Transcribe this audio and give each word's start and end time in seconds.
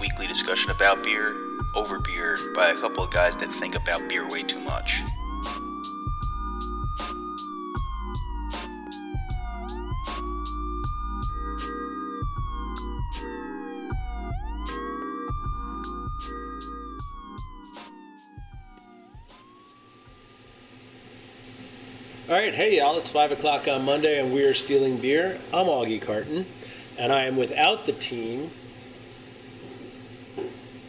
Weekly 0.00 0.26
discussion 0.26 0.70
about 0.70 1.02
beer, 1.02 1.34
over 1.74 1.98
beer, 1.98 2.38
by 2.54 2.70
a 2.70 2.74
couple 2.74 3.02
of 3.02 3.10
guys 3.10 3.34
that 3.36 3.52
think 3.54 3.74
about 3.74 4.08
beer 4.08 4.28
way 4.28 4.42
too 4.42 4.60
much. 4.60 5.02
All 22.28 22.34
right, 22.34 22.54
hey 22.54 22.76
y'all, 22.76 22.98
it's 22.98 23.08
5 23.08 23.32
o'clock 23.32 23.66
on 23.66 23.86
Monday 23.86 24.20
and 24.20 24.34
we 24.34 24.44
are 24.44 24.52
stealing 24.52 24.98
beer. 24.98 25.40
I'm 25.50 25.64
Augie 25.64 26.00
Carton 26.00 26.44
and 26.98 27.10
I 27.10 27.24
am 27.24 27.36
without 27.36 27.86
the 27.86 27.92
team 27.92 28.50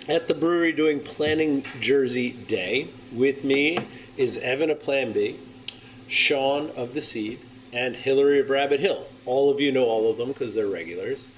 at 0.10 0.28
the 0.28 0.34
brewery 0.34 0.72
doing 0.72 1.00
Planning 1.00 1.64
Jersey 1.80 2.32
Day. 2.32 2.90
With 3.12 3.44
me 3.44 3.78
is 4.18 4.38
Evan 4.38 4.72
of 4.72 4.82
Plan 4.82 5.12
Bee, 5.12 5.40
Sean 6.08 6.72
of 6.72 6.96
The 6.96 7.02
Seed, 7.02 7.40
and 7.72 7.96
Hillary 7.96 8.40
of 8.40 8.50
Rabbit 8.50 8.80
Hill. 8.80 9.06
All 9.28 9.52
of 9.52 9.60
you 9.60 9.72
know 9.72 9.86
all 9.86 10.10
of 10.10 10.18
them 10.18 10.30
because 10.30 10.56
they're 10.56 10.68
regulars. 10.68 11.30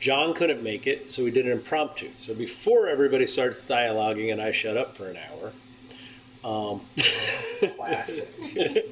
John 0.00 0.34
couldn't 0.34 0.62
make 0.62 0.88
it, 0.88 1.08
so 1.08 1.22
we 1.22 1.30
did 1.30 1.46
an 1.46 1.52
impromptu. 1.52 2.10
So 2.16 2.34
before 2.34 2.88
everybody 2.88 3.26
starts 3.26 3.60
dialoguing 3.60 4.30
and 4.30 4.42
I 4.42 4.50
shut 4.50 4.76
up 4.76 4.96
for 4.96 5.08
an 5.08 5.16
hour, 5.16 5.52
um, 6.44 6.82
Classic. 7.76 8.28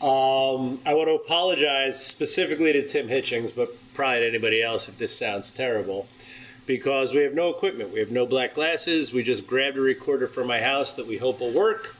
um, 0.00 0.80
I 0.86 0.94
want 0.94 1.08
to 1.08 1.14
apologize 1.14 2.04
specifically 2.04 2.72
to 2.72 2.86
Tim 2.86 3.08
Hitchings, 3.08 3.54
but 3.54 3.76
probably 3.94 4.20
to 4.20 4.28
anybody 4.28 4.62
else 4.62 4.88
if 4.88 4.96
this 4.96 5.16
sounds 5.16 5.50
terrible, 5.50 6.08
because 6.70 7.12
we 7.12 7.22
have 7.22 7.34
no 7.34 7.48
equipment. 7.48 7.92
We 7.92 7.98
have 7.98 8.12
no 8.12 8.26
black 8.26 8.54
glasses. 8.54 9.12
We 9.12 9.24
just 9.24 9.44
grabbed 9.44 9.76
a 9.76 9.80
recorder 9.80 10.28
from 10.28 10.46
my 10.46 10.60
house 10.60 10.92
that 10.92 11.04
we 11.04 11.16
hope 11.16 11.40
will 11.40 11.50
work. 11.50 11.96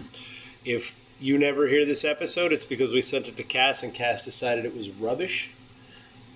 If 0.64 0.94
you 1.18 1.36
never 1.38 1.66
hear 1.66 1.84
this 1.84 2.04
episode, 2.04 2.52
it's 2.52 2.64
because 2.64 2.92
we 2.92 3.02
sent 3.02 3.27
it 3.27 3.36
to 3.36 3.42
Cass 3.42 3.82
and 3.82 3.92
Cass 3.92 4.24
decided 4.24 4.64
it 4.64 4.77
was 4.77 4.90
rubbish. 4.90 5.50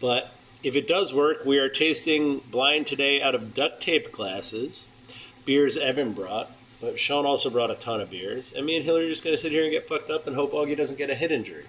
But 0.01 0.33
if 0.65 0.75
it 0.75 0.89
does 0.89 1.15
work, 1.15 1.45
we 1.45 1.59
are 1.59 1.69
tasting 1.69 2.41
blind 2.51 2.89
today 2.89 3.23
out 3.23 3.37
of 3.37 3.55
duct 3.55 3.81
tape 3.81 4.11
glasses, 4.11 4.87
beers 5.45 5.77
Evan 5.77 6.13
brought. 6.13 6.51
But 6.81 6.99
Sean 6.99 7.25
also 7.25 7.51
brought 7.51 7.71
a 7.71 7.77
ton 7.77 8.01
of 8.01 8.11
beers. 8.11 8.53
And 8.53 8.67
me 8.67 8.75
and 8.75 8.85
Hillary 8.85 9.07
are 9.07 9.11
just 9.11 9.23
going 9.23 9.37
to 9.37 9.41
sit 9.41 9.53
here 9.53 9.63
and 9.63 9.71
get 9.71 9.87
fucked 9.87 10.11
up 10.11 10.27
and 10.27 10.35
hope 10.35 10.51
Augie 10.51 10.77
doesn't 10.77 10.99
get 10.99 11.09
a 11.09 11.15
head 11.15 11.31
injury. 11.31 11.67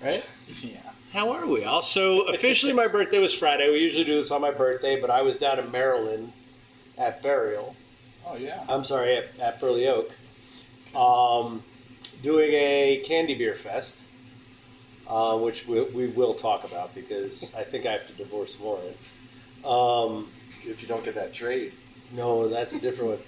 Right? 0.00 0.24
yeah. 0.62 0.85
How 1.12 1.30
are 1.30 1.46
we? 1.46 1.64
Also, 1.64 2.20
officially, 2.22 2.72
my 2.72 2.88
birthday 2.88 3.18
was 3.18 3.32
Friday. 3.32 3.70
We 3.70 3.78
usually 3.78 4.04
do 4.04 4.16
this 4.16 4.30
on 4.30 4.40
my 4.40 4.50
birthday, 4.50 5.00
but 5.00 5.10
I 5.10 5.22
was 5.22 5.36
down 5.36 5.58
in 5.58 5.70
Maryland 5.70 6.32
at 6.98 7.22
Burial. 7.22 7.76
Oh 8.26 8.36
yeah. 8.36 8.64
I'm 8.68 8.84
sorry, 8.84 9.16
at, 9.16 9.38
at 9.38 9.60
Burley 9.60 9.86
Oak, 9.86 10.14
um, 10.94 11.62
doing 12.22 12.50
a 12.52 13.02
candy 13.06 13.34
beer 13.34 13.54
fest, 13.54 14.02
uh, 15.08 15.36
which 15.38 15.66
we, 15.66 15.82
we 15.82 16.08
will 16.08 16.34
talk 16.34 16.64
about 16.64 16.94
because 16.94 17.54
I 17.54 17.62
think 17.62 17.86
I 17.86 17.92
have 17.92 18.06
to 18.08 18.12
divorce 18.14 18.58
Lauren. 18.60 18.94
Um, 19.64 20.28
if 20.64 20.82
you 20.82 20.88
don't 20.88 21.04
get 21.04 21.14
that 21.14 21.32
trade. 21.32 21.72
no, 22.12 22.48
that's 22.48 22.72
a 22.72 22.80
different 22.80 23.10
one. 23.10 23.18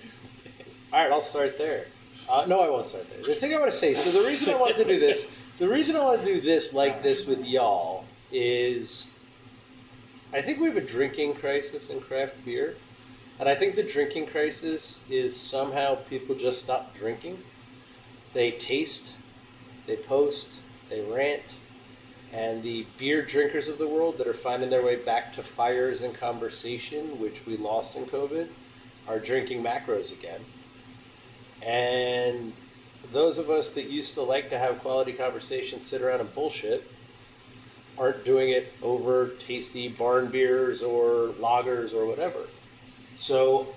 All 0.92 1.03
right, 1.03 1.12
I'll 1.12 1.22
start 1.22 1.56
there. 1.58 1.86
Uh, 2.28 2.44
no, 2.47 2.60
I 2.60 2.69
won't 2.69 2.86
start 2.86 3.08
there. 3.08 3.24
The 3.24 3.34
thing 3.41 3.54
I 3.54 3.58
want 3.58 3.70
to 3.70 3.76
say, 3.76 3.94
so 3.94 4.10
the 4.10 4.26
reason 4.26 4.53
I 4.53 4.58
wanted 4.58 4.76
to 4.78 4.84
do 4.84 4.98
this, 4.98 5.24
the 5.58 5.69
reason 5.69 5.96
I 5.96 6.00
want 6.00 6.20
to 6.22 6.26
do 6.26 6.41
this 6.41 6.72
like 6.72 7.02
this 7.02 7.26
with 7.26 7.44
y'all 7.44 8.04
is 8.30 9.08
I 10.32 10.41
think 10.41 10.60
we 10.60 10.69
have 10.69 10.76
a 10.76 10.80
drinking 10.82 11.34
crisis 11.34 11.88
in 11.88 12.00
craft 12.00 12.44
beer. 12.44 12.76
And 13.41 13.48
I 13.48 13.54
think 13.54 13.76
the 13.76 13.82
drinking 13.82 14.26
crisis 14.26 14.98
is 15.08 15.36
somehow 15.36 15.94
people 15.94 16.34
just 16.34 16.60
stop 16.60 16.94
drinking. 16.97 17.38
They 18.34 18.50
taste, 18.50 19.14
they 19.86 19.97
post, 19.97 20.60
they 20.91 21.00
rant, 21.00 21.42
and 22.32 22.62
the 22.62 22.86
beer 22.98 23.22
drinkers 23.22 23.68
of 23.68 23.78
the 23.78 23.86
world 23.88 24.18
that 24.18 24.26
are 24.26 24.34
finding 24.34 24.70
their 24.70 24.84
way 24.84 24.97
back 24.97 25.32
to 25.34 25.42
fires 25.42 26.02
and 26.02 26.14
conversation, 26.14 27.18
which 27.20 27.47
we 27.47 27.56
lost 27.56 27.94
in 27.97 28.06
COVID, 28.06 28.48
are 29.06 29.18
drinking 29.18 29.62
macros 29.62 30.12
again. 30.12 30.41
And 31.62 32.52
those 33.12 33.38
of 33.38 33.50
us 33.50 33.69
that 33.70 33.84
used 33.84 34.14
to 34.14 34.22
like 34.22 34.50
to 34.50 34.58
have 34.58 34.78
quality 34.80 35.12
conversations, 35.12 35.86
sit 35.86 36.02
around 36.02 36.20
and 36.20 36.34
bullshit, 36.34 36.91
aren't 37.98 38.24
doing 38.24 38.50
it 38.50 38.72
over 38.82 39.28
tasty 39.38 39.88
barn 39.88 40.28
beers 40.28 40.82
or 40.82 41.28
lagers 41.41 41.92
or 41.92 42.06
whatever. 42.06 42.47
So 43.14 43.74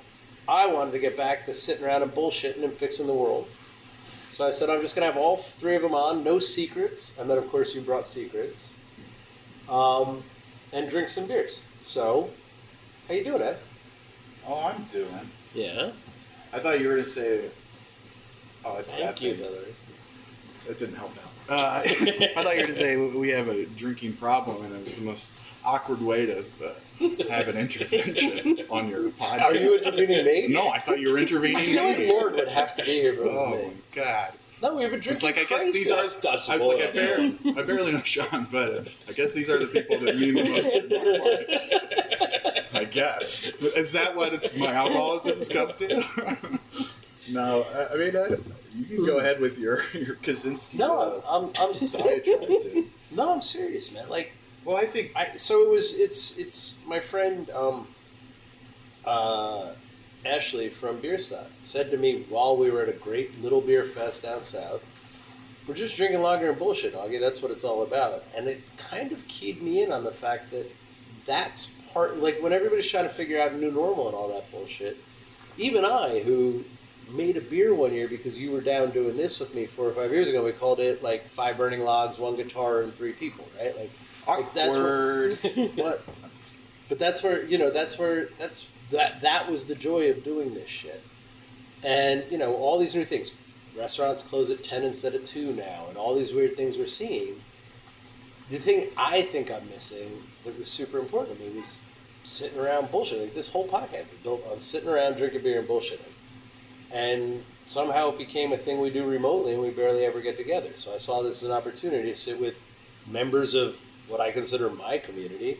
I 0.47 0.67
wanted 0.67 0.91
to 0.91 0.99
get 0.99 1.17
back 1.17 1.45
to 1.45 1.53
sitting 1.53 1.83
around 1.83 2.03
and 2.03 2.11
bullshitting 2.11 2.63
and 2.63 2.73
fixing 2.73 3.07
the 3.07 3.13
world. 3.13 3.47
So 4.29 4.45
I 4.47 4.51
said 4.51 4.69
I'm 4.69 4.81
just 4.81 4.95
gonna 4.95 5.07
have 5.07 5.17
all 5.17 5.37
three 5.37 5.75
of 5.75 5.81
them 5.81 5.95
on, 5.95 6.23
no 6.23 6.39
secrets, 6.39 7.13
and 7.19 7.29
then 7.29 7.37
of 7.37 7.49
course 7.49 7.75
you 7.75 7.81
brought 7.81 8.07
secrets, 8.07 8.69
um, 9.67 10.23
and 10.71 10.89
drink 10.89 11.07
some 11.09 11.27
beers. 11.27 11.61
So, 11.81 12.29
how 13.07 13.13
you 13.13 13.23
doing, 13.23 13.41
Ed? 13.41 13.57
Oh, 14.47 14.71
I'm 14.73 14.83
doing. 14.85 15.31
Yeah. 15.53 15.91
I 16.53 16.59
thought 16.59 16.79
you 16.79 16.87
were 16.87 16.95
gonna 16.95 17.07
say. 17.07 17.49
Oh, 18.63 18.77
it's 18.77 18.91
that 18.93 18.99
Thank 19.01 19.21
you, 19.21 19.35
thing. 19.35 19.43
Hillary. 19.43 19.75
That 20.67 20.79
didn't 20.79 20.95
help 20.95 21.11
out. 21.17 21.31
Uh, 21.49 21.81
I 21.85 21.89
thought 22.43 22.53
you 22.55 22.57
were 22.57 22.61
gonna 22.63 22.75
say 22.75 22.95
we 22.95 23.29
have 23.29 23.47
a 23.47 23.65
drinking 23.65 24.13
problem, 24.13 24.63
and 24.65 24.75
it 24.75 24.81
was 24.83 24.95
the 24.95 25.01
most 25.01 25.29
awkward 25.65 26.01
way 26.01 26.25
to 26.27 26.39
uh, 26.39 26.73
have 27.29 27.47
an 27.47 27.57
intervention 27.57 28.59
on 28.69 28.87
your 28.89 29.09
podcast. 29.11 29.41
Are 29.41 29.55
you 29.55 29.75
intervening 29.77 30.25
me? 30.25 30.47
No, 30.49 30.69
I 30.69 30.79
thought 30.79 30.99
you 30.99 31.11
were 31.11 31.17
intervening. 31.17 31.57
I 31.57 31.61
feel 31.65 31.83
like 31.83 31.97
me. 31.97 32.09
Lord 32.11 32.33
would 32.35 32.47
have 32.47 32.75
to 32.77 32.85
be 32.85 32.91
here 33.01 33.13
if 33.13 33.19
Oh 33.21 33.49
me. 33.57 33.65
my 33.65 33.73
god. 33.93 34.33
No, 34.61 34.75
we 34.75 34.83
have 34.83 34.93
a 34.93 34.97
drinking 34.97 35.13
It's 35.13 35.23
like 35.23 35.39
I 35.39 35.43
guess 35.45 35.71
these 35.73 35.89
are. 35.89 35.95
crisis. 35.95 36.47
I 36.47 36.55
was 36.57 36.67
like 36.67 36.83
I 36.83 36.91
barely, 36.91 37.37
I 37.57 37.63
barely 37.63 37.91
know 37.93 38.01
Sean, 38.03 38.47
but 38.51 38.69
uh, 38.71 38.83
I 39.09 39.13
guess 39.13 39.33
these 39.33 39.49
are 39.49 39.57
the 39.57 39.65
people 39.67 39.99
that 39.99 40.15
mean 40.17 40.35
the 40.35 40.47
most 40.47 40.75
in 40.75 40.87
my 40.87 41.17
life. 41.17 42.67
I 42.73 42.83
guess 42.85 43.43
is 43.43 43.91
that 43.93 44.15
what 44.15 44.33
it's 44.35 44.55
my 44.55 44.71
alcoholism 44.73 45.37
has 45.39 45.49
come 45.49 45.71
to? 45.79 46.59
No, 47.31 47.63
I, 47.63 47.93
I 47.93 47.97
mean 47.97 48.15
I, 48.15 48.35
you 48.75 48.85
can 48.85 49.05
go 49.05 49.19
ahead 49.19 49.39
with 49.39 49.57
your 49.57 49.83
your 49.93 50.15
Kaczynski. 50.15 50.75
No, 50.75 50.99
uh, 50.99 51.21
I'm, 51.27 51.45
I'm 51.59 51.73
diatribe, 51.91 52.47
dude. 52.63 52.85
No, 53.11 53.33
I'm 53.33 53.41
serious, 53.41 53.91
man. 53.91 54.09
Like, 54.09 54.33
Well, 54.65 54.77
I 54.77 54.85
think 54.85 55.11
I 55.15 55.35
so 55.37 55.61
it 55.63 55.69
was. 55.69 55.93
It's 55.93 56.37
it's 56.37 56.75
my 56.85 56.99
friend 56.99 57.49
um, 57.51 57.87
uh, 59.05 59.73
Ashley 60.25 60.69
from 60.69 60.99
Bierstadt 60.99 61.47
said 61.59 61.91
to 61.91 61.97
me 61.97 62.25
while 62.29 62.55
we 62.55 62.69
were 62.69 62.81
at 62.83 62.89
a 62.89 62.93
great 62.93 63.41
little 63.41 63.61
beer 63.61 63.83
fest 63.83 64.23
down 64.23 64.43
south. 64.43 64.83
We're 65.67 65.75
just 65.75 65.95
drinking 65.95 66.21
lager 66.21 66.49
and 66.49 66.57
bullshit, 66.57 66.95
Augie. 66.95 67.19
That's 67.19 67.41
what 67.41 67.51
it's 67.51 67.63
all 67.63 67.83
about. 67.83 68.23
And 68.35 68.47
it 68.47 68.61
kind 68.77 69.11
of 69.11 69.27
keyed 69.27 69.61
me 69.61 69.83
in 69.83 69.91
on 69.91 70.03
the 70.03 70.11
fact 70.11 70.49
that 70.51 70.71
that's 71.25 71.69
part. 71.93 72.17
Like 72.17 72.41
when 72.41 72.51
everybody's 72.51 72.87
trying 72.89 73.07
to 73.07 73.13
figure 73.13 73.39
out 73.39 73.51
a 73.51 73.57
new 73.57 73.71
normal 73.71 74.07
and 74.07 74.15
all 74.15 74.27
that 74.29 74.49
bullshit. 74.51 74.97
Even 75.57 75.83
I, 75.85 76.21
who 76.21 76.63
made 77.13 77.37
a 77.37 77.41
beer 77.41 77.73
one 77.73 77.93
year 77.93 78.07
because 78.07 78.37
you 78.37 78.51
were 78.51 78.61
down 78.61 78.91
doing 78.91 79.17
this 79.17 79.39
with 79.39 79.53
me 79.53 79.65
four 79.65 79.87
or 79.87 79.93
five 79.93 80.11
years 80.11 80.27
ago. 80.27 80.43
We 80.43 80.51
called 80.51 80.79
it 80.79 81.03
like 81.03 81.27
five 81.27 81.57
burning 81.57 81.81
logs, 81.81 82.17
one 82.17 82.35
guitar, 82.35 82.81
and 82.81 82.95
three 82.95 83.13
people, 83.13 83.47
right? 83.59 83.75
Like, 83.77 83.91
like 84.27 84.53
that's 84.53 84.77
where, 84.77 85.35
what? 85.75 86.03
But 86.89 86.99
that's 86.99 87.23
where 87.23 87.43
you 87.45 87.57
know 87.57 87.71
that's 87.71 87.97
where 87.97 88.29
that's 88.37 88.67
that 88.89 89.21
that 89.21 89.49
was 89.49 89.65
the 89.65 89.75
joy 89.75 90.09
of 90.09 90.23
doing 90.23 90.53
this 90.53 90.69
shit. 90.69 91.03
And 91.83 92.23
you 92.29 92.37
know 92.37 92.55
all 92.55 92.79
these 92.79 92.95
new 92.95 93.05
things. 93.05 93.31
Restaurants 93.77 94.21
close 94.21 94.49
at 94.49 94.65
ten 94.65 94.83
instead 94.83 95.15
of 95.15 95.23
two 95.23 95.53
now, 95.53 95.85
and 95.87 95.97
all 95.97 96.13
these 96.13 96.33
weird 96.33 96.57
things 96.57 96.77
we're 96.77 96.87
seeing. 96.87 97.35
The 98.49 98.59
thing 98.59 98.89
I 98.97 99.21
think 99.21 99.49
I'm 99.49 99.69
missing 99.69 100.23
that 100.43 100.59
was 100.59 100.67
super 100.67 100.99
important 100.99 101.39
to 101.39 101.45
me 101.45 101.57
was 101.57 101.79
sitting 102.25 102.59
around 102.59 102.91
bullshit. 102.91 103.21
Like 103.21 103.33
this 103.33 103.49
whole 103.49 103.67
podcast 103.67 104.11
is 104.11 104.19
built 104.23 104.45
on 104.51 104.59
sitting 104.59 104.89
around 104.89 105.15
drinking 105.15 105.43
beer 105.43 105.59
and 105.59 105.67
bullshitting. 105.67 106.10
And 106.91 107.43
somehow 107.65 108.09
it 108.09 108.17
became 108.17 108.51
a 108.51 108.57
thing 108.57 108.79
we 108.81 108.89
do 108.89 109.05
remotely, 109.05 109.53
and 109.53 109.61
we 109.61 109.69
barely 109.69 110.05
ever 110.05 110.21
get 110.21 110.37
together. 110.37 110.71
So 110.75 110.93
I 110.93 110.97
saw 110.97 111.21
this 111.21 111.41
as 111.41 111.49
an 111.49 111.51
opportunity 111.51 112.09
to 112.09 112.15
sit 112.15 112.39
with 112.39 112.55
members 113.07 113.53
of 113.53 113.77
what 114.07 114.19
I 114.19 114.31
consider 114.31 114.69
my 114.69 114.97
community, 114.97 115.59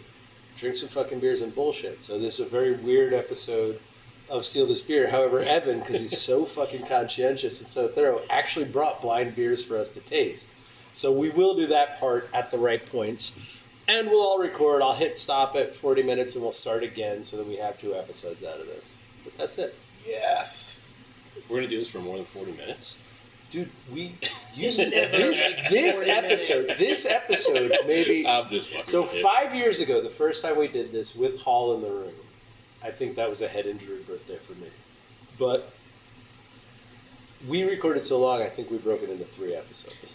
drink 0.58 0.76
some 0.76 0.90
fucking 0.90 1.20
beers 1.20 1.42
and 1.42 1.56
bullshit. 1.56 2.04
So 2.04 2.20
this 2.20 2.40
is 2.40 2.48
a 2.48 2.50
very 2.50 2.74
weird 2.74 3.14
episode 3.14 3.80
of 4.30 4.46
Steal 4.46 4.68
This 4.68 4.82
Beer. 4.82 5.10
However, 5.12 5.40
Evan, 5.40 5.80
because 5.80 6.00
he's 6.00 6.20
so 6.20 6.46
fucking 6.46 6.86
conscientious 6.86 7.60
and 7.60 7.68
so 7.68 7.88
thorough, 7.88 8.22
actually 8.30 8.66
brought 8.66 9.02
blind 9.02 9.36
beers 9.36 9.64
for 9.64 9.78
us 9.78 9.92
to 9.92 10.00
taste. 10.00 10.48
So 10.92 11.12
we 11.12 11.30
will 11.30 11.56
do 11.56 11.68
that 11.68 12.00
part 12.00 12.30
at 12.34 12.52
the 12.52 12.58
right 12.58 12.86
points. 12.86 13.34
And 13.88 14.10
we'll 14.10 14.22
all 14.22 14.40
record. 14.40 14.82
I'll 14.82 14.94
hit 14.94 15.18
stop 15.18 15.56
at 15.56 15.76
40 15.76 16.04
minutes 16.04 16.36
and 16.36 16.44
we'll 16.44 16.54
start 16.54 16.84
again 16.84 17.24
so 17.24 17.38
that 17.38 17.48
we 17.48 17.58
have 17.58 17.78
two 17.78 17.96
episodes 17.96 18.44
out 18.44 18.60
of 18.60 18.68
this. 18.68 18.98
But 19.24 19.38
that's 19.38 19.58
it. 19.58 19.76
Yes. 20.06 20.71
We're 21.50 21.58
gonna 21.58 21.68
do 21.68 21.78
this 21.78 21.90
for 21.90 22.00
more 22.00 22.18
than 22.18 22.26
forty 22.26 22.52
minutes. 22.54 22.96
Dude, 23.50 23.70
we 23.92 24.16
used 24.56 24.80
this 24.80 24.90
this 25.70 26.02
episode. 26.08 26.78
This 26.78 27.06
episode 27.06 27.72
maybe. 27.86 28.26
I'm 28.28 28.50
just 28.50 28.70
fucking 28.70 28.86
So 28.86 29.02
with 29.04 29.16
you. 29.16 29.22
five 29.24 29.54
years 29.54 29.80
ago, 29.80 30.02
the 30.02 30.10
first 30.10 30.42
time 30.44 30.58
we 30.58 30.68
did 30.68 30.92
this 30.92 31.16
with 31.16 31.42
Holl 31.42 31.76
in 31.76 31.82
the 31.82 31.90
room, 31.90 32.14
I 32.84 32.92
think 32.92 33.16
that 33.16 33.30
was 33.30 33.42
a 33.42 33.48
head 33.48 33.66
injury 33.66 34.02
birthday 34.08 34.38
for 34.38 34.54
me. 34.54 34.68
But 35.38 35.72
we 37.48 37.64
recorded 37.64 38.04
so 38.06 38.20
long, 38.20 38.42
I 38.42 38.50
think 38.50 38.70
we 38.70 38.78
broke 38.78 39.02
it 39.02 39.10
into 39.10 39.26
three 39.26 39.54
episodes. 39.56 40.14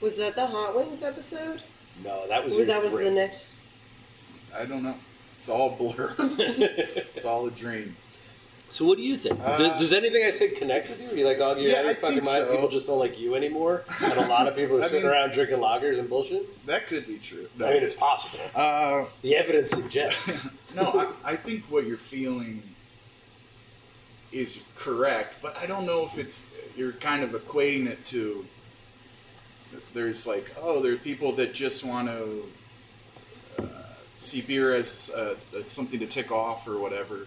Was 0.00 0.16
that 0.16 0.34
the 0.34 0.46
Hot 0.46 0.76
Wings 0.76 1.02
episode? 1.02 1.62
No, 2.02 2.26
that 2.28 2.44
was 2.44 2.54
Or 2.54 2.58
your 2.58 2.66
that 2.66 2.82
was 2.82 2.92
three. 2.92 3.04
the 3.04 3.10
next. 3.10 3.46
I 4.54 4.64
don't 4.64 4.82
know. 4.82 4.96
It's 5.38 5.48
all 5.48 5.70
blur. 5.70 6.14
it's 6.18 7.24
all 7.24 7.46
a 7.46 7.50
dream. 7.50 7.96
So 8.70 8.84
what 8.84 8.98
do 8.98 9.02
you 9.02 9.18
think? 9.18 9.40
Uh, 9.42 9.56
does, 9.58 9.78
does 9.80 9.92
anything 9.92 10.24
I 10.24 10.30
said 10.30 10.54
connect 10.54 10.88
with 10.90 11.00
you? 11.00 11.10
Are 11.10 11.14
you 11.14 11.26
like, 11.26 11.38
oh, 11.40 11.56
you're 11.56 11.70
Yeah, 11.70 11.78
out 11.78 11.84
of 11.86 11.86
your 11.86 11.94
fucking 11.96 12.16
mind? 12.24 12.46
so. 12.46 12.50
People 12.52 12.68
just 12.68 12.86
don't 12.86 13.00
like 13.00 13.18
you 13.18 13.34
anymore, 13.34 13.84
and 14.00 14.12
a 14.12 14.28
lot 14.28 14.46
of 14.46 14.54
people 14.54 14.76
are 14.80 14.82
sitting 14.84 15.02
mean- 15.02 15.10
around 15.12 15.32
drinking 15.32 15.58
lagers 15.58 15.98
and 15.98 16.08
bullshit. 16.08 16.64
That 16.66 16.86
could 16.86 17.06
be 17.06 17.18
true. 17.18 17.48
No. 17.58 17.66
I 17.66 17.72
mean, 17.74 17.82
it's 17.82 17.96
possible. 17.96 18.38
uh, 18.54 19.06
The 19.22 19.36
evidence 19.36 19.70
suggests. 19.70 20.48
no, 20.76 21.12
I, 21.24 21.32
I 21.32 21.36
think 21.36 21.64
what 21.64 21.84
you're 21.84 21.96
feeling 21.96 22.62
is 24.30 24.60
correct, 24.76 25.36
but 25.42 25.56
I 25.58 25.66
don't 25.66 25.84
know 25.84 26.06
if 26.06 26.16
it's 26.16 26.42
you're 26.76 26.92
kind 26.92 27.24
of 27.24 27.30
equating 27.30 27.86
it 27.88 28.04
to. 28.06 28.46
There's 29.94 30.26
like, 30.26 30.54
oh, 30.60 30.80
there 30.80 30.92
are 30.92 30.96
people 30.96 31.32
that 31.32 31.54
just 31.54 31.82
want 31.84 32.06
to 32.08 32.44
uh, 33.58 33.66
see 34.16 34.40
beer 34.40 34.74
as, 34.74 35.10
uh, 35.10 35.36
as 35.56 35.70
something 35.70 35.98
to 36.00 36.06
tick 36.06 36.30
off 36.32 36.66
or 36.68 36.78
whatever, 36.78 37.26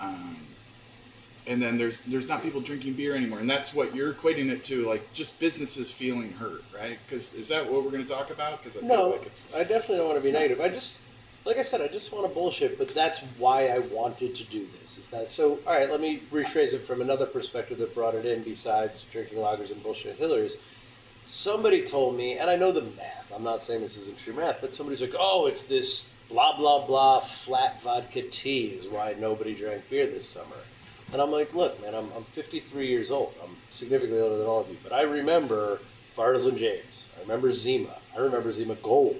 um, 0.00 0.36
and 1.46 1.60
then 1.60 1.76
there's 1.78 2.00
there's 2.06 2.26
not 2.28 2.42
people 2.42 2.60
drinking 2.60 2.94
beer 2.94 3.14
anymore, 3.14 3.38
and 3.38 3.48
that's 3.50 3.74
what 3.74 3.94
you're 3.94 4.12
equating 4.12 4.50
it 4.50 4.64
to, 4.64 4.86
like 4.88 5.12
just 5.12 5.38
businesses 5.38 5.92
feeling 5.92 6.32
hurt, 6.32 6.64
right? 6.74 6.98
Because 7.06 7.32
is 7.34 7.48
that 7.48 7.70
what 7.70 7.84
we're 7.84 7.90
going 7.90 8.04
to 8.04 8.08
talk 8.10 8.30
about? 8.30 8.62
Because 8.62 8.76
I 8.76 8.80
feel 8.80 8.88
No, 8.88 9.08
like 9.10 9.26
it's 9.26 9.46
I 9.54 9.64
definitely 9.64 9.96
don't 9.98 10.06
want 10.08 10.18
to 10.18 10.24
be 10.24 10.32
negative. 10.32 10.60
I 10.60 10.68
just, 10.70 10.98
like 11.44 11.58
I 11.58 11.62
said, 11.62 11.82
I 11.82 11.88
just 11.88 12.12
want 12.12 12.26
to 12.26 12.32
bullshit. 12.32 12.78
But 12.78 12.94
that's 12.94 13.20
why 13.38 13.68
I 13.68 13.78
wanted 13.80 14.34
to 14.36 14.44
do 14.44 14.66
this. 14.80 14.96
Is 14.96 15.08
that 15.08 15.28
so? 15.28 15.58
All 15.66 15.74
right, 15.74 15.90
let 15.90 16.00
me 16.00 16.22
rephrase 16.32 16.72
it 16.72 16.86
from 16.86 17.00
another 17.02 17.26
perspective 17.26 17.76
that 17.78 17.94
brought 17.94 18.14
it 18.14 18.24
in. 18.24 18.42
Besides 18.42 19.04
drinking 19.12 19.38
lagers 19.38 19.70
and 19.70 19.82
bullshit 19.82 20.12
at 20.12 20.16
Hillary's, 20.18 20.56
somebody 21.26 21.84
told 21.84 22.16
me, 22.16 22.38
and 22.38 22.48
I 22.48 22.56
know 22.56 22.72
the 22.72 22.82
math. 22.82 23.30
I'm 23.34 23.42
not 23.44 23.62
saying 23.62 23.82
this 23.82 23.96
isn't 23.98 24.18
true 24.18 24.32
math, 24.32 24.58
but 24.62 24.72
somebody's 24.72 25.00
like, 25.02 25.14
"Oh, 25.18 25.46
it's 25.46 25.62
this 25.62 26.06
blah 26.30 26.56
blah 26.56 26.86
blah 26.86 27.20
flat 27.20 27.82
vodka 27.82 28.22
tea 28.22 28.68
is 28.68 28.88
why 28.88 29.14
nobody 29.18 29.54
drank 29.54 29.90
beer 29.90 30.06
this 30.06 30.26
summer." 30.26 30.56
And 31.14 31.22
I'm 31.22 31.30
like, 31.30 31.54
look, 31.54 31.80
man, 31.80 31.94
I'm, 31.94 32.10
I'm 32.16 32.24
53 32.24 32.88
years 32.88 33.12
old. 33.12 33.34
I'm 33.40 33.56
significantly 33.70 34.20
older 34.20 34.36
than 34.36 34.48
all 34.48 34.62
of 34.62 34.68
you. 34.68 34.76
But 34.82 34.92
I 34.92 35.02
remember 35.02 35.78
Bartles 36.18 36.44
and 36.44 36.58
James. 36.58 37.04
I 37.16 37.20
remember 37.20 37.52
Zima. 37.52 37.98
I 38.12 38.18
remember 38.18 38.50
Zima 38.50 38.74
Gold. 38.74 39.18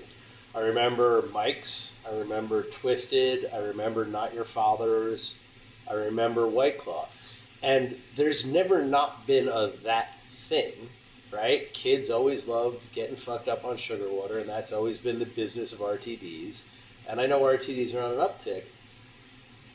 I 0.57 0.59
remember 0.59 1.29
Mike's. 1.33 1.93
I 2.05 2.13
remember 2.17 2.65
Twisted. 2.65 3.49
I 3.55 3.59
remember 3.59 4.05
Not 4.05 4.35
Your 4.35 4.45
Father's. 4.45 5.37
I 5.89 5.93
remember 5.93 6.49
White 6.49 6.79
Claw. 6.79 7.07
And 7.63 7.99
there's 8.17 8.45
never 8.45 8.85
not 8.85 9.25
been 9.25 9.47
a 9.47 9.71
that 9.85 10.17
thing, 10.49 10.73
right? 11.33 11.73
Kids 11.73 12.11
always 12.11 12.49
love 12.49 12.81
getting 12.93 13.15
fucked 13.15 13.47
up 13.47 13.65
on 13.65 13.77
sugar 13.77 14.11
water, 14.11 14.41
and 14.41 14.49
that's 14.49 14.73
always 14.73 14.99
been 14.99 15.21
the 15.21 15.27
business 15.27 15.73
of 15.73 15.79
RTDs. 15.79 16.63
And 17.09 17.21
I 17.21 17.27
know 17.27 17.43
RTDs 17.43 17.95
are 17.95 18.03
on 18.03 18.15
an 18.15 18.19
uptick, 18.19 18.65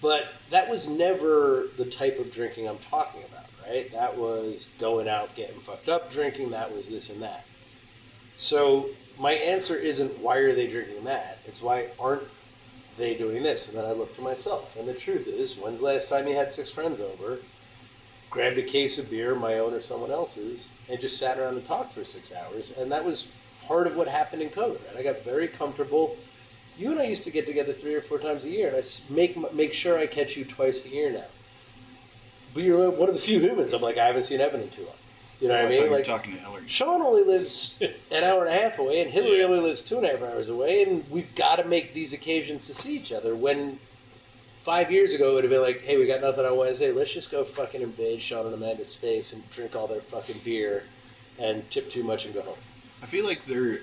but 0.01 0.25
that 0.49 0.69
was 0.69 0.87
never 0.87 1.67
the 1.77 1.85
type 1.85 2.19
of 2.19 2.31
drinking 2.31 2.67
I'm 2.67 2.77
talking 2.77 3.23
about, 3.23 3.45
right? 3.67 3.91
That 3.91 4.17
was 4.17 4.67
going 4.79 5.07
out, 5.07 5.35
getting 5.35 5.59
fucked 5.59 5.89
up, 5.89 6.11
drinking. 6.11 6.51
That 6.51 6.73
was 6.73 6.89
this 6.89 7.09
and 7.09 7.21
that. 7.21 7.45
So 8.35 8.89
my 9.17 9.33
answer 9.33 9.75
isn't 9.75 10.19
why 10.19 10.37
are 10.37 10.55
they 10.55 10.67
drinking 10.67 11.03
that? 11.03 11.39
It's 11.45 11.61
why 11.61 11.89
aren't 11.99 12.23
they 12.97 13.15
doing 13.15 13.43
this? 13.43 13.67
And 13.67 13.77
then 13.77 13.85
I 13.85 13.91
look 13.91 14.15
to 14.15 14.21
myself. 14.21 14.75
And 14.77 14.87
the 14.87 14.93
truth 14.93 15.27
is, 15.27 15.57
when's 15.57 15.79
the 15.79 15.85
last 15.85 16.07
time 16.07 16.27
you 16.27 16.35
had 16.35 16.51
six 16.51 16.69
friends 16.69 17.01
over, 17.01 17.39
grabbed 18.29 18.57
a 18.57 18.63
case 18.63 18.97
of 18.97 19.09
beer, 19.09 19.35
my 19.35 19.59
own 19.59 19.73
or 19.73 19.81
someone 19.81 20.11
else's, 20.11 20.69
and 20.87 20.99
just 20.99 21.17
sat 21.17 21.37
around 21.37 21.55
and 21.55 21.65
talked 21.65 21.93
for 21.93 22.05
six 22.05 22.31
hours? 22.31 22.71
And 22.71 22.91
that 22.91 23.03
was 23.03 23.31
part 23.65 23.87
of 23.87 23.95
what 23.95 24.07
happened 24.07 24.41
in 24.41 24.49
COVID. 24.49 24.79
Right? 24.87 24.97
I 24.97 25.03
got 25.03 25.23
very 25.23 25.47
comfortable. 25.47 26.17
You 26.79 26.91
and 26.91 26.99
I 26.99 27.03
used 27.03 27.25
to 27.25 27.31
get 27.31 27.45
together 27.45 27.73
three 27.73 27.93
or 27.93 28.01
four 28.01 28.19
times 28.19 28.45
a 28.45 28.49
year, 28.49 28.69
and 28.69 28.77
I 28.77 29.13
make 29.13 29.53
make 29.53 29.73
sure 29.73 29.99
I 29.99 30.07
catch 30.07 30.37
you 30.37 30.45
twice 30.45 30.85
a 30.85 30.89
year 30.89 31.11
now. 31.11 31.25
But 32.53 32.63
you're 32.63 32.89
one 32.89 33.09
of 33.09 33.15
the 33.15 33.21
few 33.21 33.39
humans. 33.39 33.73
I'm 33.73 33.81
like, 33.81 33.97
I 33.97 34.05
haven't 34.05 34.23
seen 34.23 34.39
Evan 34.39 34.61
in 34.61 34.69
too 34.69 34.85
long. 34.85 34.95
You 35.41 35.49
know 35.49 35.55
what 35.55 35.65
oh, 35.65 35.67
I 35.67 35.75
thought 35.75 35.83
mean? 35.83 35.91
Like, 35.91 36.05
talking 36.05 36.33
to 36.33 36.39
Hillary. 36.39 36.63
Sean 36.67 37.01
only 37.01 37.23
lives 37.23 37.73
an 38.11 38.23
hour 38.23 38.45
and 38.45 38.55
a 38.55 38.57
half 38.57 38.79
away, 38.79 39.01
and 39.01 39.11
Hillary 39.11 39.39
Yeah. 39.39 39.45
only 39.45 39.59
lives 39.59 39.81
two 39.81 39.97
and 39.97 40.05
a 40.05 40.09
half 40.09 40.21
hours 40.21 40.47
away, 40.47 40.83
and 40.83 41.09
we've 41.11 41.35
got 41.35 41.57
to 41.57 41.65
make 41.65 41.93
these 41.93 42.13
occasions 42.13 42.65
to 42.67 42.73
see 42.73 42.95
each 42.95 43.11
other. 43.11 43.35
When 43.35 43.79
five 44.63 44.89
years 44.89 45.13
ago 45.13 45.31
it 45.31 45.33
would 45.35 45.43
have 45.43 45.51
been 45.51 45.61
like, 45.61 45.81
hey, 45.81 45.97
we 45.97 46.07
got 46.07 46.21
nothing 46.21 46.45
on 46.45 46.55
Wednesday, 46.57 46.91
let's 46.91 47.13
just 47.13 47.29
go 47.29 47.43
fucking 47.43 47.81
invade 47.81 48.21
Sean 48.21 48.45
and 48.45 48.55
Amanda's 48.55 48.89
space 48.89 49.33
and 49.33 49.49
drink 49.49 49.75
all 49.75 49.87
their 49.87 50.01
fucking 50.01 50.41
beer 50.45 50.83
and 51.37 51.69
tip 51.71 51.89
too 51.89 52.03
much 52.03 52.25
and 52.25 52.33
go 52.33 52.41
home. 52.41 52.57
I 53.01 53.05
feel 53.05 53.25
like 53.25 53.45
there 53.45 53.81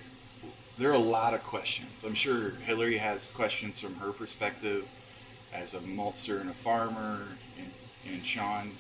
there 0.79 0.91
are 0.91 0.95
a 0.95 0.99
lot 0.99 1.35
of 1.35 1.43
questions. 1.43 2.05
I'm 2.05 2.15
sure 2.15 2.51
Hillary 2.51 2.99
has 2.99 3.29
questions 3.29 3.79
from 3.79 3.97
her 3.97 4.13
perspective 4.13 4.87
as 5.53 5.73
a 5.73 5.79
maltster 5.79 6.41
and 6.41 6.51
a 6.51 6.55
farmer, 6.55 7.23
and, 7.57 7.73
and 8.07 8.27
Sean 8.27 8.73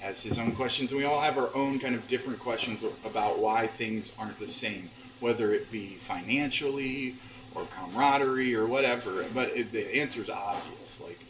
has 0.00 0.22
his 0.22 0.38
own 0.38 0.52
questions, 0.52 0.90
and 0.90 1.00
we 1.00 1.06
all 1.06 1.20
have 1.20 1.38
our 1.38 1.54
own 1.54 1.78
kind 1.78 1.94
of 1.94 2.08
different 2.08 2.40
questions 2.40 2.84
about 3.04 3.38
why 3.38 3.66
things 3.66 4.12
aren't 4.18 4.40
the 4.40 4.48
same, 4.48 4.90
whether 5.20 5.52
it 5.52 5.70
be 5.70 5.98
financially 6.00 7.16
or 7.54 7.66
camaraderie 7.66 8.54
or 8.54 8.66
whatever. 8.66 9.24
But 9.32 9.50
it, 9.56 9.72
the 9.72 10.00
answer 10.00 10.20
is 10.20 10.28
obvious. 10.28 11.00
Like, 11.00 11.20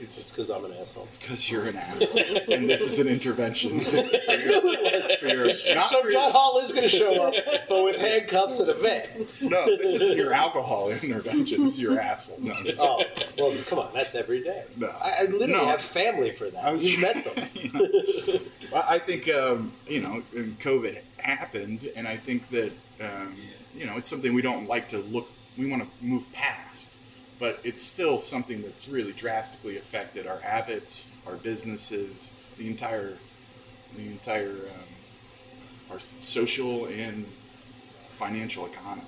It's 0.00 0.30
because 0.30 0.50
I'm 0.50 0.64
an 0.64 0.72
asshole. 0.80 1.04
it's 1.04 1.16
because 1.18 1.50
you're 1.50 1.66
an 1.66 1.76
asshole, 1.76 2.18
and 2.18 2.68
this 2.68 2.80
is 2.80 2.98
an 2.98 3.06
intervention 3.08 3.80
for 3.84 3.90
your, 3.96 4.02
knew 4.04 4.72
it 4.74 4.94
was. 5.08 5.10
for 5.20 5.26
your 5.28 5.52
So 5.52 6.02
for 6.02 6.10
John 6.10 6.22
your, 6.24 6.32
Holl 6.32 6.58
is 6.60 6.72
going 6.72 6.88
to 6.88 6.88
show 6.88 7.22
up, 7.24 7.34
but 7.68 7.84
with 7.84 7.96
handcuffs 7.96 8.60
and 8.60 8.70
a 8.70 8.74
vet. 8.74 9.16
No, 9.40 9.76
this 9.76 9.94
isn't 10.00 10.16
your 10.16 10.32
alcohol 10.32 10.90
intervention. 10.90 11.64
This 11.64 11.74
is 11.74 11.80
your 11.80 12.00
asshole. 12.00 12.38
No, 12.40 12.52
I'm 12.54 12.64
just, 12.64 12.78
Oh, 12.80 13.02
well, 13.38 13.54
come 13.66 13.78
on, 13.78 13.90
that's 13.94 14.14
every 14.14 14.42
day. 14.42 14.64
No. 14.76 14.88
I, 14.88 15.10
I 15.10 15.22
literally 15.24 15.48
No. 15.52 15.66
have 15.66 15.80
family 15.82 16.32
for 16.32 16.48
that. 16.50 16.64
I 16.64 16.72
was 16.72 16.84
you 16.84 16.98
met 16.98 17.24
them. 17.34 18.40
Well, 18.72 18.84
I 18.88 18.98
think 18.98 19.28
um, 19.28 19.72
you 19.86 20.00
know, 20.00 20.22
COVID 20.34 21.00
happened, 21.18 21.90
and 21.94 22.08
I 22.08 22.16
think 22.16 22.48
that 22.50 22.72
um, 23.00 23.36
you 23.74 23.84
know 23.86 23.96
it's 23.96 24.08
something 24.08 24.32
we 24.32 24.42
don't 24.42 24.66
like 24.68 24.88
to 24.90 24.98
look. 24.98 25.28
We 25.58 25.68
want 25.68 25.82
to 25.82 25.88
move 26.04 26.32
past, 26.32 26.96
but 27.40 27.58
it's 27.64 27.80
still 27.82 28.18
something 28.18 28.60
that's 28.60 28.86
really 28.86 29.12
drastically 29.12 29.78
affected 29.78 30.26
our 30.26 30.40
habits, 30.40 31.06
our 31.26 31.36
businesses, 31.36 32.32
the 32.58 32.66
entire, 32.68 33.16
the 33.96 34.06
entire, 34.06 34.50
um, 34.50 35.90
our 35.90 35.98
social 36.20 36.84
and 36.84 37.26
financial 38.16 38.66
economies. 38.66 39.06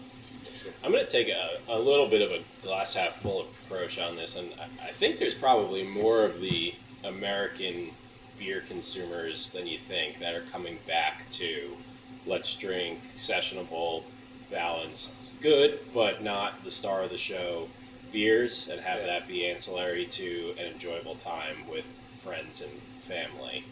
I'm 0.82 0.92
going 0.92 1.04
to 1.04 1.12
take 1.12 1.28
a, 1.28 1.58
a 1.68 1.78
little 1.78 2.08
bit 2.08 2.22
of 2.22 2.30
a 2.30 2.42
glass 2.62 2.94
half 2.94 3.16
full 3.16 3.46
approach 3.66 3.98
on 3.98 4.16
this, 4.16 4.34
and 4.34 4.54
I, 4.58 4.88
I 4.88 4.92
think 4.92 5.18
there's 5.18 5.34
probably 5.34 5.86
more 5.86 6.24
of 6.24 6.40
the 6.40 6.74
American 7.04 7.90
beer 8.38 8.62
consumers 8.66 9.50
than 9.50 9.66
you 9.66 9.78
think 9.78 10.20
that 10.20 10.34
are 10.34 10.44
coming 10.50 10.78
back 10.86 11.28
to 11.32 11.76
let's 12.24 12.54
drink 12.54 13.00
sessionable, 13.14 14.04
balanced, 14.50 15.32
good, 15.42 15.80
but 15.92 16.22
not 16.22 16.64
the 16.64 16.70
star 16.70 17.02
of 17.02 17.10
the 17.10 17.18
show 17.18 17.68
beers, 18.12 18.68
and 18.68 18.80
have 18.82 19.00
Yeah. 19.00 19.06
that 19.06 19.28
be 19.28 19.46
ancillary 19.46 20.04
to 20.06 20.54
an 20.58 20.66
enjoyable 20.66 21.16
time 21.16 21.66
with 21.68 21.84
friends 22.22 22.60
and 22.60 22.80
family. 23.00 23.64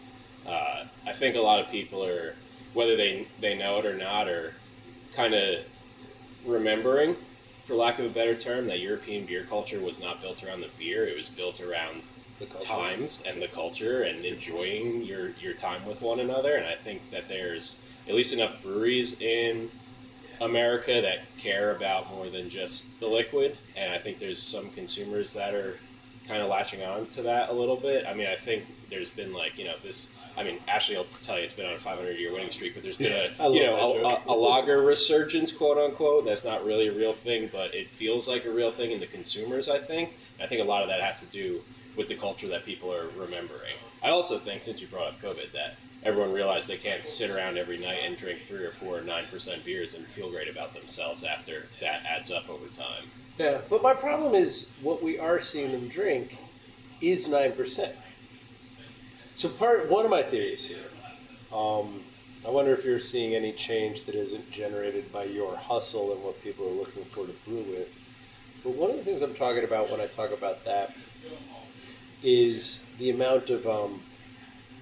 Uh, 0.46 0.84
I 1.06 1.12
think 1.12 1.36
a 1.36 1.40
lot 1.40 1.60
of 1.60 1.70
people 1.70 2.04
are, 2.04 2.34
whether 2.74 2.96
they 2.96 3.26
they 3.40 3.54
know 3.54 3.78
it 3.78 3.86
or 3.86 3.94
not, 3.94 4.28
are 4.28 4.54
kind 5.12 5.34
of 5.34 5.64
remembering 6.44 7.16
for 7.64 7.74
lack 7.74 7.98
of 7.98 8.06
a 8.06 8.08
better 8.08 8.34
term, 8.34 8.66
that 8.66 8.80
European 8.80 9.26
beer 9.26 9.44
culture 9.48 9.80
was 9.80 10.00
not 10.00 10.20
built 10.20 10.42
around 10.42 10.60
the 10.60 10.70
beer; 10.78 11.04
it 11.06 11.16
was 11.16 11.28
built 11.28 11.60
around 11.60 12.04
The 12.38 12.46
culture. 12.46 12.66
times 12.66 13.22
and 13.26 13.40
the 13.40 13.48
culture 13.48 14.02
and 14.02 14.24
enjoying 14.24 15.02
your 15.02 15.30
your 15.40 15.52
time 15.54 15.84
with 15.86 16.00
one 16.00 16.18
another. 16.20 16.54
And 16.56 16.66
I 16.66 16.74
think 16.74 17.10
that 17.12 17.28
there's 17.28 17.76
at 18.08 18.14
least 18.14 18.32
enough 18.32 18.60
breweries 18.62 19.20
in 19.20 19.70
America 20.40 21.00
that 21.02 21.20
care 21.38 21.74
about 21.74 22.10
more 22.10 22.28
than 22.28 22.48
just 22.48 22.86
the 22.98 23.06
liquid. 23.06 23.58
And 23.76 23.92
I 23.92 23.98
think 23.98 24.18
there's 24.18 24.42
some 24.42 24.70
consumers 24.70 25.34
that 25.34 25.54
are 25.54 25.76
kind 26.26 26.42
of 26.42 26.48
latching 26.48 26.82
on 26.82 27.06
to 27.08 27.22
that 27.22 27.50
a 27.50 27.52
little 27.52 27.76
bit. 27.76 28.06
I 28.06 28.14
mean, 28.14 28.26
I 28.26 28.36
think 28.36 28.64
there's 28.88 29.10
been 29.10 29.32
like 29.32 29.58
you 29.58 29.64
know 29.64 29.74
this. 29.82 30.08
I 30.36 30.44
mean, 30.44 30.60
Ashley 30.68 30.96
will 30.96 31.06
tell 31.20 31.36
you 31.38 31.44
it's 31.44 31.54
been 31.54 31.66
on 31.66 31.74
a 31.74 31.78
500 31.78 32.12
year 32.16 32.32
winning 32.32 32.50
streak, 32.50 32.74
but 32.74 32.82
there's 32.82 32.96
been 32.96 33.32
a 33.38 33.50
you 33.50 33.64
know 33.64 33.76
a, 33.76 34.08
a, 34.08 34.34
a 34.34 34.36
lager 34.36 34.80
resurgence, 34.80 35.52
quote 35.52 35.78
unquote. 35.78 36.24
That's 36.24 36.44
not 36.44 36.64
really 36.64 36.88
a 36.88 36.92
real 36.92 37.12
thing, 37.12 37.48
but 37.52 37.74
it 37.74 37.90
feels 37.90 38.28
like 38.28 38.44
a 38.44 38.50
real 38.50 38.70
thing 38.70 38.92
in 38.92 39.00
the 39.00 39.06
consumers. 39.06 39.68
I 39.68 39.78
think. 39.78 40.16
And 40.38 40.46
I 40.46 40.46
think 40.46 40.60
a 40.60 40.64
lot 40.64 40.82
of 40.82 40.88
that 40.88 41.00
has 41.00 41.20
to 41.20 41.26
do 41.26 41.62
with 41.96 42.08
the 42.08 42.14
culture 42.14 42.48
that 42.48 42.64
people 42.64 42.94
are 42.94 43.08
remembering. 43.16 43.74
I 44.02 44.10
also 44.10 44.38
think, 44.38 44.62
since 44.62 44.80
you 44.80 44.86
brought 44.86 45.08
up 45.08 45.20
COVID, 45.20 45.52
that 45.52 45.76
everyone 46.02 46.32
realized 46.32 46.68
they 46.68 46.76
can't 46.76 47.06
sit 47.06 47.30
around 47.30 47.58
every 47.58 47.78
night 47.78 48.00
and 48.04 48.16
drink 48.16 48.40
three 48.46 48.64
or 48.64 48.70
four 48.70 49.00
nine 49.00 49.24
percent 49.30 49.64
beers 49.64 49.94
and 49.94 50.06
feel 50.06 50.30
great 50.30 50.48
about 50.48 50.74
themselves 50.74 51.22
after 51.22 51.66
that 51.80 52.02
adds 52.06 52.30
up 52.30 52.48
over 52.48 52.66
time. 52.66 53.10
Yeah, 53.38 53.60
but 53.68 53.82
my 53.82 53.94
problem 53.94 54.34
is 54.34 54.68
what 54.82 55.02
we 55.02 55.18
are 55.18 55.40
seeing 55.40 55.72
them 55.72 55.88
drink 55.88 56.38
is 57.00 57.28
nine 57.28 57.52
percent. 57.52 57.96
So 59.34 59.48
part 59.48 59.88
one 59.88 60.04
of 60.04 60.10
my 60.10 60.22
theories 60.22 60.66
here. 60.66 60.90
Um, 61.52 62.04
I 62.46 62.50
wonder 62.50 62.72
if 62.72 62.84
you're 62.84 63.00
seeing 63.00 63.34
any 63.34 63.52
change 63.52 64.06
that 64.06 64.14
isn't 64.14 64.50
generated 64.50 65.12
by 65.12 65.24
your 65.24 65.56
hustle 65.56 66.12
and 66.12 66.22
what 66.22 66.42
people 66.42 66.66
are 66.66 66.72
looking 66.72 67.04
for 67.04 67.26
to 67.26 67.32
brew 67.46 67.62
with. 67.62 67.88
But 68.64 68.74
one 68.74 68.90
of 68.90 68.96
the 68.96 69.04
things 69.04 69.20
I'm 69.20 69.34
talking 69.34 69.64
about 69.64 69.90
when 69.90 70.00
I 70.00 70.06
talk 70.06 70.30
about 70.32 70.64
that 70.64 70.94
is 72.22 72.80
the 72.98 73.10
amount 73.10 73.50
of 73.50 73.66
um, 73.66 74.02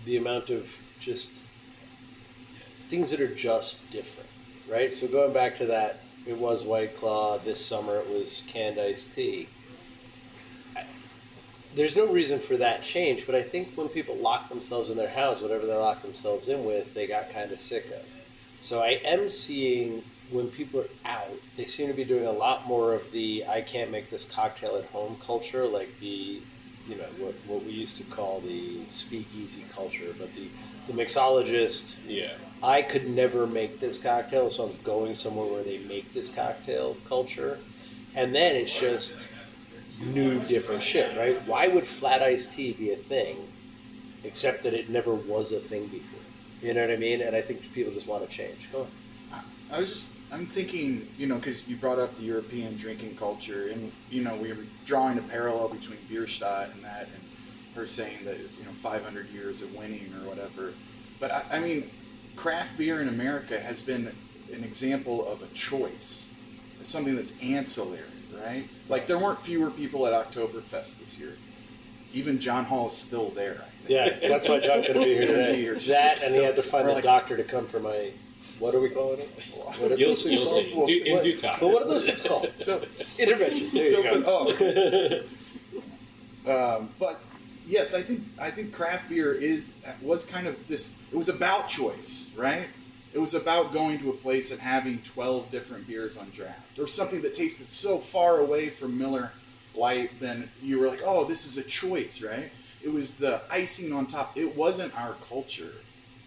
the 0.05 0.17
amount 0.17 0.51
of 0.51 0.79
just 0.99 1.41
things 2.89 3.11
that 3.11 3.21
are 3.21 3.33
just 3.35 3.77
different, 3.91 4.29
right? 4.69 4.93
So 4.93 5.07
going 5.09 5.33
back 5.33 5.57
to 5.59 5.67
that, 5.67 6.01
it 6.27 6.39
was 6.39 6.65
White 6.65 6.97
Claw. 6.97 7.39
This 7.39 7.65
summer 7.65 7.97
it 7.99 8.09
was 8.09 8.43
canned 8.47 8.79
iced 8.79 9.13
tea. 9.13 9.49
I- 10.77 10.85
There's 11.75 11.95
no 11.97 12.07
reason 12.07 12.41
for 12.41 12.57
that 12.57 12.83
change, 12.83 13.27
but 13.27 13.35
I 13.35 13.43
think 13.43 13.75
when 13.77 13.89
people 13.89 14.17
lock 14.17 14.49
themselves 14.49 14.91
in 14.91 14.97
their 14.97 15.11
house, 15.11 15.41
whatever 15.41 15.67
they 15.67 15.75
lock 15.75 16.03
themselves 16.03 16.49
in 16.49 16.65
with, 16.65 16.95
they 16.95 17.07
got 17.07 17.31
kind 17.31 17.53
of 17.53 17.61
sick 17.61 17.87
of. 17.87 18.03
So 18.59 18.81
I 18.81 19.01
am 19.05 19.29
seeing 19.29 20.03
when 20.31 20.49
people 20.49 20.81
are 20.81 20.89
out, 21.05 21.39
they 21.57 21.65
seem 21.65 21.87
to 21.89 21.95
be 21.95 22.05
doing 22.05 22.27
a 22.27 22.33
lot 22.33 22.67
more 22.67 22.95
of 22.95 23.13
the 23.13 23.47
"I 23.47 23.61
can't 23.63 23.91
make 23.91 24.11
this 24.11 24.25
cocktail 24.25 24.77
at 24.77 24.87
home" 24.87 25.19
culture, 25.25 25.67
like 25.67 26.01
the 26.01 26.41
you 26.89 26.97
know 26.97 27.05
what, 27.19 27.35
what 27.47 27.65
we 27.65 27.73
used 27.73 27.97
to 27.99 28.05
call 28.05 28.41
the 28.41 28.81
speakeasy 28.89 29.65
culture, 29.75 30.15
but 30.19 30.35
the 30.35 30.49
the 30.87 30.93
mixologist 30.93 31.97
Yeah. 32.07 32.33
I 32.63 32.83
could 32.83 33.09
never 33.09 33.47
make 33.47 33.79
this 33.79 33.99
cocktail, 33.99 34.51
so 34.51 34.65
I'm 34.65 34.83
going 34.83 35.15
somewhere 35.15 35.47
where 35.47 35.63
they 35.63 35.79
make 35.79 36.13
this 36.13 36.29
cocktail 36.29 36.97
culture. 37.09 37.59
And 38.15 38.35
then 38.35 38.57
it's 38.57 38.77
just 38.77 39.29
new, 40.01 40.41
different 40.41 40.83
shit, 40.83 41.17
right? 41.17 41.47
Why 41.47 41.69
would 41.69 41.87
flat 41.87 42.21
iced 42.21 42.53
tea 42.53 42.73
be 42.73 42.91
a 42.91 42.97
thing, 42.97 43.53
except 44.25 44.65
that 44.65 44.75
it 44.75 44.89
never 44.89 45.15
was 45.15 45.53
a 45.53 45.61
thing 45.61 45.87
before? 45.87 46.21
You 46.61 46.75
know 46.75 46.81
what 46.81 46.91
I 46.91 46.97
mean? 46.97 47.21
And 47.21 47.37
I 47.37 47.43
think 47.43 47.73
people 47.73 47.93
just 47.93 48.09
want 48.09 48.29
to 48.29 48.37
change. 48.37 48.69
Go 48.73 48.89
on. 49.33 49.45
I 49.71 49.79
was 49.79 49.89
just, 49.89 50.13
I'm 50.31 50.47
thinking, 50.47 51.09
you 51.17 51.27
know, 51.27 51.37
because 51.37 51.67
you 51.67 51.77
brought 51.77 51.99
up 51.99 52.17
the 52.17 52.23
European 52.25 52.77
drinking 52.77 53.17
culture, 53.17 53.69
and 53.69 53.93
you 54.11 54.23
know, 54.23 54.37
we 54.37 54.53
were 54.53 54.65
drawing 54.85 55.19
a 55.19 55.23
parallel 55.23 55.69
between 55.69 55.99
Bierstadt 56.09 56.71
and 56.75 56.85
that, 56.85 57.09
and 57.15 57.23
her 57.75 57.87
saying 57.87 58.25
that 58.25 58.37
is, 58.37 58.59
you 58.59 58.65
know, 58.65 58.73
500 58.83 59.31
years 59.31 59.63
of 59.63 59.75
winning 59.75 60.13
or 60.21 60.29
whatever. 60.29 60.75
But 61.19 61.31
I, 61.31 61.45
I 61.53 61.59
mean, 61.61 61.91
craft 62.37 62.77
beer 62.77 63.01
in 63.01 63.09
America 63.09 63.59
has 63.61 63.81
been 63.81 64.15
an 64.53 64.65
example 64.65 65.27
of 65.27 65.43
a 65.43 65.47
choice, 65.49 66.29
It's 66.81 66.91
something 66.91 67.17
that's 67.17 67.33
ancillary, 67.43 68.03
right? 68.35 68.69
Like 68.89 69.07
there 69.07 69.19
weren't 69.19 69.41
fewer 69.41 69.71
people 69.71 70.07
at 70.07 70.13
Oktoberfest 70.13 70.99
this 70.99 71.19
year. 71.19 71.37
Even 72.13 72.39
John 72.39 72.65
Holl 72.67 72.89
is 72.89 72.95
still 72.97 73.31
there. 73.31 73.63
I 73.67 73.71
think. 73.87 73.91
Yeah, 73.91 74.29
that's 74.29 74.49
why 74.49 74.61
John 74.61 74.83
couldn't 74.83 75.05
be 75.05 75.15
here 75.15 75.27
today. 75.27 75.93
That, 75.93 76.23
and 76.23 76.35
he 76.35 76.43
had 76.43 76.57
to 76.57 76.63
find 76.63 76.89
a 76.89 76.93
like- 76.93 77.05
doctor 77.05 77.37
to 77.37 77.45
come 77.45 77.67
for 77.67 77.81
my. 77.81 78.13
What 78.59 78.75
are 78.75 78.81
we 78.81 78.91
calling 78.91 79.21
it? 79.21 79.31
What 79.55 79.93
are 79.93 79.97
You'll, 79.97 80.11
those 80.11 80.23
things 80.25 80.39
you'll 80.39 80.45
called? 80.47 80.65
see. 80.65 80.73
We'll 80.75 80.87
Do- 80.87 81.03
in 81.05 81.21
due 81.21 81.37
time. 81.37 81.57
But 81.61 81.69
what 81.69 81.83
are 81.83 81.89
those 81.89 82.07
things 82.07 82.23
called? 82.23 82.49
Intervention. 83.19 83.71
There 83.73 83.91
you 83.91 84.03
go. 84.03 84.23
oh, 84.27 84.53
okay. 84.53 85.23
um, 86.47 86.91
but 86.99 87.21
yes, 87.67 87.95
I 87.95 88.03
think 88.03 88.25
I 88.39 88.51
think 88.51 88.73
craft 88.73 89.09
beer 89.09 89.33
is 89.33 89.71
was 90.03 90.25
kind 90.25 90.47
of 90.47 90.57
this. 90.69 90.93
It 91.13 91.17
was 91.17 91.29
about 91.29 91.69
choice, 91.69 92.31
right? 92.37 92.69
It 93.13 93.19
was 93.21 93.33
about 93.35 93.73
going 93.73 93.99
to 94.01 94.11
a 94.11 94.15
place 94.15 94.51
and 94.51 94.61
having 94.61 95.03
twelve 95.03 95.51
different 95.51 95.87
beers 95.87 96.17
on 96.17 96.31
draft, 96.31 96.79
or 96.79 96.87
something 96.87 97.23
that 97.23 97.35
tasted 97.35 97.71
so 97.73 97.99
far 97.99 98.39
away 98.39 98.71
from 98.71 98.99
Miller 98.99 99.33
Lite. 99.75 100.21
Then 100.21 100.51
you 100.63 100.79
were 100.79 100.89
like, 100.89 101.01
oh, 101.05 101.25
this 101.25 101.47
is 101.47 101.57
a 101.57 101.63
choice, 101.63 102.23
right? 102.23 102.51
It 102.83 102.93
was 102.93 103.15
the 103.15 103.43
icing 103.51 103.93
on 103.93 104.07
top. 104.07 104.37
It 104.37 104.57
wasn't 104.57 104.99
our 104.99 105.15
culture 105.29 105.73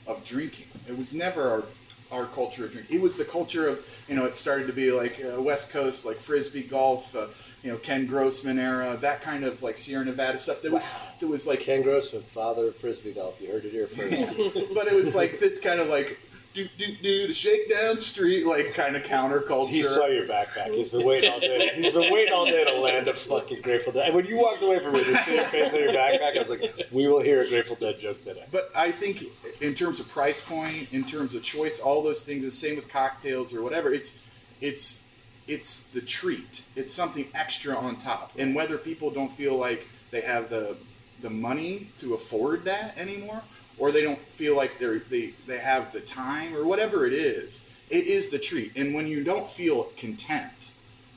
of 0.07 0.23
drinking. 0.25 0.67
It 0.87 0.97
was 0.97 1.13
never 1.13 1.49
our 1.49 1.63
our 2.11 2.25
culture 2.25 2.65
of 2.65 2.71
drinking. 2.71 2.95
It 2.95 3.01
was 3.01 3.17
the 3.17 3.25
culture 3.25 3.67
of 3.67 3.85
you 4.07 4.15
know. 4.15 4.25
It 4.25 4.35
started 4.35 4.67
to 4.67 4.73
be 4.73 4.91
like 4.91 5.23
uh, 5.23 5.41
West 5.41 5.69
Coast, 5.69 6.05
like 6.05 6.19
frisbee 6.19 6.63
golf, 6.63 7.15
uh, 7.15 7.27
you 7.63 7.71
know, 7.71 7.77
Ken 7.77 8.05
Grossman 8.05 8.59
era, 8.59 8.97
that 9.01 9.21
kind 9.21 9.43
of 9.43 9.63
like 9.63 9.77
Sierra 9.77 10.05
Nevada 10.05 10.39
stuff. 10.39 10.61
There 10.61 10.71
was 10.71 10.85
there 11.19 11.29
was 11.29 11.47
like, 11.47 11.61
Ken 11.61 11.81
Grossman, 11.81 12.23
father 12.23 12.67
of 12.67 12.75
frisbee 12.77 13.13
golf. 13.13 13.39
You 13.39 13.51
heard 13.51 13.65
it 13.65 13.71
here 13.71 13.87
first. 13.87 14.35
but 14.73 14.87
it 14.87 14.93
was 14.93 15.15
like 15.15 15.39
this 15.39 15.59
kind 15.59 15.79
of 15.79 15.87
like 15.87 16.19
do 16.53 16.67
do 16.77 16.95
do 17.01 17.27
to 17.27 17.33
shake 17.33 17.69
down 17.69 17.99
street 17.99 18.45
like 18.45 18.73
kind 18.73 18.95
of 18.95 19.03
counterculture. 19.03 19.69
He 19.69 19.83
saw 19.83 20.07
your 20.07 20.25
backpack. 20.25 20.73
He's 20.73 20.89
been 20.89 21.05
waiting 21.05 21.31
all 21.31 21.39
day. 21.39 21.71
He's 21.75 21.93
been 21.93 22.11
waiting 22.11 22.33
all 22.33 22.45
day 22.45 22.63
to 22.65 22.75
land 22.75 23.07
a 23.07 23.13
fucking 23.13 23.61
Grateful 23.61 23.93
Dead. 23.93 24.07
And 24.07 24.15
when 24.15 24.25
you 24.25 24.37
walked 24.37 24.61
away 24.61 24.79
from 24.79 24.93
me, 24.93 25.03
to 25.03 25.17
see 25.23 25.35
your 25.35 25.45
face 25.47 25.73
on 25.73 25.79
your 25.79 25.93
backpack, 25.93 26.35
I 26.35 26.39
was 26.39 26.49
like, 26.49 26.87
"We 26.91 27.07
will 27.07 27.21
hear 27.21 27.41
a 27.41 27.47
Grateful 27.47 27.75
Dead 27.75 27.99
joke 27.99 28.23
today." 28.23 28.45
But 28.51 28.71
I 28.75 28.91
think 28.91 29.25
in 29.61 29.73
terms 29.73 29.99
of 29.99 30.09
price 30.09 30.41
point, 30.41 30.89
in 30.91 31.03
terms 31.05 31.33
of 31.33 31.43
choice, 31.43 31.79
all 31.79 32.01
those 32.03 32.23
things. 32.23 32.43
The 32.43 32.51
same 32.51 32.75
with 32.75 32.89
cocktails 32.89 33.53
or 33.53 33.61
whatever. 33.61 33.93
It's 33.93 34.19
it's 34.59 35.01
it's 35.47 35.79
the 35.79 36.01
treat. 36.01 36.63
It's 36.75 36.93
something 36.93 37.27
extra 37.33 37.75
on 37.75 37.97
top. 37.97 38.31
And 38.37 38.55
whether 38.55 38.77
people 38.77 39.09
don't 39.09 39.33
feel 39.35 39.55
like 39.55 39.87
they 40.11 40.21
have 40.21 40.49
the 40.49 40.77
the 41.21 41.29
money 41.29 41.91
to 41.99 42.13
afford 42.13 42.65
that 42.65 42.97
anymore, 42.97 43.43
or 43.81 43.91
they 43.91 44.03
don't 44.03 44.19
feel 44.29 44.55
like 44.55 44.77
they're 44.79 44.99
they 44.99 45.33
they 45.47 45.57
have 45.57 45.91
the 45.91 45.99
time 45.99 46.55
or 46.55 46.63
whatever 46.63 47.05
it 47.07 47.13
is, 47.13 47.63
it 47.89 48.05
is 48.05 48.29
the 48.29 48.37
treat. 48.37 48.71
And 48.77 48.93
when 48.93 49.07
you 49.07 49.23
don't 49.23 49.49
feel 49.49 49.85
content, 49.97 50.69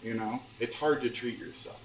you 0.02 0.14
know, 0.14 0.40
it's 0.58 0.74
hard 0.76 1.02
to 1.02 1.10
treat 1.10 1.38
yourself. 1.38 1.76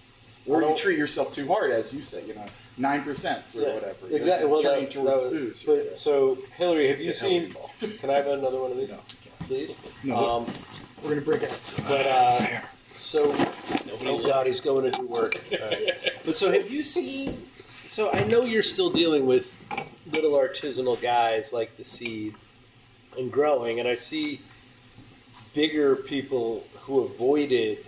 Or 0.45 0.63
you 0.63 0.73
treat 0.75 0.97
yourself 0.97 1.33
too 1.33 1.47
hard, 1.47 1.69
as 1.69 1.93
you 1.93 2.01
say, 2.01 2.25
you 2.25 2.33
know, 2.33 2.45
nine 2.77 3.03
percent 3.03 3.53
or 3.55 3.61
Yeah, 3.61 3.73
whatever. 3.75 4.07
Exactly. 4.09 4.47
Well, 4.49 4.61
turning 4.61 4.85
that, 4.85 4.91
towards 4.91 5.21
that 5.21 5.31
was- 5.31 5.39
booze. 5.41 5.63
or 5.67 5.71
whatever. 5.71 5.89
But, 5.89 5.97
so, 5.99 6.37
Hillary, 6.55 6.87
have 6.87 6.99
you 7.01 7.07
Let's 7.07 7.21
get 7.21 7.29
Hillary 7.29 7.51
seen? 7.81 7.97
Can 7.99 8.09
I 8.09 8.13
have 8.13 8.27
another 8.27 8.59
one 8.59 8.71
of 8.71 8.77
these, 8.77 8.89
No. 8.89 8.99
please? 9.47 9.75
No. 10.03 10.15
Um, 10.15 10.53
We're 11.03 11.09
gonna 11.09 11.21
break 11.21 11.43
it. 11.43 11.73
but 11.87 12.05
uh, 12.07 12.61
so, 12.95 13.25
Nobody 13.85 14.07
oh 14.07 14.25
god, 14.25 14.47
he's 14.47 14.61
going 14.61 14.89
to 14.89 14.97
do 14.99 15.07
work. 15.07 15.33
All 15.61 15.67
right. 15.67 15.93
But 16.25 16.35
so, 16.37 16.51
have 16.51 16.71
you 16.71 16.83
seen? 16.83 17.45
So 17.85 18.11
I 18.11 18.23
know 18.23 18.43
you're 18.43 18.63
still 18.63 18.89
dealing 18.91 19.25
with 19.27 19.53
little 20.11 20.31
artisanal 20.31 20.99
guys 20.99 21.53
like 21.53 21.77
the 21.77 21.83
seed 21.83 22.35
and 23.17 23.31
growing, 23.31 23.79
and 23.79 23.87
I 23.87 23.95
see 23.95 24.41
bigger 25.53 25.95
people 25.95 26.65
who 26.81 26.99
avoided 27.01 27.85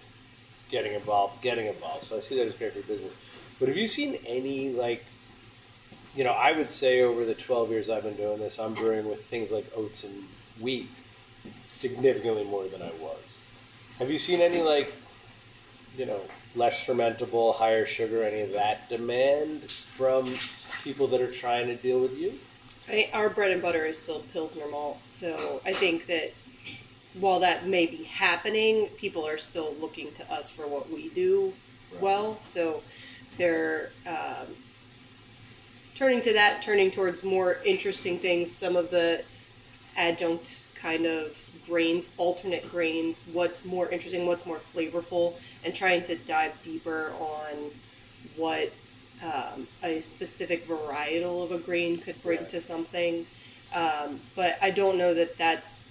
getting 0.69 0.93
involved 0.93 1.41
getting 1.41 1.67
involved. 1.67 2.05
So 2.05 2.17
I 2.17 2.19
see 2.21 2.35
that 2.37 2.47
as 2.47 2.55
great 2.55 2.73
for 2.73 2.81
business. 2.81 3.17
But 3.59 3.67
have 3.67 3.77
you 3.77 3.87
seen 3.87 4.19
any 4.25 4.71
like? 4.71 5.05
You 6.13 6.25
know, 6.25 6.31
I 6.31 6.51
would 6.51 6.69
say 6.69 7.01
over 7.01 7.23
the 7.23 7.33
12 7.33 7.69
years 7.69 7.89
I've 7.89 8.03
been 8.03 8.17
doing 8.17 8.39
this, 8.39 8.59
I'm 8.59 8.73
brewing 8.73 9.07
with 9.07 9.23
things 9.25 9.49
like 9.49 9.71
oats 9.73 10.03
and 10.03 10.25
wheat 10.59 10.89
significantly 11.69 12.43
more 12.43 12.67
than 12.67 12.81
I 12.81 12.91
was. 12.99 13.41
Have 13.97 14.11
you 14.11 14.17
seen 14.17 14.41
any 14.41 14.61
like, 14.61 14.93
you 15.97 16.05
know, 16.05 16.19
less 16.55 16.85
fermentable, 16.85 17.55
higher 17.55 17.85
sugar, 17.85 18.23
any 18.23 18.41
of 18.41 18.51
that 18.51 18.89
demand 18.89 19.71
from 19.71 20.35
people 20.83 21.07
that 21.07 21.21
are 21.21 21.31
trying 21.31 21.67
to 21.67 21.75
deal 21.75 21.99
with 21.99 22.17
you? 22.17 22.39
I, 22.89 23.09
our 23.13 23.29
bread 23.29 23.51
and 23.51 23.61
butter 23.61 23.85
is 23.85 23.97
still 23.97 24.23
Pilsner 24.33 24.67
malt, 24.67 24.99
so 25.11 25.61
I 25.65 25.73
think 25.73 26.07
that 26.07 26.33
while 27.13 27.39
that 27.39 27.67
may 27.67 27.85
be 27.85 28.03
happening, 28.03 28.87
people 28.97 29.25
are 29.27 29.37
still 29.37 29.73
looking 29.79 30.11
to 30.13 30.31
us 30.31 30.49
for 30.49 30.67
what 30.67 30.91
we 30.91 31.09
do 31.09 31.53
well. 31.99 32.37
So 32.41 32.83
they're 33.37 33.91
um, 34.07 34.55
turning 35.95 36.21
to 36.21 36.33
that, 36.33 36.63
turning 36.63 36.91
towards 36.91 37.23
more 37.23 37.57
interesting 37.65 38.19
things. 38.19 38.51
Some 38.51 38.75
of 38.75 38.91
the 38.91 39.23
adjunct 39.95 40.63
kind 40.73 41.05
of 41.05 41.37
grains, 41.65 42.09
alternate 42.17 42.69
grains, 42.71 43.21
what's 43.31 43.63
more 43.65 43.89
interesting, 43.89 44.25
what's 44.25 44.45
more 44.45 44.59
flavorful, 44.73 45.35
and 45.63 45.73
trying 45.75 46.03
to 46.03 46.15
dive 46.15 46.53
deeper 46.63 47.13
on 47.19 47.71
what 48.35 48.71
um, 49.23 49.67
a 49.83 50.01
specific 50.01 50.67
varietal 50.67 51.43
of 51.43 51.51
a 51.51 51.57
grain 51.59 51.99
could 51.99 52.21
bring 52.23 52.39
Right. 52.39 52.49
to 52.49 52.61
something. 52.61 53.27
Um, 53.73 54.21
but 54.35 54.57
I 54.61 54.71
don't 54.71 54.97
know 54.97 55.13
that 55.13 55.37
that's 55.37 55.85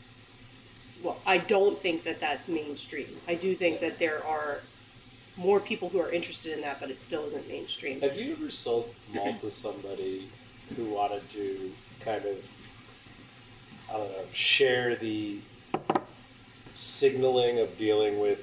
well, 1.03 1.19
I 1.25 1.39
don't 1.39 1.81
think 1.81 2.05
that 2.05 2.21
that's 2.21 2.47
mainstream. 2.47 3.17
I 3.27 3.35
do 3.35 3.55
think 3.57 3.81
that 3.81 3.99
there 3.99 4.23
are 4.25 4.61
more 5.37 5.59
people 5.59 5.89
who 5.89 5.99
are 5.99 6.11
interested 6.11 6.53
in 6.53 6.61
that, 6.61 6.79
but 6.79 6.91
it 6.91 7.03
still 7.03 7.25
isn't 7.27 7.49
mainstream. 7.49 8.03
Have 8.03 8.17
you 8.17 8.33
ever 8.33 8.51
sold 8.51 8.95
malt 9.15 9.41
to 9.41 9.51
somebody 9.51 10.29
who 10.77 10.85
wanted 10.87 11.23
to 11.31 11.73
kind 12.01 12.27
of, 12.27 12.37
I 13.89 13.93
don't 13.95 14.13
know, 14.13 14.25
share 14.35 14.95
the 14.95 15.39
signaling 16.81 17.59
of 17.59 17.77
dealing 17.77 18.19
with, 18.19 18.41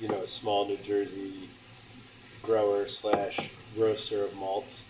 you 0.00 0.08
know, 0.08 0.22
a 0.22 0.26
small 0.26 0.66
New 0.66 0.76
Jersey 0.78 1.50
grower 2.42 2.86
slash 2.88 3.38
roaster 3.76 4.24
of 4.24 4.34
malts, 4.34 4.84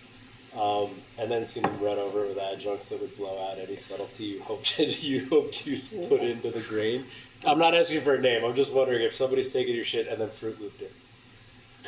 um, 0.55 0.91
and 1.19 1.31
then 1.31 1.47
seen 1.47 1.63
them 1.63 1.81
run 1.81 1.99
over 1.99 2.27
with 2.27 2.39
adjuncts 2.39 2.87
that 2.89 3.01
would 3.01 3.17
blow 3.17 3.43
out 3.51 3.59
any 3.59 3.77
subtlety 3.77 4.25
you 4.25 4.43
hoped 4.43 4.79
you 4.79 5.27
hoped 5.29 5.67
you 5.67 5.81
put 6.09 6.21
into 6.21 6.51
the 6.51 6.61
grain? 6.61 7.07
I'm 7.47 7.59
not 7.59 7.75
asking 7.75 8.01
for 8.03 8.15
a 8.15 8.21
name. 8.21 8.45
I'm 8.45 8.55
just 8.55 8.73
wondering 8.73 9.03
if 9.03 9.15
somebody's 9.15 9.53
taken 9.53 9.75
your 9.75 9.85
shit 9.85 10.09
and 10.09 10.21
then 10.21 10.31
Fruit 10.31 10.61
Looped 10.61 10.83
it. 10.83 10.93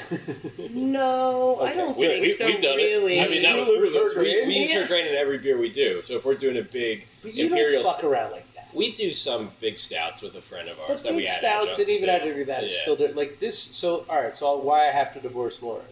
No, 0.71 1.59
I 1.61 1.75
don't 1.75 1.97
We, 1.97 2.07
think 2.07 2.23
we, 2.23 2.35
so. 2.35 2.47
we've 2.47 2.63
done 2.63 2.77
really, 2.77 3.19
it. 3.19 3.27
I 3.27 3.29
mean, 3.29 3.43
that 3.43 3.57
was 3.59 3.69
Fruit 3.69 3.81
Loops 3.81 3.93
Fruit 3.93 4.03
Loops. 4.03 4.15
for 4.15 4.21
We, 4.21 4.29
we 4.29 4.45
grains? 4.45 4.57
use 4.61 4.73
your 4.73 4.87
grain 4.87 5.07
in 5.07 5.15
every 5.17 5.39
beer 5.39 5.59
we 5.59 5.69
do. 5.71 6.01
So 6.03 6.15
if 6.15 6.25
we're 6.25 6.37
doing 6.37 6.57
a 6.59 6.63
big 6.63 7.07
But 7.23 7.35
you 7.35 7.47
imperial, 7.47 7.83
don't 7.83 7.95
fuck 7.97 8.05
around 8.05 8.31
like 8.33 8.45
that. 8.50 8.50
We 8.73 8.93
do 8.95 9.13
some 9.13 9.51
big 9.61 9.79
stouts 9.79 10.23
with 10.23 10.35
a 10.35 10.41
friend 10.43 10.69
of 10.69 10.79
ours 10.81 10.89
But 10.89 11.03
that 11.03 11.15
we 11.15 11.23
big 11.23 11.29
add 11.31 11.39
stouts 11.39 11.65
adjuncts 11.65 11.79
and 11.81 11.89
even 11.89 12.07
to. 12.09 12.13
after 12.15 12.45
that 12.45 12.65
is 12.65 12.73
Yeah. 12.73 12.81
still 12.83 12.97
di- 12.97 13.13
like 13.13 13.39
this. 13.41 13.59
So 13.59 14.05
all 14.09 14.23
right, 14.23 14.35
so 14.37 14.57
why 14.59 14.89
I 14.89 14.93
have 14.93 15.13
to 15.15 15.21
divorce 15.21 15.63
Lauren? 15.63 15.87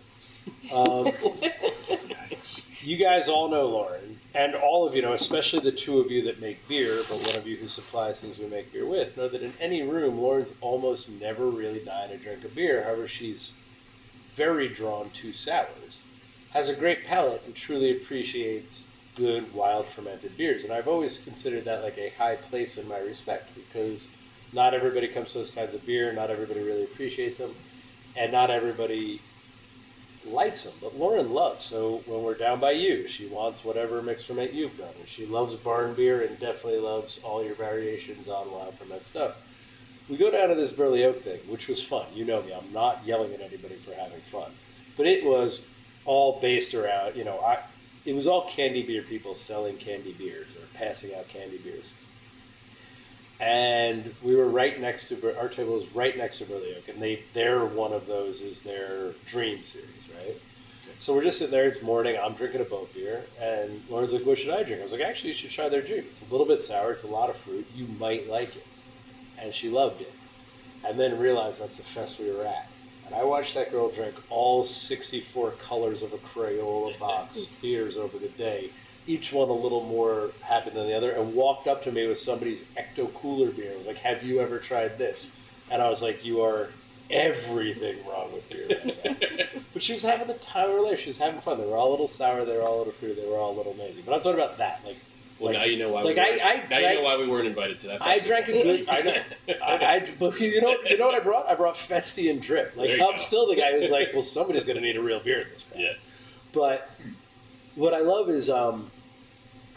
Um, 0.73 1.13
you 2.81 2.97
guys 2.97 3.29
all 3.29 3.49
know 3.49 3.67
Lauren, 3.67 4.19
and 4.35 4.55
all 4.55 4.87
of 4.87 4.95
you 4.95 5.03
know, 5.03 5.13
especially 5.13 5.61
the 5.61 5.73
two 5.73 5.99
of 5.99 6.11
you 6.11 6.23
that 6.23 6.41
make 6.41 6.67
beer, 6.69 7.03
but 7.09 7.21
one 7.21 7.37
of 7.37 7.47
you 7.47 7.57
who 7.57 7.69
supplies 7.69 8.21
things 8.21 8.39
we 8.39 8.47
make 8.47 8.73
beer 8.73 8.87
with, 8.87 9.17
know 9.17 9.29
that 9.29 9.43
in 9.43 9.53
any 9.61 9.83
room, 9.83 10.19
Lauren's 10.19 10.53
almost 10.61 11.09
never 11.09 11.47
really 11.47 11.81
dying 11.85 12.11
to 12.11 12.17
drink 12.17 12.45
a 12.45 12.49
beer. 12.49 12.85
However, 12.85 13.07
she's 13.09 13.53
very 14.35 14.69
drawn 14.69 15.11
to 15.11 15.33
sours, 15.33 16.03
has 16.51 16.69
a 16.69 16.75
great 16.75 17.05
palate, 17.05 17.43
and 17.45 17.55
truly 17.55 17.91
appreciates 17.91 18.85
good 19.19 19.53
wild 19.53 19.87
fermented 19.87 20.37
beers. 20.39 20.63
And 20.65 20.73
I've 20.73 20.89
always 20.89 21.19
considered 21.19 21.65
that 21.65 21.83
like 21.83 21.99
a 21.99 22.11
high 22.17 22.37
place 22.37 22.79
in 22.79 22.89
my 22.89 22.99
respect 22.99 23.51
because 23.55 24.09
not 24.53 24.73
everybody 24.73 25.09
comes 25.09 25.33
to 25.33 25.39
those 25.39 25.51
kinds 25.51 25.75
of 25.75 25.85
beer, 25.85 26.13
not 26.13 26.31
everybody 26.31 26.61
really 26.61 26.85
appreciates 26.85 27.39
them, 27.39 27.55
and 28.17 28.33
not 28.33 28.49
everybody 28.51 29.21
likes 30.25 30.63
them. 30.65 30.75
But 30.81 30.97
Lauren 30.97 31.33
loves. 31.33 31.65
So 31.65 32.03
when 32.07 32.23
we're 32.23 32.35
down 32.35 32.61
by 32.61 32.73
you, 32.73 33.09
she 33.09 33.27
wants 33.27 33.65
whatever 33.65 34.01
mixed 34.01 34.27
ferment 34.27 34.55
you've 34.55 34.79
done. 34.79 34.95
And 34.99 35.09
she 35.09 35.27
loves 35.27 35.55
barn 35.57 35.95
beer 35.95 36.23
and 36.23 36.39
definitely 36.39 36.81
loves 36.81 37.19
all 37.23 37.45
your 37.45 37.55
variations 37.55 38.29
on 38.29 38.51
wild 38.51 38.79
ferment 38.79 39.05
stuff. 39.05 39.37
We 40.09 40.17
go 40.17 40.31
down 40.31 40.49
to 40.49 40.55
this 40.55 40.71
Burley 40.71 41.05
Oak 41.05 41.23
thing, 41.23 41.41
which 41.49 41.69
was 41.69 41.83
fun. 41.83 42.07
You 42.15 42.25
know 42.25 42.43
me, 42.43 42.55
I'm 42.55 42.73
not 42.73 43.05
yelling 43.05 43.35
at 43.35 43.43
anybody 43.43 43.77
for 43.77 43.93
having 43.93 44.21
fun. 44.33 44.53
But 44.97 45.07
it 45.07 45.25
was 45.25 45.61
all 46.07 46.41
based 46.41 46.73
around, 46.73 47.17
you 47.17 47.25
know, 47.25 47.41
I 47.41 47.59
it 48.05 48.15
was 48.15 48.27
all 48.27 48.49
candy 48.49 48.83
beer 48.83 49.03
people 49.03 49.35
selling 49.35 49.77
candy 49.77 50.13
beers 50.13 50.49
or 50.57 50.67
passing 50.75 51.15
out 51.15 51.29
candy 51.29 51.59
beers. 51.59 51.93
And 53.41 54.15
we 54.23 54.35
were 54.35 54.49
right 54.49 54.81
next 54.81 55.09
to 55.09 55.39
our 55.39 55.49
table 55.49 55.75
was 55.75 55.95
right 55.95 56.17
next 56.17 56.39
to 56.39 56.45
Burley 56.45 56.75
Oak, 56.77 56.89
and 56.89 57.01
they 57.01 57.23
their 57.35 57.65
one 57.65 57.93
of 57.93 58.07
those 58.07 58.41
is 58.41 58.63
their 58.63 59.13
Dream 59.27 59.63
series, 59.63 60.09
right? 60.17 60.41
So 60.99 61.15
we're 61.15 61.23
just 61.23 61.39
sitting 61.39 61.53
there. 61.53 61.67
It's 61.67 61.81
morning. 61.81 62.19
I'm 62.21 62.35
drinking 62.35 62.61
a 62.61 62.65
boat 62.65 62.93
beer, 62.93 63.27
and 63.41 63.85
Lauren's 63.89 64.13
like, 64.13 64.27
"What 64.27 64.39
should 64.39 64.51
I 64.51 64.65
drink?" 64.65 64.81
I 64.81 64.83
was 64.83 64.91
like, 64.91 65.03
"Actually, 65.03 65.31
you 65.31 65.37
should 65.37 65.51
try 65.51 65.69
their 65.69 65.83
Dream. 65.83 66.05
It's 66.11 66.21
a 66.21 66.33
little 66.33 66.47
bit 66.47 66.61
sour. 66.61 66.91
It's 66.91 67.05
a 67.05 67.07
lot 67.07 67.31
of 67.31 67.37
fruit. 67.37 67.69
You 67.73 67.87
might 67.87 68.29
like 68.29 68.57
it." 68.57 68.67
And 69.39 69.55
she 69.55 69.69
loved 69.69 70.01
it, 70.01 70.13
and 70.85 70.99
then 70.99 71.17
realized 71.21 71.61
that's 71.61 71.77
the 71.77 71.85
fest 71.85 72.19
we 72.19 72.33
were 72.33 72.45
at. 72.45 72.69
And 73.09 73.17
I 73.17 73.25
watched 73.25 73.55
that 73.55 73.71
girl 73.71 73.91
drink 73.91 74.17
all 74.29 74.65
64 74.65 75.53
colors 75.53 76.03
of 76.03 76.13
a 76.13 76.19
Crayola 76.19 76.99
box 76.99 77.47
beers 77.63 77.97
over 77.97 78.19
the 78.19 78.29
day, 78.29 78.71
each 79.07 79.33
one 79.33 79.49
a 79.49 79.55
little 79.55 79.83
more 79.83 80.33
happy 80.43 80.69
than 80.71 80.87
the 80.87 80.95
other, 80.95 81.11
and 81.11 81.33
walked 81.35 81.67
up 81.67 81.83
to 81.85 81.93
me 81.93 82.07
with 82.07 82.19
somebody's 82.19 82.65
Ecto 82.77 83.13
Cooler 83.15 83.51
beer. 83.51 83.73
I 83.73 83.77
was 83.77 83.87
like, 83.87 83.99
"Have 83.99 84.23
you 84.23 84.41
ever 84.41 84.59
tried 84.59 84.99
this?" 84.99 85.31
And 85.71 85.81
I 85.81 85.89
was 85.89 86.03
like, 86.03 86.23
"You 86.23 86.43
are 86.43 86.69
everything 87.11 88.07
wrong 88.07 88.35
with 88.35 88.47
beer." 88.51 88.69
right 88.69 89.49
but 89.73 89.83
she 89.83 89.95
was 89.95 90.03
having 90.03 90.27
the 90.27 90.35
time 90.35 90.69
of 90.69 90.77
her 90.77 90.83
life. 90.83 91.01
She 91.01 91.09
was 91.09 91.19
having 91.19 91.41
fun. 91.41 91.59
They 91.59 91.67
were 91.67 91.77
all 91.77 91.89
a 91.89 91.93
little 91.93 92.09
sour. 92.09 92.45
They 92.45 92.57
were 92.59 92.63
all 92.63 92.77
a 92.77 92.81
little 92.81 92.93
fruity. 92.93 93.23
They 93.23 93.27
were 93.27 93.39
all 93.39 93.55
a 93.55 93.57
little 93.57 93.73
amazing. 93.73 94.03
But 94.05 94.15
I'm 94.15 94.21
talking 94.21 94.39
about 94.39 94.59
that. 94.59 94.83
Like, 94.85 94.99
Well, 95.39 95.53
like, 95.53 95.59
now 95.61 95.65
you 95.67 95.79
know 95.79 95.91
why. 95.93 96.03
like 96.03 96.17
we 96.17 96.21
I- 96.21 96.29
weren't- 96.31 96.43
I 96.43 96.55
now 96.55 96.67
drank- 96.69 96.89
you 96.89 96.95
know 96.97 97.03
why 97.05 97.17
we 97.17 97.29
weren't 97.29 97.47
invited 97.47 97.79
to 97.81 97.87
that. 97.89 98.03
I 98.03 98.19
drank 98.19 98.49
a 98.49 98.53
good. 98.53 98.89
I 98.89 99.01
know. 99.03 99.15
I, 99.63 99.73
I, 99.97 100.09
but 100.19 100.41
you 100.41 100.61
know, 100.61 100.77
you 100.89 100.99
know 100.99 101.07
what 101.07 101.15
I 101.15 101.21
brought? 101.21 101.49
I 101.49 101.55
brought 101.55 101.77
Festi 101.77 102.31
and 102.31 102.43
Drip. 102.43 102.73
Like 102.77 102.93
I'm 102.93 102.99
go. 102.99 103.17
still 103.19 103.47
the 103.47 103.55
guy 103.57 103.73
who's 103.73 103.91
like, 103.91 104.09
well, 104.13 104.23
somebody's 104.25 104.65
going 104.65 104.77
to 104.77 104.83
need 104.83 104.97
a 104.97 105.03
real 105.03 105.21
beer 105.21 105.41
in 105.43 105.49
this. 105.51 105.63
crowd. 105.71 105.81
Yeah. 105.81 105.93
But 106.53 106.91
what 107.77 107.95
I 107.95 108.01
love 108.01 108.29
is 108.29 108.51
um, 108.51 108.91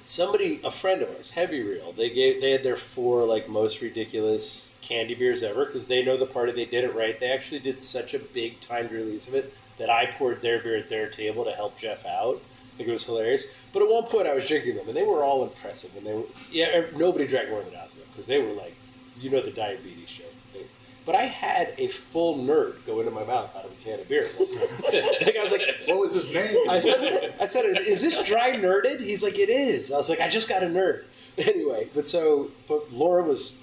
somebody, 0.02 0.60
a 0.64 0.72
friend 0.72 1.02
of 1.02 1.10
ours, 1.10 1.32
Heavy 1.32 1.62
Reel. 1.62 1.92
They 1.92 2.10
gave 2.10 2.42
they 2.42 2.52
had 2.52 2.64
their 2.64 2.76
four 2.76 3.26
like 3.26 3.48
most 3.48 3.82
ridiculous 3.82 4.72
candy 4.82 5.14
beers 5.14 5.44
ever 5.44 5.66
because 5.66 5.86
they 5.86 6.04
know 6.04 6.18
the 6.18 6.26
party. 6.26 6.52
They 6.52 6.66
did 6.66 6.84
it 6.84 6.96
right. 6.96 7.20
They 7.20 7.32
actually 7.32 7.60
did 7.60 7.80
such 7.80 8.14
a 8.14 8.20
big 8.20 8.62
timed 8.62 8.92
release 8.92 9.28
of 9.28 9.36
it 9.36 9.54
that 9.78 9.90
I 9.90 10.08
poured 10.08 10.42
their 10.42 10.60
beer 10.60 10.78
at 10.78 10.90
their 10.90 11.10
table 11.10 11.44
to 11.46 11.52
help 11.52 11.78
Jeff 11.78 12.06
out. 12.06 12.42
I 12.74 12.78
think 12.78 12.90
it 12.90 12.94
was 12.94 13.06
hilarious. 13.06 13.46
But 13.74 13.84
at 13.84 13.90
one 13.90 14.04
point, 14.06 14.28
I 14.28 14.34
was 14.34 14.48
drinking 14.48 14.76
them, 14.76 14.88
and 14.88 14.96
they 14.96 15.04
were 15.04 15.24
all 15.24 15.44
impressive. 15.44 15.92
And 15.96 16.06
they 16.06 16.14
were 16.14 16.24
yeah, 16.52 16.86
nobody 16.96 17.28
drank 17.28 17.50
more 17.50 17.62
than 17.62 17.76
of 17.76 17.90
them 17.92 18.06
because 18.12 18.28
they 18.28 18.42
were 18.42 18.54
like, 18.54 18.76
you 19.20 19.30
know, 19.30 19.42
the 19.42 19.52
diabetes 19.52 20.10
show. 20.10 20.24
They, 20.54 20.62
but 21.06 21.16
I 21.16 21.24
had 21.24 21.74
a 21.78 21.88
full 21.88 22.38
nerd 22.38 22.86
go 22.86 23.00
into 23.00 23.12
my 23.12 23.24
mouth 23.24 23.56
out 23.56 23.66
of 23.66 23.72
a 23.72 23.84
can 23.84 24.00
of 24.00 24.08
beer. 24.08 24.30
like 24.40 25.36
I 25.38 25.44
was 25.44 25.52
like, 25.52 25.62
What 25.88 26.00
was 26.00 26.14
his 26.14 26.32
name? 26.32 26.70
I 26.70 26.80
said, 26.80 27.36
I 27.40 27.46
said, 27.46 27.66
is 27.66 28.02
this 28.02 28.18
dry 28.24 28.52
nerded? 28.52 29.02
He's 29.02 29.24
like, 29.24 29.38
it 29.38 29.50
is. 29.50 29.92
I 29.92 29.98
was 29.98 30.10
like, 30.10 30.22
I 30.22 30.30
just 30.30 30.48
got 30.48 30.64
a 30.64 30.68
nerd. 30.68 31.04
Anyway, 31.38 31.88
but 31.96 32.10
so, 32.10 32.52
but 32.68 32.92
Laura 32.92 33.24
was 33.24 33.56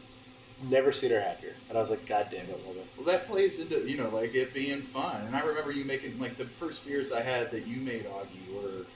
never 0.63 0.91
seen 0.91 1.11
her 1.11 1.21
happier, 1.21 1.55
and 1.69 1.77
I 1.77 1.81
was 1.83 1.91
like, 1.91 2.07
God 2.07 2.29
damn 2.31 2.47
it, 2.47 2.67
woman. 2.67 2.83
Well, 2.97 3.07
that 3.07 3.27
plays 3.29 3.59
into 3.59 3.89
you 3.89 3.97
know 3.97 4.09
like 4.09 4.35
it 4.35 4.55
being 4.55 4.83
fun. 4.83 5.27
And 5.27 5.37
I 5.37 5.41
remember 5.41 5.71
you 5.71 5.85
making 5.85 6.19
like 6.19 6.37
the 6.37 6.47
first 6.47 6.85
beers 6.87 7.13
I 7.13 7.23
had 7.23 7.51
that 7.53 7.67
you 7.67 7.77
made, 7.77 8.07
Augie, 8.07 8.53
were 8.53 8.87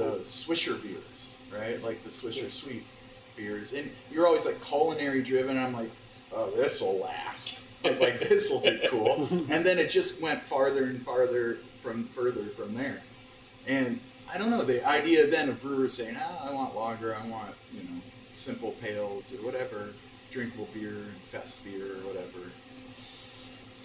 the 0.00 0.20
Swisher 0.24 0.80
beers, 0.82 1.34
right? 1.52 1.82
Like 1.82 2.02
the 2.02 2.10
Swisher 2.10 2.50
Sweet 2.50 2.84
beers. 3.36 3.72
And 3.72 3.90
you're 4.10 4.26
always 4.26 4.46
like 4.46 4.62
culinary 4.62 5.22
driven. 5.22 5.58
I'm 5.58 5.72
like, 5.74 5.90
oh, 6.32 6.50
this 6.50 6.80
will 6.80 6.98
last. 6.98 7.60
I 7.84 7.90
was 7.90 8.00
like, 8.00 8.20
this 8.28 8.50
will 8.50 8.60
be 8.62 8.80
cool. 8.88 9.28
And 9.50 9.64
then 9.64 9.78
it 9.78 9.90
just 9.90 10.20
went 10.20 10.42
farther 10.44 10.84
and 10.84 11.02
farther 11.04 11.58
from 11.82 12.08
further 12.08 12.46
from 12.56 12.74
there. 12.74 13.02
And 13.66 14.00
I 14.32 14.38
don't 14.38 14.50
know 14.50 14.62
the 14.64 14.86
idea 14.86 15.26
then 15.26 15.48
of 15.48 15.60
brewers 15.62 15.94
saying, 15.94 16.16
ah, 16.20 16.48
I 16.48 16.52
want 16.54 16.74
lager, 16.74 17.14
I 17.14 17.26
want 17.26 17.54
you 17.72 17.82
know 17.82 18.00
simple 18.32 18.72
pales 18.80 19.32
or 19.32 19.44
whatever, 19.44 19.90
drinkable 20.30 20.68
beer 20.72 20.90
and 20.90 21.16
fest 21.30 21.62
beer 21.64 21.96
or 21.96 22.06
whatever. 22.06 22.52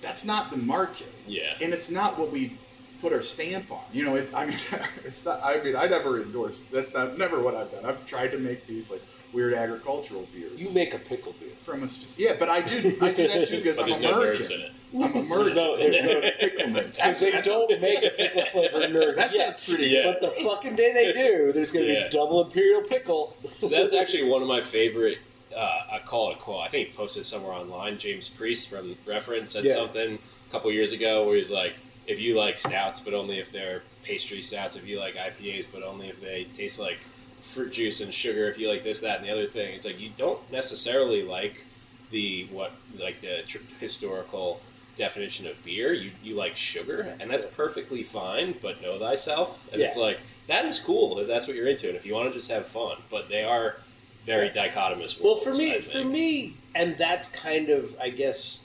That's 0.01 0.23
not 0.23 0.51
the 0.51 0.57
market, 0.57 1.11
Yeah. 1.25 1.53
and 1.61 1.73
it's 1.73 1.89
not 1.89 2.19
what 2.19 2.31
we 2.31 2.59
put 3.01 3.13
our 3.13 3.21
stamp 3.21 3.71
on. 3.71 3.83
You 3.93 4.05
know, 4.05 4.15
it, 4.15 4.29
I 4.33 4.45
mean, 4.47 4.57
it's 5.03 5.23
not. 5.25 5.41
I 5.43 5.61
mean, 5.63 5.75
I 5.75 5.87
never 5.87 6.21
endorse. 6.21 6.63
That's 6.71 6.93
not 6.93 7.17
never 7.17 7.41
what 7.41 7.55
I've 7.55 7.71
done. 7.71 7.85
I've 7.85 8.05
tried 8.05 8.31
to 8.31 8.37
make 8.37 8.67
these 8.67 8.89
like 8.91 9.01
weird 9.33 9.53
agricultural 9.53 10.27
beers. 10.33 10.59
You 10.59 10.71
make 10.73 10.93
a 10.93 10.99
pickle 10.99 11.33
beer. 11.39 11.49
from 11.63 11.83
a 11.83 11.87
spec- 11.87 12.17
yeah, 12.17 12.35
but 12.39 12.47
I 12.49 12.61
do 12.61 12.77
I 13.01 13.11
do 13.11 13.27
that 13.27 13.47
too 13.47 13.57
because 13.57 13.79
I'm 13.79 13.89
there's 13.89 13.99
no 14.01 14.13
nerds 14.17 14.47
American. 14.47 14.51
in 14.53 14.61
it. 14.61 14.71
I'm 14.93 15.11
There's 15.13 15.25
American. 15.31 15.55
no, 15.55 15.77
there's 15.77 16.03
no 16.03 16.21
pickle 16.39 16.65
nerds. 16.67 16.95
because 16.95 17.19
they 17.19 17.41
don't 17.41 17.81
make 17.81 18.03
a 18.03 18.09
pickle 18.11 18.45
flavored 18.45 18.89
nerd. 18.91 19.15
That 19.17 19.33
yet. 19.33 19.57
sounds 19.57 19.65
pretty 19.67 19.87
Yeah. 19.87 20.13
But 20.13 20.21
the 20.21 20.43
fucking 20.43 20.75
day 20.77 20.93
they 20.93 21.11
do, 21.11 21.51
there's 21.51 21.71
going 21.71 21.85
to 21.87 21.91
Yeah. 21.93 22.03
be 22.05 22.09
double 22.11 22.45
imperial 22.45 22.81
pickle. 22.81 23.35
So 23.59 23.67
that's 23.67 23.93
actually 23.93 24.23
one 24.23 24.41
of 24.41 24.47
my 24.47 24.61
favorite. 24.61 25.17
Uh, 25.53 25.59
I 25.91 25.99
call 26.05 26.31
it 26.31 26.37
a 26.37 26.39
quote. 26.39 26.61
I 26.65 26.69
think 26.69 26.89
he 26.89 26.93
posted 26.93 27.25
somewhere 27.25 27.51
online. 27.53 27.97
James 27.97 28.29
Priest 28.29 28.69
from 28.69 28.95
Reference 29.05 29.51
said 29.51 29.65
Yeah. 29.65 29.73
something 29.73 30.19
a 30.47 30.51
couple 30.51 30.71
years 30.71 30.93
ago 30.93 31.25
where 31.27 31.35
he's 31.35 31.51
like, 31.51 31.75
"If 32.07 32.19
you 32.19 32.35
like 32.35 32.57
stouts, 32.57 32.99
but 32.99 33.13
only 33.13 33.39
if 33.39 33.51
they're 33.51 33.83
pastry 34.03 34.41
stouts. 34.41 34.75
If 34.75 34.87
you 34.87 34.99
like 34.99 35.15
IPAs, 35.15 35.67
but 35.71 35.83
only 35.83 36.07
if 36.07 36.21
they 36.21 36.45
taste 36.53 36.79
like 36.79 36.99
fruit 37.39 37.73
juice 37.73 38.01
and 38.01 38.13
sugar. 38.13 38.47
If 38.47 38.57
you 38.57 38.69
like 38.69 38.83
this, 38.83 38.99
that, 39.01 39.17
and 39.19 39.25
the 39.27 39.31
other 39.31 39.47
thing, 39.47 39.75
it's 39.75 39.85
like 39.85 39.99
you 39.99 40.11
don't 40.15 40.39
necessarily 40.51 41.23
like 41.23 41.65
the 42.11 42.47
what 42.51 42.71
like 42.97 43.21
the 43.21 43.43
tr- 43.47 43.57
historical 43.79 44.61
definition 44.95 45.47
of 45.47 45.63
beer. 45.63 45.93
You 45.93 46.11
you 46.23 46.35
like 46.35 46.55
sugar, 46.55 47.15
and 47.19 47.29
that's 47.29 47.45
perfectly 47.45 48.03
fine. 48.03 48.55
But 48.61 48.81
know 48.81 48.97
thyself, 48.99 49.67
and 49.71 49.81
it's 49.81 49.97
like 49.97 50.19
that 50.47 50.65
is 50.65 50.79
cool 50.79 51.19
if 51.19 51.27
that's 51.27 51.47
what 51.47 51.55
you're 51.55 51.67
into, 51.67 51.87
and 51.87 51.95
if 51.95 52.05
you 52.05 52.13
want 52.13 52.31
to 52.31 52.37
just 52.37 52.51
have 52.51 52.65
fun. 52.65 52.97
But 53.09 53.29
they 53.29 53.43
are 53.43 53.77
very 54.25 54.49
dichotomous. 54.49 55.21
Well, 55.21 55.35
for 55.35 55.51
me, 55.51 55.79
for 55.81 56.03
me, 56.03 56.57
and 56.73 56.97
that's 56.97 57.27
kind 57.27 57.69
of, 57.69 57.95
I 58.01 58.09
guess, 58.09 58.59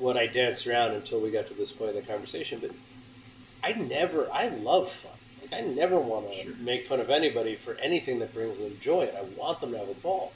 what 0.00 0.16
I 0.16 0.26
danced 0.26 0.66
around 0.66 0.92
until 0.92 1.20
we 1.20 1.30
got 1.30 1.46
to 1.48 1.54
this 1.54 1.72
point 1.72 1.90
in 1.90 1.96
the 1.96 2.02
conversation. 2.02 2.58
But 2.60 2.70
I 3.62 3.72
never, 3.72 4.30
I 4.32 4.48
love 4.48 4.90
fun. 4.90 5.12
Like 5.42 5.52
I 5.52 5.60
never 5.66 5.98
want 6.00 6.28
to 6.28 6.42
Sure. 6.42 6.54
make 6.58 6.86
fun 6.86 7.00
of 7.00 7.10
anybody 7.10 7.54
for 7.56 7.74
anything 7.76 8.18
that 8.20 8.34
brings 8.34 8.58
them 8.58 8.78
joy. 8.80 9.02
And 9.02 9.16
I 9.16 9.22
want 9.22 9.60
them 9.60 9.72
to 9.72 9.78
have 9.78 9.88
a 9.88 9.94
ball. 9.94 10.32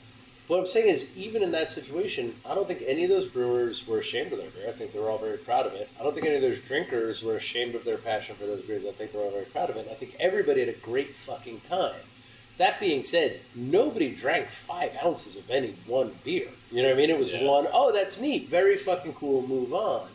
What 0.46 0.59
I'm 0.61 0.66
saying 0.66 0.88
is, 0.88 1.09
even 1.16 1.42
in 1.42 1.53
that 1.53 1.70
situation, 1.70 2.37
I 2.44 2.55
don't 2.55 2.68
think 2.68 2.83
any 2.87 3.05
of 3.05 3.09
those 3.09 3.24
brewers 3.24 3.87
were 3.87 3.98
ashamed 3.98 4.31
of 4.33 4.38
their 4.38 4.50
beer. 4.50 4.68
I 4.68 4.72
think 4.72 4.92
they 4.92 4.98
were 4.98 5.09
all 5.09 5.16
very 5.18 5.38
proud 5.38 5.64
of 5.66 5.72
it. 5.72 5.88
I 5.98 6.03
don't 6.03 6.12
think 6.12 6.27
any 6.27 6.37
of 6.37 6.42
those 6.42 6.61
drinkers 6.61 7.22
were 7.22 7.37
ashamed 7.37 7.74
of 7.74 7.85
their 7.85 7.96
passion 7.96 8.37
for 8.37 8.44
those 8.44 8.61
beers. 8.61 8.85
I 8.87 8.92
think 8.92 9.12
they're 9.12 9.22
all 9.22 9.31
very 9.31 9.46
proud 9.46 9.70
of 9.70 9.77
it. 9.77 9.87
And 9.87 9.90
I 9.90 9.94
think 9.94 10.14
everybody 10.20 10.61
had 10.61 10.68
a 10.68 10.74
great 10.74 11.14
fucking 11.16 11.62
time. 11.66 12.03
That 12.59 12.79
being 12.79 13.05
said, 13.05 13.40
nobody 13.55 14.14
drank 14.14 14.50
five 14.50 14.92
ounces 15.03 15.35
of 15.35 15.50
any 15.50 15.77
one 15.87 16.16
beer. 16.22 16.50
You 16.74 16.82
know 16.82 16.88
what 16.88 16.94
I 16.96 17.00
mean? 17.00 17.10
It 17.10 17.18
was 17.20 17.32
Yeah. 17.32 17.44
one, 17.44 17.68
oh, 17.72 17.92
that's 17.92 18.18
neat, 18.18 18.48
very 18.48 18.76
fucking 18.76 19.14
cool, 19.14 19.46
move 19.46 19.72
on. 19.72 20.08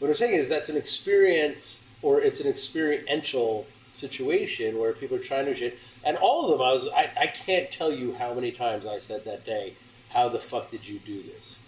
What 0.00 0.08
I'm 0.08 0.14
saying 0.14 0.34
is 0.34 0.48
that's 0.48 0.68
an 0.68 0.76
experience 0.76 1.78
or 2.02 2.20
it's 2.20 2.40
an 2.40 2.48
experiential 2.48 3.66
situation 3.86 4.76
where 4.78 4.92
people 4.92 5.16
are 5.16 5.22
trying 5.22 5.46
to 5.46 5.54
shit. 5.54 5.78
And 6.02 6.16
all 6.16 6.46
of 6.46 6.50
them, 6.50 6.66
I 6.66 6.72
was, 6.72 6.88
I, 6.88 7.12
I 7.16 7.26
can't 7.28 7.70
tell 7.70 7.92
you 7.92 8.14
how 8.14 8.34
many 8.34 8.50
times 8.50 8.86
I 8.86 8.98
said 8.98 9.24
that 9.24 9.44
day, 9.44 9.74
how 10.08 10.28
the 10.28 10.40
fuck 10.40 10.72
did 10.72 10.88
you 10.88 10.98
do 10.98 11.22
this? 11.22 11.60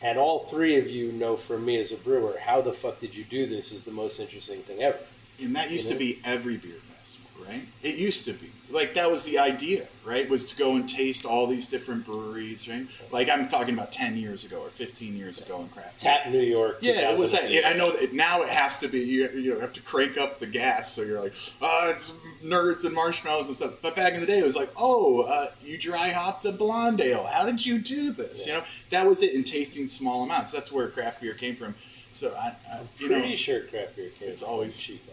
And 0.00 0.18
all 0.18 0.46
three 0.46 0.78
of 0.78 0.88
you 0.88 1.12
know 1.12 1.36
from 1.36 1.66
me 1.66 1.78
as 1.78 1.92
a 1.92 1.96
brewer, 1.96 2.38
how 2.40 2.62
the 2.62 2.72
fuck 2.72 3.00
did 3.00 3.14
you 3.14 3.24
do 3.24 3.46
this 3.46 3.70
is 3.70 3.82
the 3.82 3.90
most 3.90 4.18
interesting 4.18 4.62
thing 4.62 4.82
ever. 4.82 5.00
And 5.38 5.54
that 5.56 5.70
used 5.70 5.88
You 5.88 5.92
to 5.92 5.98
be 5.98 6.20
every 6.24 6.56
beer 6.56 6.80
festival, 6.98 7.44
right? 7.46 7.68
It 7.82 7.96
used 7.96 8.24
to 8.24 8.32
be. 8.32 8.50
Like 8.70 8.94
that 8.94 9.10
was 9.10 9.24
the 9.24 9.38
idea, 9.38 9.88
right? 10.04 10.28
Was 10.28 10.46
to 10.46 10.56
go 10.56 10.76
and 10.76 10.88
taste 10.88 11.24
all 11.24 11.46
these 11.46 11.68
different 11.68 12.06
breweries, 12.06 12.68
right? 12.68 12.86
Like 13.10 13.28
I'm 13.28 13.48
talking 13.48 13.74
about 13.74 13.92
10 13.92 14.16
years 14.16 14.44
ago 14.44 14.60
or 14.62 14.70
15 14.70 15.16
years 15.16 15.38
ago 15.38 15.60
in 15.60 15.68
craft. 15.68 15.98
Tap 15.98 16.28
New 16.28 16.40
York. 16.40 16.78
Yeah, 16.80 17.10
it 17.10 17.18
was 17.18 17.32
that. 17.32 17.50
Yeah, 17.50 17.68
I 17.68 17.72
know 17.72 17.90
that 17.96 18.12
now 18.12 18.42
it 18.42 18.48
has 18.48 18.78
to 18.80 18.88
be. 18.88 19.00
You, 19.00 19.28
you 19.30 19.54
know, 19.54 19.60
have 19.60 19.72
to 19.74 19.82
crank 19.82 20.16
up 20.16 20.38
the 20.38 20.46
gas, 20.46 20.92
so 20.94 21.02
you're 21.02 21.20
like, 21.20 21.34
uh, 21.60 21.92
it's 21.94 22.12
nerds 22.44 22.84
and 22.84 22.94
marshmallows 22.94 23.46
and 23.48 23.56
stuff. 23.56 23.72
But 23.82 23.96
back 23.96 24.14
in 24.14 24.20
the 24.20 24.26
day, 24.26 24.38
it 24.38 24.44
was 24.44 24.56
like, 24.56 24.70
oh, 24.76 25.22
uh, 25.22 25.50
you 25.62 25.76
dry 25.76 26.10
hopped 26.10 26.44
a 26.44 26.52
blonde 26.52 27.00
ale. 27.00 27.26
How 27.26 27.44
did 27.46 27.66
you 27.66 27.78
do 27.78 28.12
this? 28.12 28.46
You 28.46 28.52
know, 28.54 28.64
that 28.90 29.06
was 29.06 29.22
it 29.22 29.32
in 29.34 29.44
tasting 29.44 29.88
small 29.88 30.22
amounts. 30.22 30.52
That's 30.52 30.70
where 30.70 30.88
craft 30.88 31.20
beer 31.20 31.34
came 31.34 31.56
from. 31.56 31.74
So 32.12 32.34
I, 32.34 32.56
I 32.70 32.80
you 32.98 33.08
know, 33.08 33.20
Pretty 33.20 33.36
sure 33.36 33.62
craft 33.62 33.96
beer 33.96 34.10
came 34.10 34.28
It's 34.30 34.42
always- 34.42 34.76
Chico. 34.76 35.12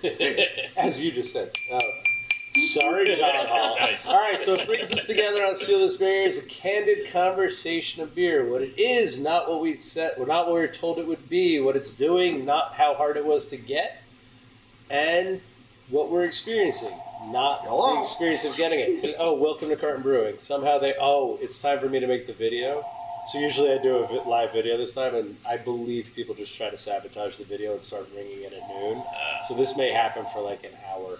Hey. 0.00 0.68
As 0.76 1.00
you 1.00 1.10
just 1.10 1.32
said. 1.32 1.50
Oh. 1.72 1.80
Sorry, 2.56 3.06
John 3.16 3.46
Holl. 3.48 3.76
Nice. 3.80 4.08
All 4.08 4.18
right, 4.18 4.42
so 4.42 4.52
it 4.52 4.66
brings 4.66 4.92
us 4.92 5.06
together 5.06 5.44
on 5.44 5.56
Steal 5.56 5.80
This 5.80 5.96
Beer 5.96 6.28
is 6.28 6.38
a 6.38 6.42
candid 6.42 7.10
conversation 7.10 8.00
of 8.00 8.14
beer. 8.14 8.48
What 8.48 8.62
it 8.62 8.78
is, 8.78 9.18
not 9.18 9.48
what 9.48 9.60
we 9.60 9.74
said, 9.74 10.14
well, 10.16 10.28
not 10.28 10.46
what 10.46 10.54
we 10.54 10.60
were 10.60 10.68
told 10.68 10.98
it 10.98 11.06
would 11.06 11.28
be. 11.28 11.58
What 11.58 11.74
it's 11.74 11.90
doing, 11.90 12.44
not 12.44 12.74
how 12.74 12.94
hard 12.94 13.16
it 13.16 13.26
was 13.26 13.46
to 13.46 13.56
get, 13.56 14.02
and 14.88 15.40
what 15.88 16.10
we're 16.10 16.24
experiencing, 16.24 16.96
not 17.26 17.62
Hello. 17.62 17.94
the 17.94 17.98
oh. 17.98 18.00
experience 18.00 18.44
of 18.44 18.56
getting 18.56 18.78
it. 18.78 19.04
And, 19.04 19.14
oh, 19.18 19.34
welcome 19.34 19.68
to 19.70 19.76
Carton 19.76 20.02
Brewing. 20.02 20.38
Somehow 20.38 20.78
they, 20.78 20.94
oh, 21.00 21.38
it's 21.42 21.58
time 21.58 21.80
for 21.80 21.88
me 21.88 21.98
to 21.98 22.06
make 22.06 22.28
the 22.28 22.32
video. 22.32 22.86
So 23.26 23.38
usually 23.38 23.72
I 23.72 23.78
do 23.78 23.96
a 24.04 24.28
live 24.28 24.52
video 24.52 24.76
this 24.76 24.92
time, 24.92 25.14
and 25.14 25.36
I 25.48 25.56
believe 25.56 26.10
people 26.14 26.34
just 26.34 26.54
try 26.54 26.70
to 26.70 26.78
sabotage 26.78 27.38
the 27.38 27.44
video 27.44 27.72
and 27.72 27.82
start 27.82 28.08
ringing 28.14 28.42
it 28.42 28.52
at 28.52 28.68
noon. 28.68 29.02
Ah. 29.06 29.40
So 29.48 29.54
this 29.54 29.76
may 29.76 29.92
happen 29.92 30.24
for 30.32 30.40
like 30.40 30.62
an 30.62 30.72
hour. 30.88 31.18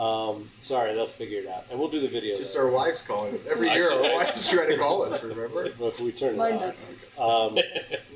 Um, 0.00 0.48
sorry, 0.60 0.94
they'll 0.94 1.06
figure 1.06 1.40
it 1.40 1.46
out, 1.46 1.66
and 1.70 1.78
we'll 1.78 1.90
do 1.90 2.00
the 2.00 2.08
video. 2.08 2.30
It's 2.30 2.38
just 2.38 2.54
though. 2.54 2.60
our 2.60 2.68
wives 2.70 3.02
calling 3.02 3.34
us. 3.34 3.46
Every 3.46 3.68
year, 3.70 3.84
see, 3.86 3.94
our 3.94 4.04
I 4.04 4.14
wives 4.16 4.48
try 4.50 4.64
to 4.66 4.78
call 4.78 5.02
us, 5.02 5.22
remember? 5.22 5.70
Look, 5.78 5.98
we 5.98 6.10
turn 6.10 6.34
it 6.34 6.38
Mine 6.38 6.54
off. 6.54 6.60
does. 6.60 6.74
Um, 7.18 7.58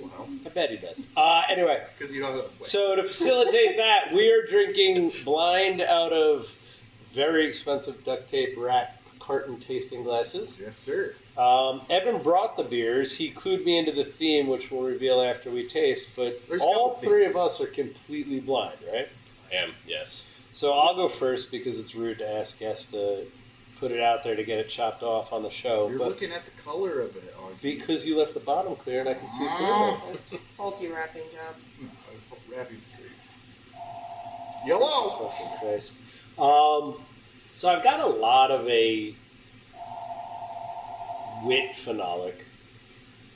Wow. 0.00 0.28
I 0.46 0.48
bet 0.48 0.70
he 0.70 0.76
does. 0.78 0.98
Uh, 1.16 1.42
anyway, 1.50 1.82
Because 1.98 2.14
you 2.14 2.22
don't 2.22 2.32
have 2.34 2.46
so 2.62 2.96
to 2.96 3.02
facilitate 3.02 3.76
that, 3.76 4.14
we 4.14 4.30
are 4.32 4.46
drinking 4.46 5.12
blind 5.24 5.82
out 5.82 6.12
of 6.14 6.50
very 7.12 7.46
expensive 7.46 8.02
duct 8.02 8.28
tape 8.30 8.54
wrap 8.56 9.00
carton 9.20 9.60
tasting 9.60 10.02
glasses. 10.04 10.58
Yes, 10.60 10.76
sir. 10.76 11.14
Um, 11.36 11.82
Evan 11.90 12.22
brought 12.22 12.56
the 12.56 12.62
beers. 12.62 13.16
He 13.16 13.30
clued 13.30 13.64
me 13.64 13.76
into 13.78 13.92
the 13.92 14.04
theme, 14.04 14.46
which 14.46 14.70
we'll 14.70 14.82
reveal 14.84 15.20
after 15.20 15.50
we 15.50 15.68
taste. 15.68 16.06
But 16.16 16.40
There's 16.48 16.62
all 16.62 16.94
three 17.02 17.24
themes. 17.24 17.34
of 17.34 17.42
us 17.42 17.60
are 17.60 17.66
completely 17.66 18.40
blind, 18.40 18.78
right? 18.90 19.08
I 19.52 19.56
am 19.56 19.72
yes. 19.86 20.24
So 20.54 20.72
I'll 20.72 20.94
go 20.94 21.08
first 21.08 21.50
because 21.50 21.80
it's 21.80 21.96
rude 21.96 22.18
to 22.18 22.28
ask 22.28 22.60
guests 22.60 22.92
to 22.92 23.26
put 23.80 23.90
it 23.90 23.98
out 24.00 24.22
there 24.22 24.36
to 24.36 24.44
get 24.44 24.60
it 24.60 24.68
chopped 24.68 25.02
off 25.02 25.32
on 25.32 25.42
the 25.42 25.50
show. 25.50 25.88
You're 25.88 25.98
but 25.98 26.08
looking 26.10 26.30
at 26.30 26.44
the 26.44 26.52
color 26.62 27.00
of 27.00 27.16
it. 27.16 27.34
Augie. 27.36 27.60
because 27.60 28.06
you 28.06 28.16
left 28.16 28.34
the 28.34 28.40
bottom 28.40 28.76
clear 28.76 29.00
and 29.00 29.08
I 29.08 29.14
can 29.14 29.28
see 29.30 29.38
through 29.38 29.48
Oh. 29.66 29.94
it. 29.96 30.12
That's 30.12 30.42
faulty 30.56 30.86
wrapping 30.86 31.22
job. 31.32 31.56
No, 32.50 32.56
Rapping's 32.56 32.88
great. 32.96 33.10
Yellow. 34.64 35.28
Fucking 35.28 35.58
Christ. 35.58 35.94
Um, 36.38 37.02
so 37.52 37.68
I've 37.68 37.82
got 37.82 37.98
a 37.98 38.06
lot 38.06 38.52
of 38.52 38.66
a 38.68 39.16
wit 41.42 41.72
phenolic. 41.74 42.42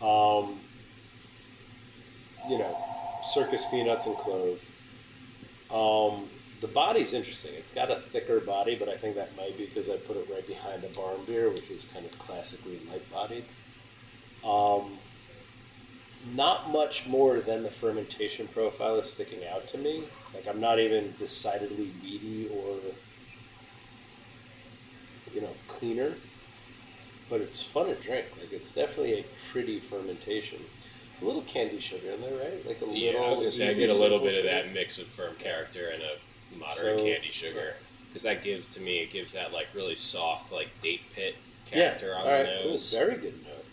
Um, 0.01 0.61
you 2.49 2.59
know, 2.59 2.79
circus 3.25 3.65
peanuts 3.71 4.07
and 4.07 4.17
clove. 4.17 4.61
Um, 5.71 6.29
the 6.61 6.67
body's 6.69 7.13
interesting. 7.13 7.53
It's 7.55 7.73
got 7.73 7.91
a 7.91 7.97
thicker 7.97 8.41
body, 8.41 8.75
but 8.77 8.89
I 8.89 8.97
think 8.97 9.15
that 9.17 9.37
might 9.37 9.57
be 9.57 9.67
because 9.67 9.89
I 9.89 9.97
put 9.97 10.17
it 10.17 10.27
right 10.33 10.47
behind 10.47 10.83
a 10.85 10.89
barn 10.89 11.21
beer, 11.27 11.51
which 11.51 11.71
is 11.71 11.87
kind 11.93 12.05
of 12.05 12.19
classically 12.19 12.81
light 12.91 13.11
bodied. 13.13 13.45
Um, 14.45 14.99
not 16.35 16.71
much 16.71 17.07
more 17.07 17.41
than 17.41 17.63
the 17.63 17.71
fermentation 17.71 18.49
profile 18.49 18.97
is 18.97 19.11
sticking 19.11 19.47
out 19.47 19.69
to 19.69 19.79
me. 19.79 20.05
Like 20.35 20.47
I'm 20.49 20.61
not 20.61 20.79
even 20.81 21.15
decidedly 21.19 21.93
weedy 22.03 22.49
or 22.49 22.79
you 25.33 25.41
know 25.41 25.55
cleaner, 25.69 26.15
but 27.31 27.41
it's 27.41 27.63
fun 27.63 27.87
to 27.87 27.95
drink. 27.95 28.27
Like 28.41 28.53
it's 28.53 28.71
definitely 28.71 29.15
a 29.21 29.25
pretty 29.53 29.81
fermentation. 29.81 30.61
It's 31.13 31.23
a 31.23 31.25
little 31.25 31.43
candy 31.43 31.81
sugar 31.81 32.11
in 32.11 32.21
there, 32.21 32.37
right? 32.37 32.67
Like 32.67 32.81
a 32.83 32.87
Yeah, 32.87 33.13
little. 33.13 33.25
I 33.27 33.31
was 33.31 33.39
gonna 33.41 33.51
say 33.51 33.69
I 33.69 33.73
get 33.75 33.91
a 33.91 33.95
little 33.95 34.19
bit 34.21 34.35
of 34.39 34.45
that 34.45 34.73
mix 34.73 34.99
of 34.99 35.07
firm 35.07 35.35
character 35.37 35.89
and 35.89 36.03
a 36.03 36.17
moderate 36.59 36.99
So- 36.99 37.05
candy 37.05 37.31
sugar 37.31 37.77
because 38.09 38.23
that 38.23 38.43
gives 38.43 38.67
to 38.75 38.81
me 38.81 39.01
it 39.01 39.11
gives 39.11 39.33
that 39.35 39.53
like 39.53 39.69
really 39.75 39.97
soft 39.97 40.51
like 40.53 40.69
date 40.83 41.03
pit 41.15 41.35
Yeah. 41.71 41.73
character 41.97 42.15
on 42.15 42.23
All 42.23 42.33
right. 42.33 42.47
the 42.47 42.59
Cool. 42.63 42.71
nose. 42.73 42.93
Very 42.93 43.17
good 43.17 43.45
note. 43.45 43.65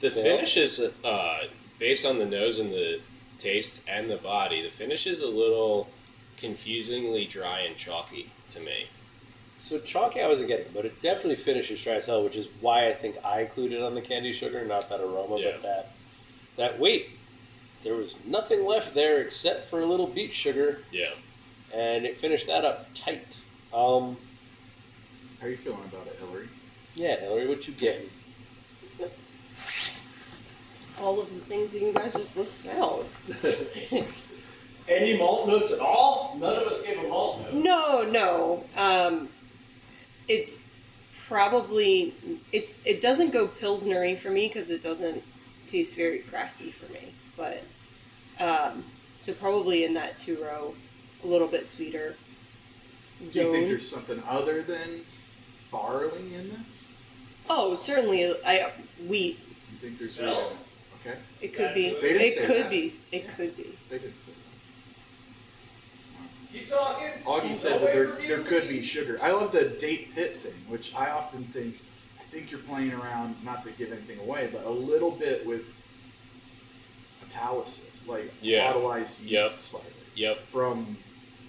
The 0.00 0.08
Yeah. 0.08 0.22
finish 0.22 0.56
is 0.56 0.80
uh, 0.80 1.48
based 1.78 2.04
on 2.06 2.18
the 2.18 2.26
nose 2.26 2.58
and 2.58 2.72
the 2.72 3.00
taste 3.38 3.80
and 3.88 4.10
the 4.10 4.16
body. 4.16 4.62
The 4.62 4.70
finish 4.70 5.06
is 5.06 5.20
a 5.22 5.26
little 5.26 5.90
confusingly 6.36 7.24
dry 7.24 7.60
and 7.60 7.76
chalky 7.76 8.30
to 8.50 8.60
me. 8.60 8.86
So 9.58 9.78
chalky 9.78 10.20
I 10.20 10.26
wasn't 10.26 10.48
getting, 10.48 10.66
but 10.74 10.84
it 10.84 11.00
definitely 11.00 11.36
finishes 11.36 11.82
dry 11.82 11.94
as 11.94 12.06
hell, 12.06 12.24
which 12.24 12.34
is 12.34 12.48
why 12.60 12.88
I 12.88 12.94
think 12.94 13.16
I 13.24 13.42
included 13.42 13.80
on 13.80 13.94
the 13.94 14.00
candy 14.00 14.32
sugar, 14.32 14.64
not 14.64 14.88
that 14.88 15.00
aroma, 15.00 15.38
Yeah. 15.38 15.52
but 15.52 15.62
that 15.62 15.92
that 16.56 16.78
weight. 16.78 17.10
There 17.82 17.94
was 17.94 18.14
nothing 18.24 18.64
left 18.66 18.94
there 18.94 19.20
except 19.20 19.68
for 19.68 19.80
a 19.80 19.86
little 19.86 20.06
beet 20.06 20.34
sugar, 20.34 20.84
Yeah. 20.92 21.14
And 21.72 22.04
it 22.06 22.16
finished 22.16 22.46
that 22.46 22.64
up 22.64 22.88
tight. 22.94 23.38
Um, 23.72 24.16
How 25.40 25.46
are 25.46 25.50
you 25.50 25.56
feeling 25.56 25.84
about 25.84 26.06
it, 26.06 26.16
Hillary? 26.18 26.48
yeah, 26.94 27.20
Hillary, 27.20 27.48
what 27.48 27.66
you 27.66 27.74
getting? 27.74 28.08
All 31.00 31.20
of 31.20 31.32
the 31.34 31.40
things 31.40 31.72
that 31.72 31.80
you 31.80 31.92
guys 31.92 32.12
just 32.12 32.36
listed 32.36 32.70
out. 32.72 33.06
Any 34.88 35.16
malt 35.16 35.48
notes 35.48 35.70
at 35.72 35.80
all? 35.80 36.36
None 36.38 36.54
of 36.54 36.68
us 36.68 36.82
gave 36.82 36.98
a 36.98 37.08
malt 37.08 37.40
note. 37.40 37.54
No, 37.54 38.02
no. 38.02 38.64
Um, 38.76 39.28
it's 40.28 40.52
probably 41.28 42.14
it's 42.52 42.80
it 42.84 43.00
doesn't 43.00 43.32
go 43.32 43.48
pilsnery 43.48 44.18
for 44.18 44.30
me 44.30 44.48
because 44.48 44.70
it 44.70 44.82
doesn't 44.82 45.22
taste 45.66 45.94
very 45.96 46.20
grassy 46.28 46.70
for 46.72 46.92
me. 46.92 47.14
But 47.36 47.62
um, 48.38 48.84
so 49.22 49.32
probably 49.32 49.84
in 49.84 49.94
that 49.94 50.20
two 50.20 50.42
row, 50.42 50.74
a 51.22 51.26
little 51.26 51.48
bit 51.48 51.66
sweeter 51.66 52.16
Do 53.20 53.26
you 53.26 53.52
think 53.52 53.68
there's 53.68 53.88
something 53.88 54.22
other 54.28 54.62
than 54.62 55.02
barley 55.70 56.34
in 56.34 56.50
this? 56.50 56.84
oh, 57.48 57.76
certainly. 57.78 58.34
I 58.44 58.72
wheat. 59.06 59.38
You 59.72 59.78
think 59.80 59.98
there's 59.98 60.14
Smell. 60.14 60.40
really- 60.40 60.56
Okay. 61.04 61.18
It 61.40 61.52
could 61.54 61.74
be. 61.74 61.94
They 62.00 62.12
didn't 62.12 62.20
It 62.22 62.34
say 62.36 62.46
could 62.46 62.56
that. 62.64 62.70
be. 62.70 62.92
It 63.10 63.28
could 63.36 63.56
be. 63.56 63.76
They 63.90 63.98
didn't 63.98 64.14
say 64.24 64.32
Keep 66.52 66.68
talking. 66.70 67.06
that. 67.08 67.24
Augie 67.24 67.56
said 67.56 67.80
that 67.80 67.92
there, 67.92 68.06
there 68.28 68.42
could 68.44 68.68
be 68.68 68.82
sugar. 68.84 69.18
I 69.22 69.32
love 69.32 69.50
the 69.52 69.64
date 69.64 70.14
pit 70.14 70.40
thing, 70.42 70.64
which 70.68 70.94
I 70.94 71.10
often 71.10 71.44
think, 71.46 71.80
I 72.20 72.24
think 72.30 72.50
you're 72.52 72.60
playing 72.60 72.92
around, 72.92 73.42
not 73.44 73.64
to 73.64 73.70
give 73.72 73.90
anything 73.90 74.18
away, 74.20 74.48
but 74.52 74.64
a 74.64 74.70
little 74.70 75.10
bit 75.10 75.44
with 75.46 75.74
catalysis, 77.28 77.80
like 78.06 78.32
Yeah. 78.40 78.70
autolyzed 78.72 79.18
yeast 79.20 79.32
Yep. 79.32 79.50
slightly. 79.50 79.90
Yep. 80.14 80.46
From 80.48 80.98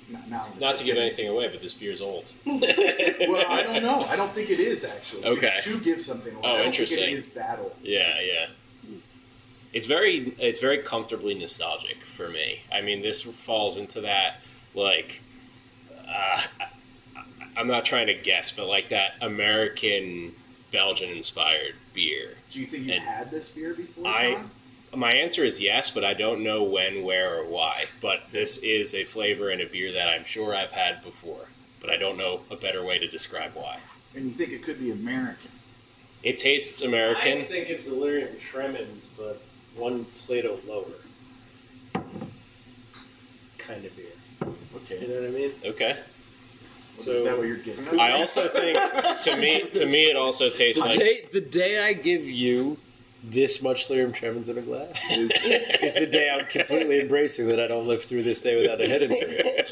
Not, 0.09 0.29
now 0.29 0.47
I'm 0.53 0.59
Not 0.59 0.77
to 0.77 0.83
give 0.83 0.97
anything 0.97 1.27
away, 1.27 1.47
but 1.47 1.61
this 1.61 1.73
beer's 1.73 2.01
old. 2.01 2.33
Well, 2.45 3.45
I 3.49 3.63
don't 3.63 3.81
know. 3.83 4.03
I 4.05 4.15
don't 4.15 4.29
think 4.29 4.49
it 4.49 4.59
is 4.59 4.83
actually. 4.83 5.21
To- 5.23 5.27
Okay. 5.29 5.57
To, 5.63 5.79
give 5.79 6.01
something 6.01 6.33
away. 6.35 6.41
Oh, 6.45 6.53
I 6.53 6.57
don't 6.57 6.65
interesting. 6.67 6.99
Think 6.99 7.11
it 7.11 7.19
is 7.19 7.29
that 7.31 7.59
old. 7.59 7.73
Yeah, 7.81 8.19
yeah. 8.21 8.45
It's 9.71 9.87
very 9.87 10.35
it's 10.37 10.59
very 10.59 10.79
comfortably 10.79 11.33
nostalgic 11.33 12.05
for 12.05 12.29
me. 12.29 12.61
I 12.71 12.81
mean, 12.81 13.01
this 13.01 13.23
falls 13.23 13.75
into 13.77 14.01
that 14.01 14.37
like 14.75 15.21
uh, 16.07 16.41
I- 16.59 16.67
I'm 17.57 17.67
not 17.67 17.85
trying 17.85 18.07
to 18.07 18.13
guess, 18.13 18.51
but 18.51 18.67
like 18.67 18.89
that 18.89 19.11
American 19.21 20.33
Belgian 20.71 21.09
inspired 21.09 21.75
beer. 21.93 22.35
Do 22.51 22.59
you 22.59 22.65
think 22.65 22.85
you 22.85 22.93
And 22.93 23.03
had 23.03 23.31
this 23.31 23.49
beer 23.49 23.73
before? 23.73 24.07
I- 24.07 24.33
Sean? 24.33 24.51
My 24.95 25.11
answer 25.11 25.43
is 25.43 25.59
yes, 25.59 25.89
but 25.89 26.03
I 26.03 26.13
don't 26.13 26.43
know 26.43 26.63
when, 26.63 27.03
where, 27.03 27.39
or 27.39 27.45
why. 27.45 27.85
But 28.01 28.23
this 28.31 28.57
is 28.59 28.93
a 28.93 29.05
flavor 29.05 29.49
in 29.49 29.59
a 29.61 29.65
beer 29.65 29.91
that 29.91 30.07
I'm 30.07 30.23
sure 30.23 30.55
I've 30.55 30.71
had 30.71 31.01
before, 31.01 31.47
but 31.81 31.89
I 31.89 31.97
don't 31.97 32.17
know 32.17 32.41
a 32.51 32.55
better 32.55 32.83
way 32.83 32.99
to 32.99 33.07
describe 33.07 33.51
why. 33.55 33.79
And 34.15 34.25
you 34.25 34.31
think 34.31 34.51
it 34.51 34.61
could 34.63 34.79
be 34.79 34.91
American? 34.91 35.51
It 36.21 36.37
tastes 36.39 36.81
American. 36.81 37.39
I 37.39 37.45
think 37.45 37.69
it's 37.69 37.85
Delirium 37.85 38.35
Tremens, 38.37 39.05
but 39.17 39.41
one 39.75 40.05
Plato 40.25 40.59
lower. 40.67 40.85
Kind 43.57 43.85
of 43.85 43.95
beer. 43.95 44.05
Okay. 44.75 45.01
You 45.01 45.07
know 45.07 45.21
what 45.21 45.29
I 45.29 45.31
mean? 45.31 45.51
Okay. 45.65 45.97
Well, 46.95 47.03
So- 47.05 47.11
is 47.13 47.23
that 47.23 47.37
what 47.37 47.47
you're 47.47 47.57
giving 47.57 47.87
us? 47.87 47.97
I 47.99 48.11
also 48.11 48.47
think 48.49 48.77
to 49.21 49.35
me 49.37 49.69
to 49.69 49.85
me 49.85 50.05
it 50.05 50.15
also 50.15 50.49
tastes 50.49 50.81
The 50.81 50.89
like 50.89 50.99
day, 50.99 51.25
the 51.33 51.41
day 51.41 51.79
I 51.83 51.93
give 51.93 52.25
you 52.25 52.77
this 53.23 53.61
much 53.61 53.87
Delirium 53.87 54.11
Tremens 54.13 54.49
in 54.49 54.57
a 54.57 54.61
glass 54.61 54.99
Is- 55.09 55.31
is 55.81 55.95
the 55.95 56.05
day 56.05 56.29
I'm 56.29 56.45
completely 56.45 56.99
embracing 57.01 57.47
that 57.47 57.59
I 57.59 57.67
don't 57.67 57.87
live 57.87 58.03
through 58.03 58.23
this 58.23 58.39
day 58.39 58.59
without 58.61 58.81
a 58.81 58.87
head 58.87 59.01
injury. 59.01 59.63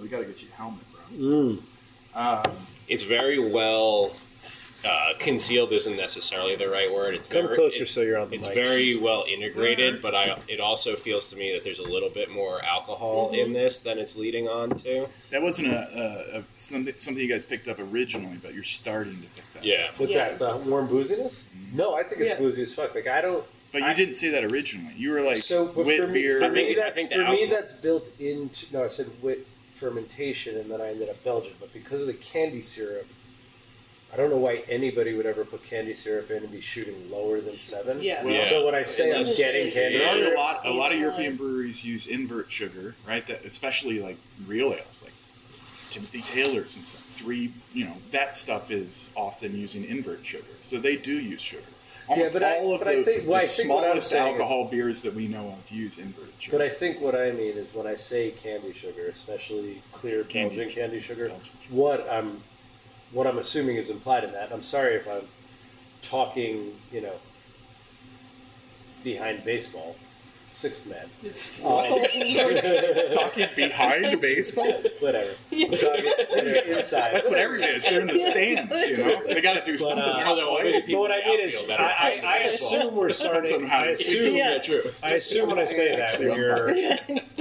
we 0.00 0.08
got 0.08 0.18
to 0.20 0.24
get 0.24 0.42
you 0.42 0.48
a 0.52 0.56
helmet, 0.56 0.80
bro. 0.92 1.18
Mm. 1.18 1.62
Um, 2.14 2.56
it's 2.88 3.02
very 3.02 3.38
well 3.38 4.12
uh, 4.86 5.12
concealed 5.18 5.72
isn't 5.72 5.96
necessarily 5.96 6.54
the 6.56 6.68
right 6.68 6.92
word. 6.92 7.14
It's 7.14 7.26
Come 7.26 7.42
very, 7.44 7.54
closer 7.56 7.76
it's- 7.82 7.90
so 7.90 8.02
you're 8.02 8.18
on 8.18 8.30
the 8.30 8.36
It's 8.36 8.46
mic. 8.46 8.54
very 8.54 8.96
well 8.96 9.24
integrated, 9.28 9.94
mm-hmm. 9.94 10.02
but 10.02 10.14
I 10.14 10.38
it 10.48 10.60
also 10.60 10.94
feels 10.96 11.28
to 11.30 11.36
me 11.36 11.52
that 11.52 11.64
there's 11.64 11.78
a 11.78 11.82
little 11.88 12.10
bit 12.10 12.30
more 12.30 12.62
alcohol 12.64 13.26
mm-hmm. 13.32 13.40
in 13.46 13.52
this 13.52 13.78
than 13.80 13.98
it's 13.98 14.14
leading 14.16 14.48
on 14.48 14.70
to. 14.70 15.08
That 15.30 15.42
wasn't 15.42 15.68
a, 15.68 16.34
a, 16.34 16.38
a 16.38 16.44
something, 16.56 16.94
something 16.98 17.22
you 17.22 17.28
guys 17.28 17.44
picked 17.44 17.68
up 17.68 17.78
originally, 17.78 18.36
but 18.42 18.54
you're 18.54 18.62
starting 18.64 19.16
to 19.22 19.28
pick 19.34 19.52
that. 19.54 19.58
up. 19.60 19.64
Yeah. 19.64 19.90
What's 19.96 20.14
Yeah. 20.14 20.28
that? 20.36 20.38
The 20.38 20.56
warm 20.70 20.88
booziness? 20.88 21.42
Mm-hmm. 21.56 21.76
No, 21.76 21.94
I 21.94 22.02
think 22.02 22.20
it's 22.20 22.30
Yeah. 22.30 22.38
boozy 22.38 22.62
as 22.62 22.74
fuck. 22.74 22.94
Like 22.94 23.06
I 23.08 23.20
don't. 23.20 23.44
But 23.72 23.80
you 23.82 23.88
I- 23.88 23.94
didn't 23.94 24.14
say 24.14 24.28
that 24.30 24.44
originally. 24.44 24.94
You 24.96 25.10
were 25.10 25.20
like 25.20 25.36
so, 25.36 25.66
but 25.66 25.84
wit 25.86 26.00
for 26.00 26.08
me, 26.08 26.22
beer. 26.22 26.38
for 26.38 26.44
I 26.44 26.50
think- 26.50 26.68
me, 26.68 26.72
I 26.80 26.84
that's 26.84 26.94
think 26.96 27.08
the 27.10 27.16
for 27.16 27.30
me 27.30 27.46
that's 27.50 27.72
built 27.72 28.08
into. 28.20 28.66
No, 28.72 28.84
I 28.84 28.88
said 28.88 29.10
wit 29.22 29.46
fermentation, 29.74 30.56
and 30.56 30.70
then 30.70 30.80
I 30.80 30.88
ended 30.88 31.08
up 31.08 31.22
Belgian. 31.22 31.52
But 31.60 31.72
because 31.72 32.00
of 32.00 32.06
the 32.06 32.14
candy 32.14 32.62
syrup, 32.62 33.06
I 34.16 34.18
don't 34.20 34.30
know 34.30 34.38
why 34.38 34.64
anybody 34.66 35.12
would 35.12 35.26
ever 35.26 35.44
put 35.44 35.62
candy 35.64 35.92
syrup 35.92 36.30
in 36.30 36.38
and 36.38 36.50
be 36.50 36.62
shooting 36.62 37.10
lower 37.10 37.38
than 37.42 37.58
seven. 37.58 38.00
Yeah. 38.00 38.24
Well, 38.24 38.42
So 38.44 38.64
when 38.64 38.74
I 38.74 38.82
say 38.82 39.12
I'm 39.14 39.24
getting 39.36 39.70
candy 39.70 39.98
there 39.98 40.08
are 40.08 40.14
syrup, 40.14 40.34
a 40.34 40.40
lot. 40.40 40.60
A 40.64 40.70
lot 40.72 40.90
of 40.92 40.96
Yeah. 40.96 41.04
European 41.04 41.36
breweries 41.36 41.84
use 41.84 42.06
invert 42.06 42.50
sugar, 42.50 42.94
right? 43.06 43.26
That 43.26 43.44
especially 43.44 44.00
like 44.00 44.16
real 44.46 44.72
ales, 44.72 45.02
like 45.04 45.12
Timothy 45.90 46.22
Taylor's 46.22 46.76
and 46.76 46.86
stuff. 46.86 47.02
Three, 47.02 47.52
you 47.74 47.84
know, 47.84 47.96
that 48.10 48.34
stuff 48.34 48.70
is 48.70 49.10
often 49.14 49.54
using 49.60 49.84
invert 49.84 50.24
sugar, 50.24 50.44
so 50.62 50.78
they 50.78 50.96
do 50.96 51.12
use 51.12 51.42
sugar. 51.42 51.62
Almost 52.08 52.32
but 52.32 52.42
I- 52.42 52.58
all 52.60 52.72
of 52.72 52.78
but 52.78 52.88
I 52.88 52.94
the, 52.96 53.02
think- 53.04 53.28
well, 53.28 53.40
the 53.40 53.44
I 53.44 53.48
think 53.48 53.66
smallest 53.66 54.08
saying 54.08 54.26
is- 54.28 54.32
alcohol 54.32 54.64
beers 54.66 55.02
that 55.02 55.12
we 55.14 55.28
know 55.28 55.58
of 55.62 55.70
use 55.70 55.98
invert 55.98 56.30
sugar. 56.38 56.56
But 56.56 56.64
I 56.64 56.70
think 56.70 57.00
what 57.02 57.14
I 57.14 57.32
mean 57.32 57.58
is 57.58 57.74
when 57.74 57.86
I 57.86 57.96
say 57.96 58.30
candy 58.30 58.72
sugar, 58.72 59.06
especially 59.08 59.82
clear 59.92 60.24
Candy 60.24 60.56
Belgian 60.56 60.74
candy 60.74 61.00
sugar, 61.00 61.28
Belgian 61.28 61.50
sugar. 61.62 61.74
what 61.74 62.08
I'm 62.10 62.44
what 63.12 63.26
I'm 63.26 63.38
assuming 63.38 63.76
is 63.76 63.88
implied 63.90 64.24
in 64.24 64.32
that. 64.32 64.52
I'm 64.52 64.62
sorry 64.62 64.94
if 64.96 65.06
I'm 65.08 65.22
talking, 66.02 66.74
you 66.92 67.00
know, 67.00 67.14
behind 69.04 69.44
baseball, 69.44 69.96
sixth 70.48 70.86
man. 70.86 71.08
Um, 71.64 72.02
Talking 73.14 73.48
behind 73.56 74.20
baseball. 74.20 74.82
whatever. 75.00 75.30
Talking 75.50 76.56
inside. 76.76 77.14
That's 77.14 77.28
what 77.28 77.38
everything 77.38 77.74
is. 77.76 77.84
They're 77.84 78.00
in 78.00 78.06
the 78.08 78.18
stands, 78.18 78.86
you 78.88 78.98
know. 78.98 79.22
They 79.26 79.40
got 79.40 79.56
to 79.56 79.64
do 79.64 79.76
something. 79.76 79.98
uh, 79.98 80.16
They're 80.16 80.24
not 80.26 80.58
playing. 80.60 80.82
But 80.90 80.98
what 80.98 81.10
I 81.10 81.24
mean 81.26 81.40
is, 81.40 81.56
I, 81.68 81.74
I, 81.74 82.20
I 82.24 82.36
assume 82.40 82.94
we're 82.94 83.10
starting. 83.10 83.64
on 83.64 83.70
I 83.70 83.86
assume, 83.86 84.36
Yeah. 84.36 84.58
true. 84.58 84.82
I 85.02 85.12
assume 85.12 85.48
when 85.48 85.58
I 85.58 85.64
say 85.66 85.96
that 85.96 86.18
when 86.20 86.36
you're 86.36 86.74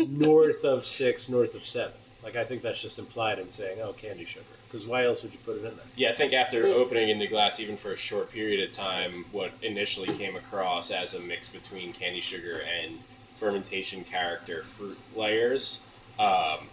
north 0.07 0.63
of 0.63 0.85
six, 0.85 1.29
north 1.29 1.53
of 1.55 1.65
seven. 1.65 1.93
Like 2.23 2.35
I 2.35 2.43
think 2.43 2.61
that's 2.63 2.81
just 2.81 2.97
implied 2.97 3.37
in 3.37 3.49
saying, 3.49 3.79
"Oh, 3.83 3.93
candy 3.93 4.25
sugar." 4.25 4.45
Because 4.75 4.89
why 4.89 5.05
else 5.05 5.23
would 5.23 5.31
you 5.31 5.39
put 5.45 5.55
it 5.55 5.59
in 5.59 5.77
there? 5.77 5.85
Yeah, 5.95 6.09
I 6.09 6.13
think 6.13 6.33
after 6.33 6.65
opening 6.65 7.07
in 7.07 7.17
the 7.17 7.27
glass, 7.27 7.61
even 7.61 7.77
for 7.77 7.93
a 7.93 7.95
short 7.95 8.29
period 8.29 8.67
of 8.67 8.75
time, 8.75 9.23
what 9.31 9.53
initially 9.61 10.13
came 10.17 10.35
across 10.35 10.91
as 10.91 11.13
a 11.13 11.19
mix 11.21 11.47
between 11.47 11.93
candy 11.93 12.19
sugar 12.19 12.59
and 12.59 12.99
fermentation 13.39 14.03
character 14.03 14.63
fruit 14.63 14.97
layers, 15.15 15.79
um, 16.19 16.67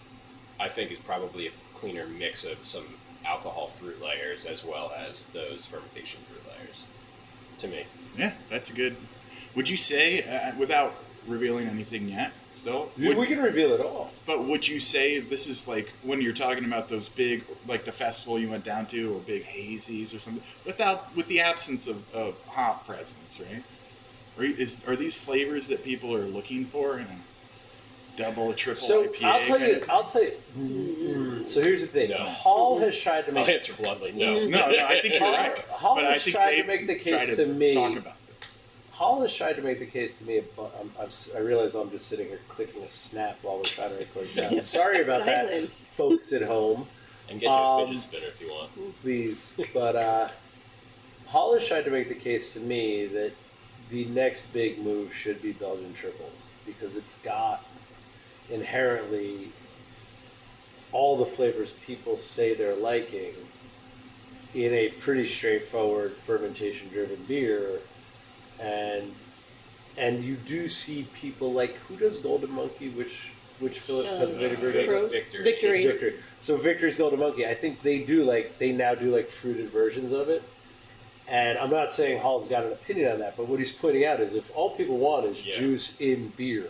I 0.59 0.69
think 0.69 0.91
is 0.91 0.99
probably 0.99 1.47
a 1.47 1.53
cleaner 1.75 2.09
mix 2.09 2.43
of 2.43 2.67
some 2.67 2.97
alcohol 3.25 3.69
fruit 3.69 4.03
layers 4.03 4.45
as 4.45 4.65
well 4.65 4.93
as 4.97 5.29
those 5.29 5.65
fermentation 5.65 6.23
fruit 6.23 6.43
layers. 6.59 6.87
To 7.59 7.69
me, 7.69 7.85
Yeah, 8.19 8.33
that's 8.51 8.69
a 8.69 8.73
good. 8.73 8.97
Would 9.55 9.69
you 9.69 9.77
say, 9.77 10.25
uh, 10.25 10.59
without 10.59 10.97
revealing 11.27 11.69
anything 11.69 12.09
yet, 12.09 12.33
still? 12.55 12.91
We, 12.97 13.27
can 13.27 13.39
reveal 13.39 13.73
it 13.73 13.81
all. 13.81 14.11
But 14.27 14.45
would 14.45 14.67
you 14.69 14.81
say 14.81 15.21
this 15.21 15.47
is 15.47 15.67
like 15.69 15.93
when 16.03 16.21
you're 16.21 16.33
talking 16.33 16.65
about 16.65 16.89
those 16.89 17.09
big, 17.09 17.45
like 17.67 17.85
the 17.85 17.93
festival 17.93 18.39
you 18.39 18.49
went 18.51 18.65
down 18.65 18.87
to, 18.87 19.15
or 19.17 19.21
big 19.21 19.45
hazies 19.45 20.15
or 20.17 20.21
something, 20.21 20.43
without 20.65 21.15
with 21.17 21.29
the 21.29 21.41
absence 21.41 21.87
of, 21.87 22.03
of 22.15 22.37
hop 22.49 22.87
presence, 22.87 23.39
right? 23.41 23.63
Or 24.39 24.45
is 24.45 24.79
are 24.87 24.97
these 24.97 25.15
flavors 25.15 25.69
that 25.69 25.85
people 25.85 26.15
are 26.15 26.25
looking 26.27 26.65
for 26.67 26.99
in 26.99 27.07
a 27.07 27.19
double, 28.17 28.51
a 28.51 28.55
triple 28.55 28.77
So 28.81 29.05
IPA? 29.09 29.23
I'll 29.25 29.45
tell 29.47 29.61
you. 29.61 29.85
I'll 29.89 30.05
tell 30.05 30.23
you. 30.25 31.43
So 31.47 31.61
here's 31.63 31.81
the 31.83 31.87
thing. 31.87 32.11
No. 32.11 32.19
Holl 32.19 32.79
has 32.81 32.99
tried 32.99 33.23
to 33.23 33.29
I'll 33.29 33.45
make. 33.47 33.49
answer 33.49 33.75
bluntly, 33.75 34.13
no. 34.13 34.35
no, 34.49 34.71
no, 34.71 34.85
I 34.87 35.01
think 35.03 35.15
you're 35.15 35.31
right. 35.31 35.59
Holl 35.69 35.97
but 35.97 36.05
I 36.05 36.13
has 36.13 36.23
think 36.25 36.37
tried 36.37 36.57
to 36.63 36.67
make 36.67 36.87
the 36.87 36.99
tried 36.99 37.27
case 37.27 37.37
to 37.37 37.47
me- 37.47 37.75
Talk 37.75 37.97
about 37.97 38.15
this. 39.03 39.09
Holl 39.11 39.21
has 39.23 39.35
tried 39.35 39.55
to 39.55 39.63
make 39.63 39.79
the 39.79 39.87
case 39.87 40.17
to 40.19 40.25
me. 40.25 40.43
But 40.57 40.75
I'm, 40.81 40.91
I'm, 41.01 41.11
si 41.11 41.31
realize 41.39 41.75
I'm 41.75 41.91
just 41.91 42.07
sitting 42.07 42.29
here 42.29 42.41
clicking 42.49 42.83
a 42.83 42.89
snap 42.89 43.39
while 43.43 43.57
we're 43.59 43.65
trying 43.65 43.91
to 43.91 43.97
record 43.97 44.33
sound. 44.33 44.63
Sorry 44.65 45.03
about 45.03 45.25
that, 45.27 45.69
folks 45.97 46.33
at 46.33 46.43
home. 46.43 46.87
And 47.29 47.41
get 47.41 47.47
your 47.47 47.81
Um, 47.83 47.87
fidget 47.89 48.03
spinner 48.03 48.27
if 48.27 48.41
you 48.41 48.49
want. 48.49 48.95
please. 49.01 49.53
But 49.73 49.97
uh, 49.97 50.29
Holl 51.27 51.55
has 51.55 51.67
tried 51.67 51.85
to 51.85 51.91
make 51.91 52.09
the 52.09 52.15
case 52.15 52.53
to 52.55 52.61
me 52.61 53.07
that 53.07 53.33
the 53.91 54.05
next 54.07 54.53
big 54.53 54.79
move 54.79 55.15
should 55.15 55.41
be 55.43 55.53
Belgian 55.53 55.93
triples 55.95 56.49
because 56.67 56.97
it's 56.97 57.15
got 57.23 57.65
inherently 58.51 59.53
all 60.93 61.17
the 61.17 61.25
flavors 61.27 61.73
people 61.87 62.17
say 62.19 62.55
they're 62.55 62.77
liking 62.77 63.35
in 64.55 64.73
a 64.75 64.91
pretty 64.91 65.27
straightforward 65.27 66.15
fermentation 66.17 66.89
driven 66.89 67.25
beer 67.25 67.81
and 68.63 69.15
and 69.97 70.25
you 70.25 70.37
do 70.37 70.69
see 70.69 71.07
people 71.15 71.53
like 71.53 71.77
who 71.89 71.97
does 71.97 72.17
golden 72.17 72.51
monkey 72.51 72.89
which 72.89 73.31
which 73.61 73.79
Philip 73.81 74.07
Um, 74.11 74.19
Pennsylvania 74.19 74.57
brewery 74.59 74.73
does 74.87 74.89
it? 74.89 75.11
Victory. 75.13 75.43
Victory. 75.45 75.87
Victory. 75.87 76.15
So 76.41 76.57
Victory's 76.57 76.97
Golden 76.97 77.21
Monkey. 77.21 77.47
I 77.47 77.55
think 77.55 77.83
they 77.83 77.99
do 78.01 78.25
like 78.25 78.59
they 78.59 78.73
now 78.73 78.95
do 78.97 79.15
like 79.15 79.29
fruited 79.29 79.71
versions 79.71 80.13
of 80.13 80.29
it. 80.29 80.43
And 81.29 81.57
I'm 81.59 81.71
not 81.71 81.93
saying 81.93 82.21
Holl's 82.23 82.49
got 82.49 82.65
an 82.65 82.73
opinion 82.73 83.13
on 83.13 83.19
that, 83.21 83.37
but 83.37 83.47
what 83.49 83.61
he's 83.61 83.71
pointing 83.71 84.05
out 84.05 84.19
is 84.21 84.35
if 84.35 84.51
all 84.57 84.71
people 84.71 84.99
want 84.99 85.27
is 85.27 85.47
Yeah. 85.47 85.57
juice 85.57 85.95
in 86.01 86.33
beer, 86.37 86.69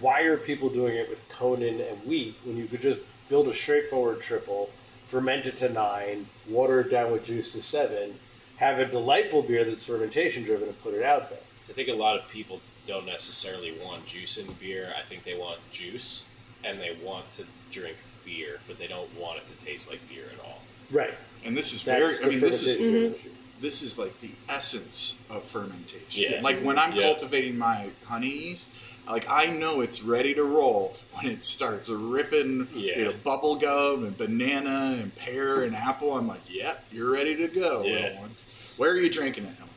why 0.00 0.20
are 0.22 0.36
people 0.36 0.68
doing 0.68 0.94
it 0.94 1.08
with 1.10 1.28
Conan 1.28 1.80
and 1.80 2.04
wheat 2.06 2.36
when 2.44 2.56
you 2.56 2.66
could 2.66 2.82
just 2.82 3.00
build 3.28 3.48
a 3.48 3.54
straightforward 3.54 4.20
triple, 4.20 4.70
ferment 5.08 5.46
it 5.46 5.56
to 5.56 5.68
nine, 5.68 6.28
water 6.48 6.80
it 6.82 6.90
down 6.90 7.10
with 7.10 7.24
juice 7.26 7.52
to 7.54 7.60
seven, 7.62 8.20
have 8.56 8.78
a 8.78 8.86
delightful 8.86 9.42
beer 9.42 9.64
that's 9.64 9.84
fermentation 9.84 10.44
driven, 10.44 10.68
and 10.68 10.82
put 10.82 10.94
it 10.94 11.02
out 11.02 11.30
there? 11.30 11.38
So 11.64 11.72
I 11.72 11.76
think 11.76 11.88
a 11.88 11.94
lot 11.94 12.18
of 12.18 12.28
people 12.28 12.60
don't 12.86 13.06
necessarily 13.06 13.76
want 13.82 14.06
juice 14.06 14.38
in 14.38 14.52
beer. 14.60 14.92
I 14.96 15.06
think 15.08 15.24
they 15.24 15.36
want 15.36 15.58
juice 15.70 16.24
and 16.64 16.80
they 16.80 16.96
want 17.02 17.30
to 17.32 17.44
drink 17.70 17.96
beer, 18.24 18.60
but 18.66 18.78
they 18.78 18.86
don't 18.86 19.12
want 19.18 19.38
it 19.38 19.46
to 19.56 19.64
taste 19.64 19.90
like 19.90 20.00
beer 20.08 20.24
at 20.32 20.40
all. 20.44 20.60
Right. 20.90 21.14
And 21.44 21.56
this 21.56 21.72
is 21.72 21.82
That's 21.82 22.12
very. 22.18 22.24
I 22.24 22.28
mean, 22.30 22.40
this 22.40 22.62
is 22.62 22.76
fermentation 22.76 23.14
issue. 23.14 23.30
this 23.60 23.82
is 23.82 23.98
like 23.98 24.20
the 24.20 24.30
essence 24.48 25.14
of 25.28 25.44
fermentation. 25.44 26.32
Yeah. 26.32 26.40
Like 26.40 26.60
when 26.62 26.78
I'm 26.78 26.94
Yeah. 26.94 27.02
cultivating 27.02 27.58
my 27.58 27.90
honeys, 28.04 28.66
like 29.08 29.28
I 29.28 29.46
know 29.46 29.80
it's 29.80 30.02
ready 30.02 30.34
to 30.34 30.42
roll 30.44 30.96
when 31.14 31.26
it 31.26 31.44
starts 31.44 31.88
ripping 31.88 32.68
Yeah. 32.74 32.98
you 32.98 33.04
know, 33.06 33.12
bubble 33.24 33.56
gum 33.56 34.04
and 34.04 34.16
banana 34.16 34.98
and 35.00 35.14
pear 35.14 35.62
and 35.62 35.74
apple. 35.74 36.16
I'm 36.16 36.26
like, 36.28 36.40
yep, 36.48 36.84
you're 36.92 37.10
ready 37.10 37.36
to 37.36 37.48
go, 37.48 37.82
Yeah. 37.84 37.92
little 38.00 38.18
ones. 38.20 38.74
Where 38.76 38.90
are 38.90 38.96
you 38.98 39.08
drinking 39.10 39.44
it? 39.44 39.54
Emma? 39.58 39.68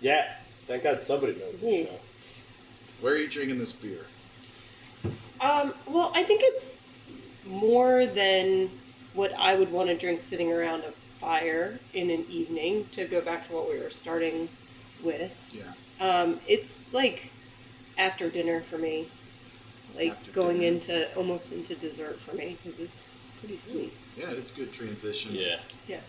Yeah. 0.00 0.34
Thank 0.66 0.82
God 0.82 1.02
somebody 1.02 1.34
knows 1.34 1.60
this 1.60 1.72
Ooh. 1.82 1.84
show. 1.86 2.00
Where 3.00 3.14
are 3.14 3.18
you 3.18 3.28
drinking 3.28 3.58
this 3.58 3.72
beer? 3.72 4.06
Um, 5.40 5.74
well, 5.86 6.10
I 6.14 6.22
think 6.22 6.40
it's 6.44 6.74
more 7.46 8.06
than 8.06 8.70
what 9.12 9.32
I 9.34 9.54
would 9.56 9.70
want 9.70 9.88
to 9.88 9.96
drink 9.96 10.20
sitting 10.20 10.52
around 10.52 10.84
a 10.84 10.92
fire 11.20 11.78
in 11.92 12.10
an 12.10 12.24
evening. 12.30 12.88
To 12.92 13.04
go 13.06 13.20
back 13.20 13.46
to 13.48 13.54
what 13.54 13.68
we 13.68 13.78
were 13.78 13.90
starting 13.90 14.48
with, 15.02 15.38
Yeah. 15.52 15.72
um, 16.00 16.40
it's 16.48 16.78
like 16.92 17.30
after 17.96 18.28
dinner 18.30 18.62
for 18.62 18.78
me, 18.78 19.08
like 19.96 20.12
After 20.12 20.30
going 20.32 20.60
dinner. 20.60 20.74
into 20.76 21.14
almost 21.16 21.52
into 21.52 21.74
dessert 21.74 22.20
for 22.20 22.34
me 22.34 22.58
because 22.62 22.80
it's 22.80 23.04
pretty 23.40 23.58
sweet. 23.58 23.92
Yeah, 24.16 24.30
it's 24.30 24.50
good 24.50 24.72
transition. 24.72 25.34
Yeah. 25.34 25.56
Yeah. 25.88 26.00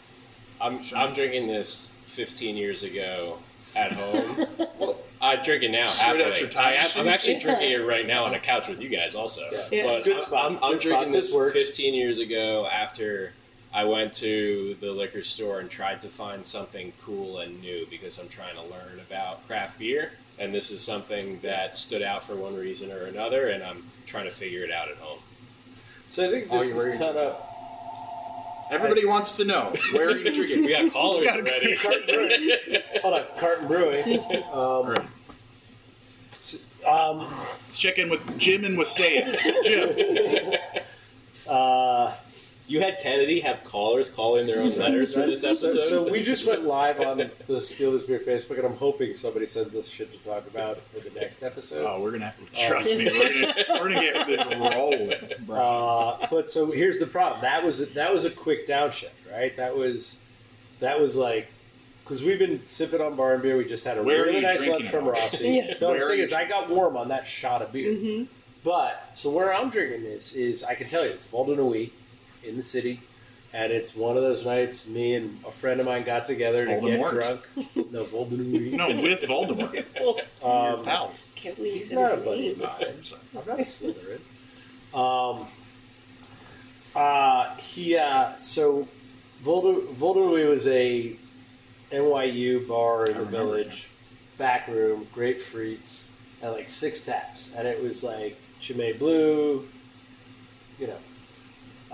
I'm 0.62 0.84
Sure. 0.84 0.98
I'm 0.98 1.14
drinking 1.14 1.48
this 1.48 1.90
15 2.08 2.56
years 2.56 2.84
ago 2.84 3.40
at 3.76 3.92
home. 3.94 4.46
I 5.22 5.38
drink 5.38 5.64
it 5.64 5.72
now. 5.72 5.88
Straight 5.88 6.22
out 6.22 6.40
your 6.40 6.50
time 6.50 6.66
I, 6.66 6.74
am 6.76 6.84
machine? 6.84 7.08
actually 7.08 7.40
drinking 7.40 7.72
it 7.72 7.76
right 7.78 8.06
now 8.06 8.26
on 8.26 8.34
a 8.34 8.40
couch 8.40 8.68
with 8.68 8.80
you 8.82 8.90
guys 8.90 9.16
also. 9.16 9.42
Yeah. 9.52 9.68
Yeah. 9.72 9.84
But 9.86 10.04
Good 10.04 10.22
spot. 10.22 10.52
I'm, 10.52 10.64
I'm 10.64 10.74
Good 10.74 10.82
drinking 10.82 11.04
spot. 11.04 11.14
this 11.14 11.26
This 11.28 11.36
works. 11.36 11.54
15 11.54 11.94
years 11.94 12.20
ago 12.20 12.68
after 12.72 13.34
I 13.74 13.84
went 13.86 14.14
to 14.16 14.78
the 14.80 14.92
liquor 14.92 15.24
store 15.24 15.60
and 15.60 15.70
tried 15.70 16.00
to 16.02 16.10
find 16.10 16.46
something 16.46 16.94
cool 17.04 17.40
and 17.40 17.60
new 17.62 17.86
because 17.90 18.18
I'm 18.20 18.30
trying 18.30 18.56
to 18.56 18.62
learn 18.62 19.00
about 19.06 19.46
craft 19.48 19.80
beer. 19.80 20.12
And 20.38 20.54
this 20.54 20.70
is 20.72 20.82
something 20.82 21.40
that 21.44 21.76
stood 21.76 22.02
out 22.02 22.24
for 22.24 22.36
one 22.36 22.56
reason 22.56 22.92
or 22.92 23.06
another, 23.06 23.48
and 23.48 23.64
I'm 23.64 23.90
trying 24.06 24.26
to 24.26 24.32
figure 24.32 24.64
it 24.64 24.72
out 24.72 24.90
at 24.90 24.98
home. 24.98 25.20
So 26.10 26.28
I 26.28 26.30
think 26.32 26.50
this 26.52 26.72
is 26.72 26.84
kind 26.98 27.18
of 27.18 27.42
Everybody 28.72 29.06
wants 29.06 29.34
to 29.36 29.46
know 29.46 29.74
where 29.94 30.10
are 30.10 30.18
you 30.18 30.24
drinking? 30.34 30.66
We 30.66 30.72
got 30.72 30.92
callers 30.92 31.20
We 31.22 31.26
got 31.28 31.40
a 31.40 31.42
already. 31.42 31.76
Carton 31.78 32.06
Brewing. 32.08 32.58
Hold 33.02 33.14
on, 33.14 33.24
Carton 33.38 33.68
Brewing. 33.68 34.20
Um, 34.20 34.44
All 34.52 34.84
right. 34.86 35.02
s- 36.40 36.58
um, 36.86 37.20
Let's 37.68 37.78
check 37.78 37.98
in 38.00 38.10
with 38.10 38.38
Jim 38.40 38.66
and 38.66 38.78
Wasaya. 38.78 39.40
Jim, 39.64 40.60
uh, 41.48 42.14
You 42.68 42.82
had 42.82 43.00
Kennedy 43.00 43.42
have 43.42 43.64
callers 43.64 44.10
call 44.10 44.38
in 44.38 44.48
their 44.48 44.60
own 44.62 44.76
letters 44.76 45.14
for 45.14 45.26
this 45.28 45.44
episode. 45.44 45.80
so 45.82 46.12
we 46.12 46.24
just 46.24 46.48
went 46.48 46.64
live 46.64 47.00
on 47.00 47.30
the 47.46 47.62
Steal 47.62 47.92
This 47.92 48.06
Beer 48.06 48.20
Facebook, 48.20 48.58
and 48.58 48.66
I'm 48.66 48.78
hoping 48.78 49.14
somebody 49.14 49.46
sends 49.46 49.76
us 49.76 49.88
shit 49.88 50.12
to 50.12 50.18
talk 50.18 50.48
about 50.48 50.82
for 50.82 51.00
the 51.00 51.12
next 51.12 51.44
episode. 51.44 51.86
oh, 51.88 52.02
we're 52.02 52.12
gonna 52.12 52.26
have, 52.26 52.52
to 52.54 52.68
trust 52.68 52.96
me. 52.96 53.06
We're 53.06 53.30
gonna 53.30 53.54
we're 53.70 53.90
gonna 53.94 54.02
get 54.02 54.28
this 54.28 54.46
rolling, 54.58 55.14
bro. 55.46 55.58
Uh, 55.58 56.28
but 56.32 56.50
so 56.50 56.72
here's 56.72 56.98
the 57.00 57.06
problem. 57.06 57.42
That 57.42 57.64
was 57.64 57.82
a, 57.82 57.86
that 57.88 58.12
was 58.12 58.26
a 58.26 58.32
quick 58.32 58.68
downshift, 58.68 59.32
right? 59.32 59.56
That 59.56 59.76
was 59.76 60.16
that 60.80 61.00
was 61.00 61.16
like 61.16 61.50
because 62.04 62.24
we've 62.24 62.40
been 62.40 62.62
sipping 62.66 63.00
on 63.02 63.16
barn 63.16 63.42
beer. 63.42 63.58
We 63.58 63.66
just 63.66 63.84
had 63.84 63.98
a 64.00 64.04
Where 64.04 64.24
really 64.24 64.42
nice 64.42 64.58
drinking 64.64 64.86
lunch 64.86 64.92
from? 64.92 65.08
Rossi. 65.08 65.50
Yeah. 65.50 65.74
No, 65.80 65.90
Where 65.90 65.98
I'm 66.02 66.04
saying 66.08 66.20
is 66.20 66.34
I 66.34 66.46
got 66.46 66.70
warm 66.70 66.98
on 66.98 67.10
that 67.10 67.28
shot 67.28 67.62
of 67.62 67.72
beer. 67.72 67.92
Mm-hmm. 67.94 68.24
But 68.64 69.10
so 69.14 69.30
where 69.30 69.54
I'm 69.54 69.70
drinking 69.70 70.04
this 70.04 70.32
is 70.32 70.64
I 70.64 70.74
can 70.74 70.88
tell 70.88 71.06
you 71.06 71.12
it's 71.12 71.28
Vol 71.28 71.46
de 71.46 71.56
Nuit 71.56 71.92
in 72.46 72.58
the 72.58 72.64
city, 72.64 73.02
and 73.54 73.72
it's 73.72 73.96
one 73.96 74.18
of 74.18 74.24
those 74.24 74.46
nights 74.46 74.86
me 74.86 75.14
and 75.16 75.40
a 75.48 75.52
friend 75.52 75.80
of 75.80 75.86
mine 75.86 76.04
got 76.04 76.26
together 76.26 76.66
to 76.66 76.72
Voldemort. 76.72 77.12
get 77.12 77.12
drunk. 77.12 77.92
No, 77.92 78.04
Voldemort. 78.04 78.72
No, 78.74 79.02
with 79.02 79.22
Voldemort. 79.24 79.86
Um, 80.44 80.84
Pals. 80.86 81.24
Can't 81.36 81.56
believe 81.56 81.74
you 81.74 81.80
He's 81.80 81.92
not 81.92 82.14
a 82.14 82.18
buddy 82.18 82.52
of 82.52 82.60
mine. 82.60 83.02
I'm 83.36 83.46
not 83.48 83.60
a 83.60 83.64
Slytherin. 83.64 84.20
Um, 84.94 85.48
uh, 86.96 87.56
he 87.58 87.98
uh, 87.98 88.34
so 88.42 88.88
Volder 89.44 89.82
Vol 89.94 90.14
de 90.14 90.20
Nuit 90.20 90.50
was 90.50 90.68
a 90.68 91.18
NYU 91.92 92.68
bar 92.68 93.06
in 93.08 93.16
I 93.16 93.20
the 93.20 93.26
remember 93.26 93.38
village, 93.58 93.88
back 94.38 94.68
room, 94.68 95.08
great 95.12 95.40
frites, 95.40 96.04
and 96.42 96.52
like 96.52 96.70
six 96.70 97.02
taps, 97.02 97.50
and 97.56 97.68
it 97.68 97.82
was 97.82 98.04
like 98.04 98.38
Chimay 98.60 98.94
Blue, 98.94 99.68
you 100.80 100.88
know, 100.88 100.98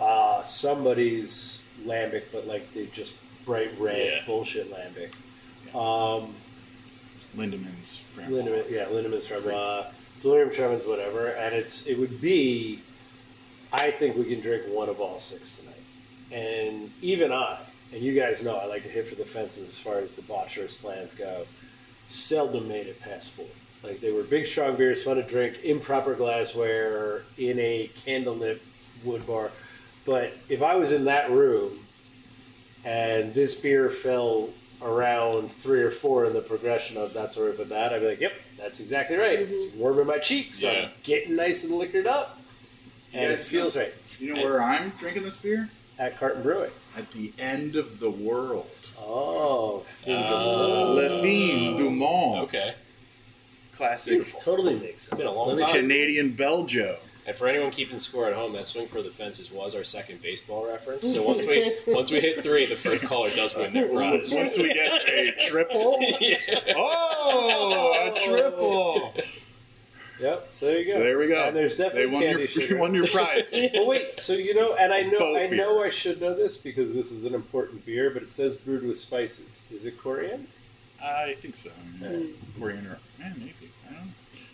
uh, 0.01 0.41
somebody's 0.41 1.59
lambic, 1.85 2.23
but 2.31 2.47
like 2.47 2.73
they 2.73 2.87
just 2.87 3.13
bright 3.45 3.79
red 3.79 4.13
Yeah. 4.13 4.25
bullshit 4.25 4.71
lambic. 4.71 5.13
Um, 5.75 6.35
Lindemans. 7.35 7.99
Grandpa. 8.15 8.35
Lindemans, 8.35 8.69
yeah, 8.69 8.85
Lindemans 8.85 9.23
from 9.27 9.53
uh, 9.53 9.91
Delirium 10.21 10.49
Tremens, 10.49 10.87
whatever, 10.87 11.27
and 11.27 11.55
it's 11.55 11.85
it 11.85 11.97
would 11.97 12.19
be. 12.19 12.81
I 13.73 13.89
think 13.91 14.17
we 14.17 14.25
can 14.25 14.41
drink 14.41 14.63
one 14.67 14.89
of 14.89 14.99
all 14.99 15.17
six 15.17 15.55
tonight, 15.55 15.75
and 16.31 16.91
even 17.01 17.31
I, 17.31 17.59
and 17.93 18.01
you 18.03 18.13
guys 18.13 18.41
know 18.43 18.55
I 18.57 18.65
like 18.65 18.83
to 18.83 18.89
hit 18.89 19.07
for 19.07 19.15
the 19.15 19.23
fences 19.23 19.69
as 19.69 19.77
far 19.77 19.99
as 19.99 20.11
debaucherous 20.11 20.77
plans 20.77 21.13
go. 21.13 21.45
Seldom 22.05 22.67
made 22.67 22.87
it 22.87 22.99
past 22.99 23.29
four. 23.31 23.45
Like 23.81 24.01
they 24.01 24.11
were 24.11 24.23
big, 24.23 24.45
strong 24.45 24.75
beers, 24.75 25.01
fun 25.03 25.15
to 25.15 25.23
drink, 25.23 25.59
improper 25.63 26.15
glassware 26.15 27.23
in 27.37 27.57
a 27.59 27.89
candlelit 27.95 28.59
wood 29.05 29.25
bar. 29.25 29.51
But 30.05 30.33
if 30.49 30.61
I 30.61 30.75
was 30.75 30.91
in 30.91 31.05
that 31.05 31.29
room 31.31 31.85
and 32.83 33.33
this 33.33 33.53
beer 33.55 33.89
fell 33.89 34.49
around 34.81 35.51
three 35.53 35.81
or 35.81 35.91
four 35.91 36.25
in 36.25 36.33
the 36.33 36.41
progression 36.41 36.97
of 36.97 37.13
that's 37.13 37.37
where 37.37 37.51
we 37.51 37.57
put 37.57 37.69
that, 37.69 37.93
I'd 37.93 38.01
be 38.01 38.07
like, 38.07 38.19
yep, 38.19 38.33
that's 38.57 38.79
exactly 38.79 39.15
right. 39.17 39.39
It's 39.39 39.63
mm-hmm. 39.63 39.79
warm 39.79 39.99
in 39.99 40.07
my 40.07 40.17
cheeks. 40.17 40.61
Yeah. 40.61 40.71
I'm 40.71 40.89
getting 41.03 41.35
nice 41.35 41.63
and 41.63 41.73
liquored 41.75 42.07
up. 42.07 42.39
And 43.13 43.23
You 43.23 43.29
it 43.31 43.39
feels 43.41 43.75
know- 43.75 43.81
right 43.81 43.93
You 44.19 44.33
know 44.33 44.41
where 44.43 44.61
I'm 44.61 44.91
drinking 44.99 45.23
this 45.23 45.37
beer? 45.37 45.69
at 45.99 46.17
Carton 46.17 46.41
Brewing. 46.41 46.71
At 46.97 47.11
the 47.11 47.31
end 47.37 47.75
of 47.75 47.99
the 47.99 48.09
world. 48.09 48.89
Oh, 48.99 49.85
Oh. 50.07 50.93
Le 50.93 51.21
Fin 51.21 51.75
du 51.77 51.89
Monde. 51.91 52.39
Okay. 52.45 52.73
Classic 53.75 54.37
totally 54.39 54.75
makes 54.75 55.03
sense. 55.07 55.17
been 55.17 55.27
a 55.27 55.31
long 55.31 55.49
Let 55.49 55.57
me 55.57 55.63
time. 55.63 55.71
check- 55.73 55.81
Canadian 55.81 56.31
Belgio. 56.35 56.97
And 57.25 57.36
for 57.38 57.47
anyone 57.47 57.69
keeping 57.71 57.99
score 57.99 58.25
at 58.27 58.34
home, 58.34 58.53
that 58.53 58.65
swing 58.67 58.88
for 58.88 59.01
the 59.03 59.12
fences 59.12 59.51
was 59.51 59.75
our 59.75 59.84
second 59.84 60.21
baseball 60.21 60.65
reference. 60.67 61.03
So 61.03 61.21
once 61.27 61.45
we 61.45 61.75
once 61.88 62.12
we 62.12 62.19
hit 62.19 62.41
three, 62.41 62.65
the 62.65 62.75
first 62.75 63.05
caller 63.05 63.29
does 63.29 63.55
win 63.55 63.73
their 63.73 63.88
prize. 63.88 64.34
Once 64.36 64.57
we 64.57 64.73
get 64.73 65.07
a 65.07 65.31
triple. 65.47 65.97
yeah. 66.19 66.73
Oh, 66.75 68.12
a 68.15 68.19
triple. 68.25 69.13
Yep. 70.19 70.47
So 70.51 70.65
there 70.67 70.79
you 70.79 70.86
go. 70.86 70.91
So 70.93 70.99
there 70.99 71.17
we 71.17 71.27
go. 71.27 71.43
And 71.45 71.55
there's 71.55 71.77
They 71.77 72.05
won 72.05 72.21
candy 72.21 72.39
your, 72.41 72.47
sugar. 72.47 72.65
you 72.75 72.77
won 72.79 72.93
your 72.93 73.07
prize. 73.07 73.49
But 73.51 73.88
wait, 73.88 74.19
so 74.19 74.34
you 74.34 74.53
know, 74.53 74.75
and 74.75 74.93
I 74.93 75.01
know, 75.03 75.17
Boat 75.19 75.38
I 75.38 75.47
beer. 75.47 75.57
know, 75.57 75.84
I 75.84 75.89
should 75.89 76.21
know 76.21 76.36
this 76.36 76.57
because 76.57 76.93
this 76.93 77.12
is 77.12 77.23
an 77.25 77.34
important 77.34 77.86
beer, 77.86 78.10
but 78.12 78.21
it 78.21 78.31
says 78.34 78.55
brewed 78.55 78.84
with 78.84 78.99
spices. 78.99 79.63
Is 79.71 79.86
it 79.86 79.97
coriander? 79.99 80.47
I 81.03 81.34
think 81.39 81.55
so. 81.55 81.71
Yeah. 81.99 82.19
Coriander. 82.60 82.99
Yeah, 83.19 83.34
maybe. 83.36 83.71
I 83.89 83.93
don't 83.93 84.05
know. 84.05 84.12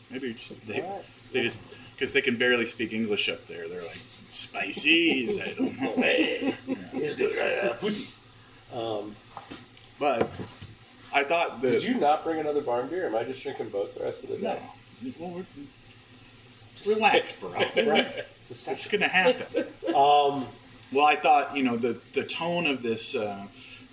Maybe 0.10 0.34
just 0.34 0.66
they, 0.66 0.82
Alright. 0.82 1.06
they 1.34 1.42
just 1.44 1.60
because 1.98 2.14
they 2.14 2.22
can 2.22 2.38
barely 2.38 2.68
speak 2.68 2.94
English 2.94 3.28
up 3.28 3.48
there. 3.48 3.68
They're 3.68 3.82
like 3.82 4.04
spices. 4.32 5.40
I 5.40 5.54
don't 5.58 5.82
know. 5.82 5.94
It's 6.94 7.14
good? 7.14 7.38
Uh, 7.38 7.74
putti. 7.74 8.08
Um, 8.74 9.16
But 10.00 10.30
I 11.14 11.24
thought 11.24 11.62
the 11.62 11.72
did 11.72 11.84
you 11.84 11.96
not 11.96 12.24
bring 12.24 12.40
another 12.40 12.62
barn 12.62 12.88
beer? 12.88 13.08
Am 13.08 13.16
I 13.16 13.24
just 13.24 13.42
drinking 13.42 13.70
both 13.70 13.96
the 13.96 14.04
rest 14.04 14.24
of 14.24 14.30
the 14.30 14.38
no. 14.38 14.54
day? 14.54 15.14
Well, 15.20 15.30
we're- 15.32 15.46
relax, 16.86 17.32
bro. 17.32 17.50
Right. 17.76 18.26
It's 18.50 18.68
a 18.68 18.72
It's 18.72 18.88
gonna 18.88 19.08
happen. 19.08 19.66
Um, 19.96 20.48
Well, 20.92 21.06
I 21.06 21.16
thought 21.16 21.56
you 21.58 21.64
know 21.64 21.78
the 21.78 22.00
the 22.14 22.24
tone 22.24 22.66
of 22.68 22.82
this 22.84 23.16
uh, 23.16 23.46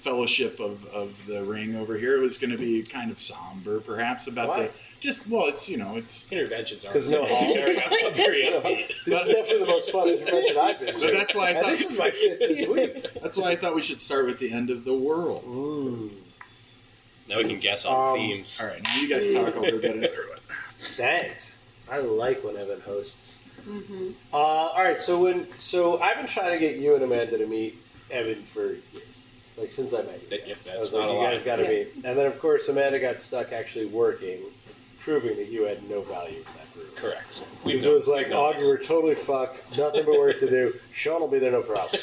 fellowship 0.03 0.61
of, 0.61 0.85
of 0.87 1.15
the 1.27 1.43
ring 1.45 1.75
over 1.77 1.97
here 1.97 2.21
was 2.21 2.37
going 2.39 2.51
to 2.51 2.59
be 2.59 2.83
kind 2.83 3.11
of 3.11 3.19
somber, 3.19 3.81
perhaps 3.81 4.27
about 4.27 4.49
Why? 4.49 4.63
the 4.65 4.71
just 5.05 5.29
well, 5.29 5.47
it's 5.47 5.69
you 5.69 5.77
know 5.77 5.97
it's 5.97 6.25
Interventions 6.31 6.85
aren't 6.85 6.95
'Cause 6.95 7.11
no 7.11 7.27
typically 7.27 7.67
hall. 8.03 8.11
very 8.13 8.43
upbeat. 8.47 8.89
this 9.07 9.21
is 9.21 9.27
definitely 9.29 9.59
the 9.61 9.67
most 9.67 9.91
fun 9.91 10.09
intervention 10.09 10.57
I've 10.59 10.81
been 10.81 10.99
so 10.99 11.07
to. 11.07 11.13
that's 11.13 11.35
why 11.35 11.47
I 11.47 11.51
And 11.51 11.61
thought 11.61 11.71
this 11.71 11.91
is 11.93 11.99
my 11.99 12.11
fifth 12.11 12.39
this 12.39 12.69
week. 12.75 13.07
that's 13.23 13.37
why 13.37 13.51
I 13.51 13.57
thought 13.57 13.75
we 13.75 13.83
should 13.83 14.01
start 14.01 14.27
with 14.27 14.39
the 14.39 14.51
end 14.53 14.71
of 14.71 14.85
the 14.85 14.95
world. 14.95 15.45
Mm, 15.45 16.11
Now 17.29 17.39
we 17.39 17.45
can 17.45 17.57
guess 17.59 17.85
on 17.85 18.11
Um, 18.13 18.17
themes. 18.19 18.59
All 18.61 18.67
right, 18.67 18.83
now 18.83 18.97
you 18.97 19.09
guys 19.09 19.31
talk. 19.31 19.55
I'll 19.55 19.63
go 19.71 19.79
get 19.79 19.95
another 19.97 20.27
one. 20.31 20.41
thanks. 20.97 21.59
I 21.89 21.99
like 21.99 22.43
when 22.43 22.57
Evan 22.57 22.81
hosts. 22.81 23.39
Uh, 24.33 24.37
all 24.37 24.83
right, 24.83 24.99
so 25.01 25.19
when 25.23 25.47
so 25.59 25.99
I've 26.01 26.17
been 26.17 26.27
trying 26.27 26.53
to 26.53 26.59
get 26.59 26.77
you 26.77 26.95
and 26.95 27.03
Amanda 27.05 27.39
to 27.39 27.47
meet 27.47 27.79
Evan 28.11 28.45
for 28.45 28.73
years, 28.73 29.23
like 29.57 29.71
since 29.71 29.93
I 29.95 30.03
met 30.03 30.21
you. 30.23 30.29
That- 30.31 30.47
guys. 30.49 30.65
yeah, 30.67 30.75
I 30.75 30.79
was 30.79 30.91
that's 30.91 30.93
like, 30.93 31.03
not 31.07 31.11
a 31.11 31.13
you 31.15 31.19
lie. 31.25 31.31
guys 31.35 31.43
got 31.43 31.57
to 31.57 31.63
Yeah. 31.63 31.69
meet. 31.71 31.95
And 32.05 32.19
then 32.19 32.27
of 32.27 32.39
course 32.41 32.69
Amanda 32.69 32.99
got 32.99 33.19
stuck 33.21 33.53
actually 33.53 33.87
working, 33.87 34.41
proving 35.05 35.37
that 35.37 35.49
you 35.49 35.65
had 35.65 35.89
no 35.89 36.01
value 36.01 36.39
in 36.39 36.45
that 36.45 36.73
brewery. 36.73 36.89
Correct. 36.97 37.43
Because 37.63 37.85
it 37.85 37.93
was 37.93 38.09
like, 38.09 38.31
oh, 38.33 38.55
you 38.59 38.67
were 38.67 38.79
totally 38.79 39.15
fucked, 39.15 39.77
nothing 39.77 40.07
but 40.07 40.19
work 40.19 40.39
to 40.39 40.49
do. 40.49 40.75
Sean 40.93 41.21
will 41.21 41.29
be 41.29 41.39
there, 41.39 41.53
no 41.53 41.63
problem. 41.63 42.01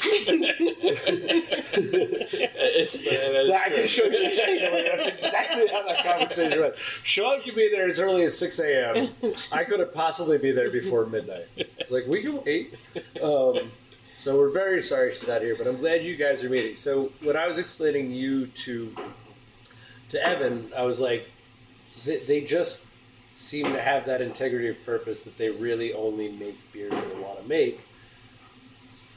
it's, 2.70 2.96
I 3.52 3.70
can 3.70 3.86
show 3.86 4.04
you 4.04 4.30
the 4.30 4.30
text. 4.34 4.60
That's 4.60 5.06
exactly 5.06 5.66
how 5.66 5.84
that 5.86 6.04
conversation 6.04 6.60
went. 6.60 6.78
Sean 7.02 7.42
could 7.42 7.56
be 7.56 7.68
there 7.70 7.88
as 7.88 7.98
early 7.98 8.22
as 8.22 8.38
6 8.38 8.60
a.m. 8.60 9.08
I 9.50 9.64
couldn't 9.64 9.92
possibly 9.92 10.38
be 10.38 10.52
there 10.52 10.70
before 10.70 11.04
midnight. 11.04 11.48
It's 11.56 11.90
like, 11.90 12.06
we 12.06 12.22
can 12.22 12.44
wait. 12.44 12.74
Um, 13.20 13.72
so 14.14 14.38
we're 14.38 14.50
very 14.50 14.80
sorry 14.80 15.12
she's 15.12 15.26
not 15.26 15.42
here, 15.42 15.56
but 15.56 15.66
I'm 15.66 15.78
glad 15.78 16.04
you 16.04 16.14
guys 16.14 16.44
are 16.44 16.48
meeting. 16.48 16.76
So 16.76 17.10
when 17.20 17.36
I 17.36 17.48
was 17.48 17.58
explaining 17.58 18.12
you 18.12 18.46
to 18.46 18.94
to 20.10 20.24
Evan, 20.24 20.70
I 20.76 20.82
was 20.82 21.00
like, 21.00 21.28
they, 22.04 22.18
they 22.18 22.40
just 22.42 22.84
seem 23.34 23.72
to 23.72 23.82
have 23.82 24.06
that 24.06 24.20
integrity 24.20 24.68
of 24.68 24.84
purpose 24.84 25.24
that 25.24 25.38
they 25.38 25.50
really 25.50 25.92
only 25.92 26.30
make 26.30 26.72
beers 26.72 26.92
they 26.92 27.20
want 27.20 27.42
to 27.42 27.48
make. 27.48 27.86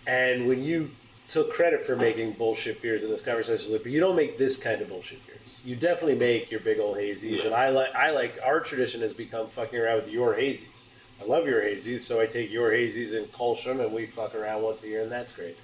And 0.07 0.47
when 0.47 0.63
you 0.63 0.91
took 1.27 1.51
credit 1.51 1.85
for 1.85 1.95
making 1.95 2.33
bullshit 2.33 2.81
beers 2.81 3.03
in 3.03 3.09
this 3.09 3.21
conversation, 3.21 3.71
like, 3.71 3.83
but 3.83 3.91
you 3.91 3.99
don't 3.99 4.15
make 4.15 4.37
this 4.37 4.57
kind 4.57 4.81
of 4.81 4.89
bullshit 4.89 5.25
beers. 5.25 5.59
You 5.63 5.75
definitely 5.75 6.15
make 6.15 6.51
your 6.51 6.59
big 6.59 6.79
old 6.79 6.97
hazies, 6.97 7.43
and 7.43 7.53
I 7.53 7.69
like 7.69 7.93
I 7.95 8.11
like 8.11 8.37
our 8.43 8.59
tradition 8.59 9.01
has 9.01 9.13
become 9.13 9.47
fucking 9.47 9.79
around 9.79 10.03
with 10.03 10.09
your 10.09 10.35
hazies. 10.35 10.83
I 11.19 11.25
love 11.25 11.47
your 11.47 11.61
hazies, 11.61 12.01
so 12.01 12.21
I 12.21 12.27
take 12.27 12.51
your 12.51 12.71
hazies 12.71 13.17
and 13.17 13.31
Colsham, 13.31 13.83
and 13.83 13.91
we 13.91 14.05
fuck 14.05 14.35
around 14.35 14.61
once 14.61 14.83
a 14.83 14.87
year, 14.87 15.01
and 15.01 15.11
that's 15.11 15.31
great. 15.31 15.57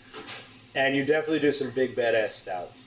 And 0.73 0.95
you 0.95 1.05
definitely 1.05 1.39
do 1.39 1.51
some 1.51 1.71
big 1.71 1.95
badass 1.95 2.31
stouts. 2.31 2.85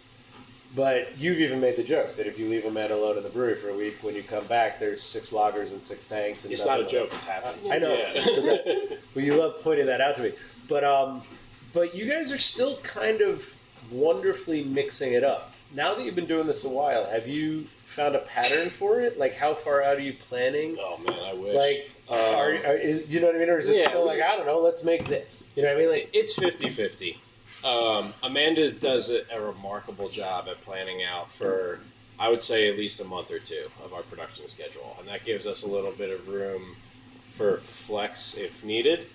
But 0.74 1.16
you've 1.18 1.38
even 1.38 1.60
made 1.60 1.76
the 1.76 1.84
joke 1.84 2.16
that 2.16 2.26
if 2.26 2.36
you 2.38 2.48
leave 2.48 2.64
a 2.64 2.70
man 2.70 2.90
alone 2.90 3.16
in 3.16 3.22
the 3.22 3.28
brewery 3.28 3.54
for 3.54 3.68
a 3.68 3.76
week, 3.76 3.98
when 4.02 4.16
you 4.16 4.24
come 4.24 4.46
back, 4.46 4.80
there's 4.80 5.00
six 5.00 5.30
lagers 5.30 5.70
and 5.70 5.82
six 5.84 6.06
tanks. 6.06 6.42
And 6.42 6.52
It's 6.52 6.66
not 6.66 6.80
a 6.80 6.84
joke. 6.86 7.10
It's 7.14 7.24
happened. 7.26 7.60
I 7.72 7.78
know. 7.78 7.92
Yeah. 7.92 8.96
well, 9.14 9.24
you 9.24 9.34
love 9.36 9.60
pointing 9.62 9.86
that 9.86 10.00
out 10.00 10.16
to 10.16 10.22
me. 10.22 10.32
But 10.68 10.82
um, 10.82 11.22
but 11.72 11.94
you 11.94 12.08
guys 12.10 12.32
are 12.32 12.38
still 12.38 12.78
kind 12.78 13.20
of 13.20 13.54
wonderfully 13.90 14.64
mixing 14.64 15.12
it 15.12 15.22
up. 15.22 15.52
Now 15.72 15.94
that 15.94 16.04
you've 16.04 16.14
been 16.14 16.26
doing 16.26 16.46
this 16.46 16.64
a 16.64 16.68
while, 16.68 17.06
have 17.06 17.28
you 17.28 17.66
found 17.84 18.14
a 18.14 18.20
pattern 18.20 18.70
for 18.70 19.00
it? 19.00 19.18
Like, 19.18 19.34
how 19.34 19.54
far 19.54 19.82
out 19.82 19.96
are 19.98 20.00
you 20.00 20.12
planning? 20.12 20.76
oh 20.80 20.98
man, 20.98 21.18
I 21.20 21.34
wish. 21.34 21.54
Like, 21.54 21.90
Um, 22.08 22.18
are, 22.18 22.50
are 22.52 22.76
is, 22.76 23.08
you 23.08 23.20
know 23.20 23.26
what 23.26 23.36
I 23.36 23.38
mean, 23.38 23.48
or 23.48 23.58
is 23.58 23.68
it 23.68 23.78
yeah, 23.78 23.88
still 23.88 24.06
like 24.06 24.20
I 24.20 24.36
don't 24.36 24.46
know? 24.46 24.60
Let's 24.60 24.82
make 24.82 25.06
this. 25.06 25.42
You 25.54 25.62
know 25.62 25.68
what 25.68 25.78
I 25.78 25.80
mean? 25.80 25.90
Like, 25.90 26.10
it's 26.12 26.34
50-50. 26.38 27.18
Um, 27.64 28.12
Amanda 28.22 28.70
does 28.70 29.10
a, 29.10 29.22
a 29.32 29.40
remarkable 29.40 30.08
job 30.08 30.48
at 30.48 30.60
planning 30.60 31.02
out 31.02 31.32
for, 31.32 31.80
I 32.18 32.28
would 32.28 32.42
say, 32.42 32.68
at 32.68 32.76
least 32.76 33.00
a 33.00 33.04
month 33.04 33.30
or 33.30 33.38
two 33.38 33.68
of 33.82 33.92
our 33.94 34.02
production 34.02 34.46
schedule, 34.46 34.96
and 34.98 35.08
that 35.08 35.24
gives 35.24 35.46
us 35.46 35.62
a 35.62 35.66
little 35.68 35.92
bit 35.92 36.10
of 36.10 36.28
room 36.28 36.76
for 37.32 37.58
flex 37.58 38.34
if 38.34 38.62
needed. 38.62 39.06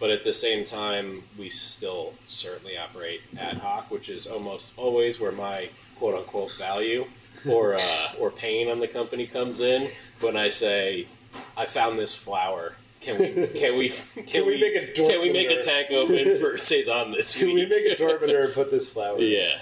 But 0.00 0.10
at 0.10 0.24
the 0.24 0.32
same 0.32 0.64
time, 0.64 1.24
we 1.36 1.48
still 1.50 2.14
certainly 2.28 2.78
operate 2.78 3.20
ad 3.36 3.58
hoc, 3.58 3.90
which 3.90 4.08
is 4.08 4.26
almost 4.26 4.74
always 4.76 5.18
where 5.18 5.32
my 5.32 5.70
quote 5.98 6.16
unquote 6.16 6.52
value 6.56 7.06
or 7.48 7.74
uh, 7.74 8.12
or 8.18 8.30
pain 8.30 8.68
on 8.68 8.78
the 8.80 8.88
company 8.88 9.26
comes 9.26 9.60
in 9.60 9.90
when 10.20 10.36
I 10.36 10.50
say, 10.50 11.08
"I 11.56 11.66
found 11.66 11.98
this 11.98 12.14
flower. 12.14 12.74
Can 13.00 13.18
we 13.18 13.46
can 13.48 13.76
we 13.76 13.88
can, 14.26 14.46
we 14.46 14.60
make 14.60 14.74
a 14.74 14.92
can 14.92 15.20
we 15.20 15.32
make 15.32 15.48
a 15.48 15.54
Dortmunder?" 15.54 15.64
tank 15.64 15.90
open 15.90 16.38
for 16.38 16.58
saison 16.58 17.12
this 17.12 17.36
can 17.36 17.54
we 17.54 17.64
make 17.64 17.86
a 17.86 17.96
Dortmunder 18.00 18.46
and 18.46 18.54
put 18.54 18.70
this 18.70 18.88
flower? 18.92 19.18
Yeah. 19.18 19.60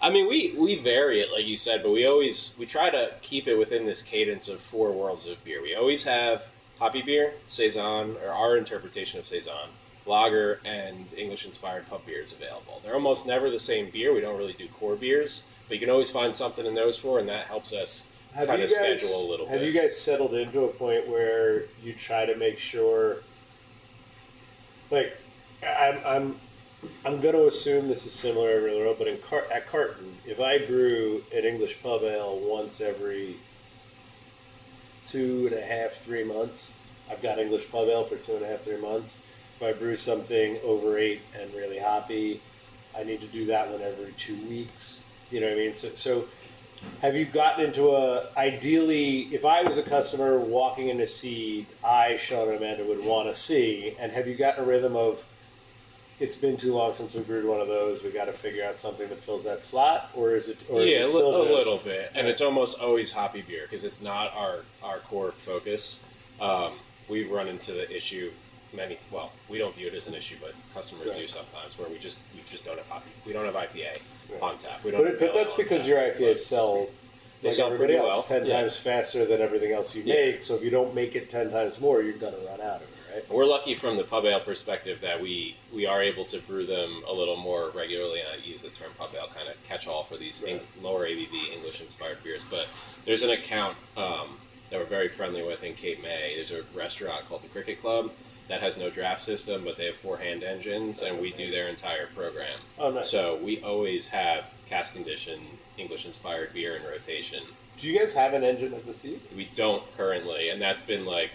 I 0.00 0.10
mean, 0.10 0.28
we, 0.28 0.54
we 0.56 0.76
vary 0.76 1.20
it, 1.20 1.32
like 1.32 1.44
you 1.44 1.56
said, 1.56 1.82
but 1.82 1.90
we 1.90 2.06
always 2.06 2.54
we 2.56 2.66
try 2.66 2.90
to 2.90 3.12
keep 3.20 3.48
it 3.48 3.56
within 3.56 3.84
this 3.86 4.00
cadence 4.02 4.48
of 4.48 4.60
four 4.60 4.92
worlds 4.92 5.26
of 5.26 5.42
beer. 5.44 5.60
We 5.60 5.74
always 5.74 6.04
have 6.04 6.46
hoppy 6.78 7.02
beer, 7.02 7.32
saison, 7.46 8.16
or 8.24 8.30
our 8.30 8.56
interpretation 8.56 9.18
of 9.18 9.26
saison, 9.26 9.70
lager, 10.06 10.60
and 10.64 11.12
English-inspired 11.16 11.88
pub 11.88 12.06
beers 12.06 12.32
available. 12.32 12.80
They're 12.82 12.94
almost 12.94 13.26
never 13.26 13.50
the 13.50 13.58
same 13.58 13.90
beer. 13.90 14.14
We 14.14 14.20
don't 14.20 14.38
really 14.38 14.52
do 14.52 14.68
core 14.68 14.94
beers, 14.94 15.42
but 15.66 15.74
you 15.74 15.80
can 15.80 15.90
always 15.90 16.12
find 16.12 16.34
something 16.34 16.64
in 16.64 16.76
those 16.76 16.96
four, 16.96 17.18
and 17.18 17.28
that 17.28 17.46
helps 17.46 17.72
us 17.72 18.06
Have 18.38 18.48
kind 18.48 18.58
you 18.60 18.64
of 18.66 18.70
guys, 18.70 19.00
schedule 19.00 19.26
a 19.26 19.30
little 19.30 19.46
have 19.48 19.60
bit. 19.60 19.66
you 19.74 19.80
guys 19.80 19.98
settled 20.00 20.34
into 20.34 20.62
a 20.64 20.68
point 20.68 21.08
where 21.08 21.64
you 21.82 21.92
try 21.92 22.24
to 22.24 22.36
make 22.36 22.58
sure, 22.58 23.18
like, 24.90 25.16
I'm, 25.62 25.98
I'm, 26.06 26.40
I'm 27.04 27.20
going 27.20 27.34
to 27.34 27.46
assume 27.46 27.88
this 27.88 28.06
is 28.06 28.12
similar 28.12 28.50
everywhere 28.50 28.94
but 28.96 29.08
in 29.08 29.18
Car- 29.18 29.46
at 29.52 29.66
Carton, 29.66 30.18
if 30.24 30.40
I 30.40 30.58
brew 30.58 31.24
an 31.34 31.44
English 31.44 31.82
pub 31.82 32.02
ale 32.02 32.38
once 32.38 32.80
every 32.80 33.36
two 35.04 35.48
and 35.50 35.58
a 35.58 35.64
half, 35.64 36.02
three 36.04 36.24
months, 36.24 36.72
I've 37.10 37.22
got 37.22 37.38
English 37.38 37.70
pub 37.70 37.88
ale 37.88 38.04
for 38.04 38.16
two 38.16 38.36
and 38.36 38.44
a 38.44 38.48
half, 38.48 38.62
three 38.62 38.80
months. 38.80 39.18
If 39.56 39.62
I 39.62 39.72
brew 39.72 39.96
something 39.96 40.58
over 40.62 40.96
eight 40.98 41.22
and 41.38 41.52
really 41.54 41.78
hoppy, 41.80 42.40
I 42.96 43.02
need 43.02 43.20
to 43.22 43.26
do 43.26 43.46
that 43.46 43.70
one 43.70 43.82
every 43.82 44.12
two 44.12 44.36
weeks. 44.48 45.02
You 45.30 45.40
know 45.40 45.48
what 45.48 45.54
I 45.54 45.58
mean? 45.58 45.74
So, 45.74 45.90
so 45.94 46.24
have 47.02 47.14
you 47.16 47.24
gotten 47.24 47.64
into 47.66 47.90
a 47.90 48.28
ideally 48.36 49.22
if 49.34 49.44
i 49.44 49.62
was 49.62 49.78
a 49.78 49.82
customer 49.82 50.38
walking 50.38 50.88
into 50.88 51.06
seed 51.06 51.66
i 51.84 52.16
sean 52.16 52.48
and 52.48 52.58
amanda 52.58 52.84
would 52.84 53.04
want 53.04 53.28
to 53.28 53.34
see 53.38 53.94
and 53.98 54.12
have 54.12 54.26
you 54.28 54.34
gotten 54.34 54.64
a 54.64 54.66
rhythm 54.66 54.94
of 54.96 55.24
it's 56.20 56.34
been 56.34 56.56
too 56.56 56.74
long 56.74 56.92
since 56.92 57.14
we 57.14 57.20
brewed 57.20 57.44
one 57.44 57.60
of 57.60 57.68
those 57.68 58.02
we 58.02 58.10
got 58.10 58.24
to 58.24 58.32
figure 58.32 58.64
out 58.64 58.78
something 58.78 59.08
that 59.08 59.22
fills 59.22 59.44
that 59.44 59.62
slot 59.62 60.10
or 60.14 60.34
is 60.34 60.48
it 60.48 60.58
or 60.68 60.82
yeah, 60.82 60.98
is 61.02 61.02
a, 61.02 61.02
it 61.04 61.08
still 61.10 61.42
a 61.42 61.44
just- 61.46 61.56
little 61.58 61.78
bit, 61.78 62.10
and 62.14 62.26
it's 62.26 62.40
almost 62.40 62.78
always 62.80 63.12
hoppy 63.12 63.42
beer 63.42 63.62
because 63.62 63.84
it's 63.84 64.00
not 64.00 64.32
our 64.34 64.60
our 64.82 64.98
core 64.98 65.32
focus. 65.38 66.00
Um, 66.40 66.72
we 67.08 67.24
run 67.24 67.46
into 67.48 67.72
the 67.72 67.88
issue 67.96 68.32
many. 68.72 68.98
Well, 69.10 69.32
we 69.48 69.58
don't 69.58 69.74
view 69.74 69.86
it 69.88 69.94
as 69.94 70.06
an 70.06 70.14
issue, 70.14 70.36
but 70.40 70.52
customers 70.74 71.16
do 71.16 71.26
sometimes 71.26 71.78
where 71.78 71.88
we 71.88 71.98
just 71.98 72.18
we 72.34 72.42
just 72.50 72.64
don't 72.64 72.78
have. 72.78 73.02
We 73.26 73.32
don't 73.32 73.44
have 73.44 73.54
IPA 73.54 73.98
Right. 74.30 74.42
on 74.42 74.58
tap. 74.58 74.84
We 74.84 74.90
don't. 74.90 75.04
but, 75.04 75.18
but 75.20 75.34
that's 75.34 75.54
because 75.54 75.82
tap, 75.82 75.88
your 75.88 75.98
ipas 75.98 76.18
but- 76.32 76.38
sell 76.38 76.86
They 77.42 77.48
like 77.48 77.56
sell 77.56 77.66
everybody 77.68 77.96
else 77.96 78.12
well, 78.14 78.22
ten 78.24 78.44
yeah. 78.46 78.60
times 78.60 78.76
faster 78.78 79.24
than 79.24 79.40
everything 79.40 79.72
else 79.72 79.94
you 79.94 80.02
Yeah. 80.04 80.14
make 80.14 80.42
so 80.42 80.54
if 80.56 80.62
you 80.62 80.70
don't 80.70 80.94
make 80.94 81.14
it 81.16 81.30
ten 81.30 81.50
times 81.50 81.80
more 81.80 82.02
you're 82.02 82.12
gonna 82.14 82.36
run 82.38 82.60
out 82.60 82.76
of 82.76 82.82
it 82.82 82.88
right 83.14 83.30
We're 83.30 83.46
lucky 83.46 83.74
from 83.74 83.96
the 83.96 84.04
pub 84.04 84.26
ale 84.26 84.40
perspective 84.40 85.00
that 85.00 85.22
we 85.22 85.56
we 85.72 85.86
are 85.86 86.02
able 86.02 86.24
to 86.26 86.38
brew 86.40 86.66
them 86.66 87.02
a 87.08 87.12
little 87.12 87.36
more 87.36 87.70
regularly, 87.70 88.20
and 88.20 88.28
I 88.28 88.44
use 88.44 88.60
the 88.62 88.68
term 88.68 88.90
pub 88.98 89.10
ale 89.14 89.28
kind 89.34 89.48
of 89.48 89.54
catch 89.66 89.86
all 89.86 90.02
for 90.02 90.16
these 90.18 90.42
Right. 90.44 90.60
in, 90.76 90.82
lower 90.84 91.06
ABV 91.06 91.52
English 91.54 91.80
inspired 91.80 92.22
beers. 92.22 92.42
But 92.50 92.66
there's 93.06 93.22
an 93.22 93.30
account 93.30 93.76
um, 93.96 94.38
that 94.70 94.78
we're 94.78 94.84
very 94.86 95.08
friendly 95.08 95.42
with 95.42 95.64
in 95.64 95.74
Cape 95.74 96.02
May. 96.02 96.34
There's 96.36 96.50
a 96.52 96.64
restaurant 96.76 97.26
called 97.28 97.42
the 97.44 97.48
Cricket 97.48 97.80
Club 97.80 98.10
that 98.48 98.60
has 98.62 98.76
no 98.76 98.90
draft 98.90 99.22
system, 99.22 99.64
but 99.64 99.76
they 99.76 99.86
have 99.86 99.96
four 99.96 100.18
hand 100.18 100.42
engines, 100.42 101.02
and 101.02 101.20
we 101.20 101.32
do 101.32 101.50
their 101.50 101.68
entire 101.68 102.06
program. 102.14 102.58
oh 102.78 102.90
nice 102.90 103.10
So 103.10 103.36
we 103.42 103.60
always 103.62 104.08
have 104.08 104.50
cast 104.68 104.92
condition 104.94 105.40
English 105.76 106.04
inspired 106.06 106.52
beer 106.52 106.76
in 106.76 106.82
rotation. 106.84 107.42
do 107.78 107.86
you 107.88 107.98
guys 107.98 108.14
have 108.14 108.32
an 108.34 108.42
engine 108.44 108.74
at 108.74 108.84
the 108.86 108.92
seed 108.94 109.20
We 109.36 109.48
don't 109.54 109.82
currently, 109.96 110.48
and 110.48 110.60
that's 110.60 110.82
been 110.82 111.04
like 111.04 111.32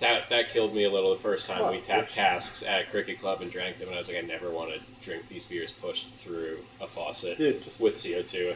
that. 0.00 0.28
That 0.30 0.48
killed 0.50 0.74
me 0.74 0.84
a 0.84 0.90
little 0.90 1.14
the 1.14 1.20
first 1.20 1.48
time 1.48 1.62
Well, 1.62 1.72
we 1.72 1.80
tapped 1.80 2.10
casks 2.10 2.62
at 2.62 2.90
Cricket 2.90 3.20
Club 3.20 3.40
and 3.40 3.50
drank 3.50 3.78
them, 3.78 3.88
and 3.88 3.94
I 3.94 3.98
was 3.98 4.08
like, 4.08 4.16
I 4.18 4.20
never 4.22 4.50
want 4.50 4.70
to 4.72 4.80
drink 5.04 5.28
these 5.28 5.44
beers 5.44 5.70
pushed 5.72 6.10
through 6.14 6.58
a 6.80 6.86
faucet 6.86 7.38
Dude, 7.38 7.62
just- 7.62 7.80
with 7.80 7.94
CO 8.02 8.22
two. 8.22 8.54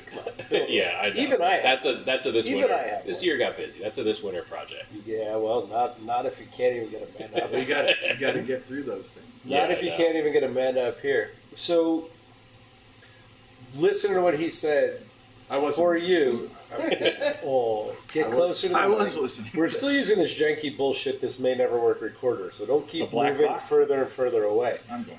yeah, 0.51 1.01
I 1.03 1.11
know. 1.11 1.17
Even 1.21 1.41
I 1.43 1.61
That's 1.63 1.87
a 1.87 2.03
that's 2.05 2.27
a 2.27 2.33
this 2.33 2.47
Even 2.47 2.61
winter. 2.63 2.75
I 2.75 2.83
have 2.89 3.07
this 3.07 3.19
one. 3.19 3.25
year 3.27 3.39
got 3.39 3.57
busy. 3.57 3.79
That's 3.81 3.99
a 3.99 4.03
this 4.03 4.23
winter 4.23 4.43
project. 4.43 4.95
yeah 5.07 5.37
well 5.37 5.67
not 5.67 6.03
not 6.03 6.27
if 6.27 6.41
you 6.41 6.47
can't 6.55 6.77
even 6.77 6.91
get 6.91 7.03
a 7.03 7.23
man 7.33 7.43
up 7.43 7.53
you 7.59 7.65
got 7.67 7.89
you 7.89 8.17
got 8.19 8.33
to 8.33 8.43
get 8.47 8.67
through 8.67 8.83
those 8.85 9.11
things. 9.11 9.27
Yeah, 9.45 9.61
Not 9.63 9.71
if 9.73 9.83
you 9.83 9.91
can't 9.93 10.17
even 10.17 10.33
get 10.33 10.43
Amanda 10.43 10.89
up 10.89 11.01
here. 11.01 11.33
So, 11.55 12.09
listen 13.77 14.15
to 14.15 14.21
what 14.21 14.39
he 14.39 14.51
said. 14.51 15.03
I 15.51 15.59
wasn't 15.59 15.77
For 15.77 15.97
you, 15.97 16.51
oh, 17.45 17.95
get 18.13 18.27
I 18.27 18.29
was- 18.29 18.37
closer 18.37 18.69
to 18.69 18.73
the 18.75 18.79
I 18.79 18.87
was 18.87 19.15
mic. 19.15 19.23
listening. 19.23 19.51
We're 19.55 19.69
still 19.69 19.93
using 19.93 20.19
this 20.19 20.35
janky 20.35 20.77
bullshit. 20.77 21.21
This 21.21 21.39
may 21.39 21.55
never 21.55 21.79
work 21.79 22.01
recorder, 22.01 22.51
so 22.53 22.67
don't 22.67 22.87
keep 22.89 23.13
moving 23.13 23.47
box? 23.47 23.63
further 23.69 24.03
and 24.03 24.11
further 24.11 24.45
away. 24.45 24.79
I'm 24.91 25.05
going. 25.05 25.19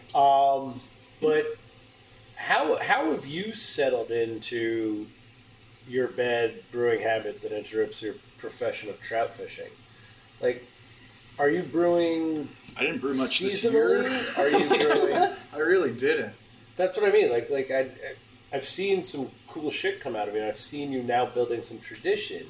Um, 0.73 0.81
but 1.21 1.57
how 2.35 2.77
how 2.77 3.11
have 3.11 3.25
you 3.25 3.53
settled 3.53 4.11
into 4.11 5.07
your 5.87 6.07
bad 6.07 6.63
brewing 6.71 7.01
habit 7.01 7.41
that 7.41 7.51
interrupts 7.51 8.01
your 8.01 8.15
profession 8.37 8.89
of 8.89 8.99
trout 9.01 9.33
fishing? 9.33 9.69
Like, 10.41 10.65
are 11.39 11.49
you 11.49 11.63
brewing 11.63 12.49
I 12.77 12.81
didn't 12.81 12.99
brew 12.99 13.13
much 13.15 13.39
this 13.39 13.63
year. 13.63 14.05
Are 14.37 14.49
you 14.49 14.67
brewing? 14.67 15.33
I 15.53 15.57
really 15.59 15.91
didn't. 15.93 16.33
That's 16.75 16.97
what 16.97 17.07
I 17.07 17.11
mean. 17.11 17.31
Like, 17.31 17.49
like 17.49 17.71
I, 17.71 17.89
I've 18.51 18.65
seen 18.65 19.01
some 19.01 19.31
cool 19.55 19.71
shit 19.71 20.01
come 20.01 20.15
out 20.17 20.27
of 20.27 20.35
it. 20.35 20.43
I've 20.45 20.57
seen 20.57 20.91
you 20.91 21.01
now 21.01 21.25
building 21.25 21.61
some 21.61 21.79
tradition. 21.79 22.45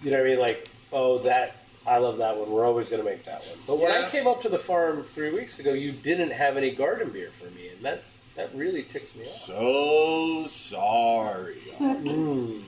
You 0.00 0.12
know 0.12 0.18
what 0.18 0.26
I 0.26 0.30
mean? 0.30 0.38
Like, 0.38 0.68
oh, 0.92 1.18
that 1.24 1.56
I 1.84 1.98
love 1.98 2.18
that 2.18 2.36
one. 2.36 2.50
We're 2.50 2.64
always 2.64 2.88
going 2.88 3.02
to 3.02 3.08
make 3.08 3.24
that 3.24 3.40
one. 3.40 3.58
But 3.66 3.78
when 3.80 3.90
I 3.90 4.08
came 4.08 4.26
up 4.28 4.40
to 4.42 4.48
the 4.48 4.58
farm 4.60 5.02
three 5.12 5.32
weeks 5.32 5.58
ago, 5.58 5.72
you 5.72 5.90
didn't 5.90 6.30
have 6.30 6.56
any 6.56 6.70
garden 6.70 7.10
beer 7.10 7.30
for 7.32 7.50
me, 7.50 7.68
and 7.74 7.84
that 7.84 8.04
that 8.36 8.54
really 8.54 8.84
ticks 8.84 9.12
me 9.16 9.24
off. 9.24 9.30
So 9.32 10.46
sorry. 10.48 11.56
Mm, 11.80 12.62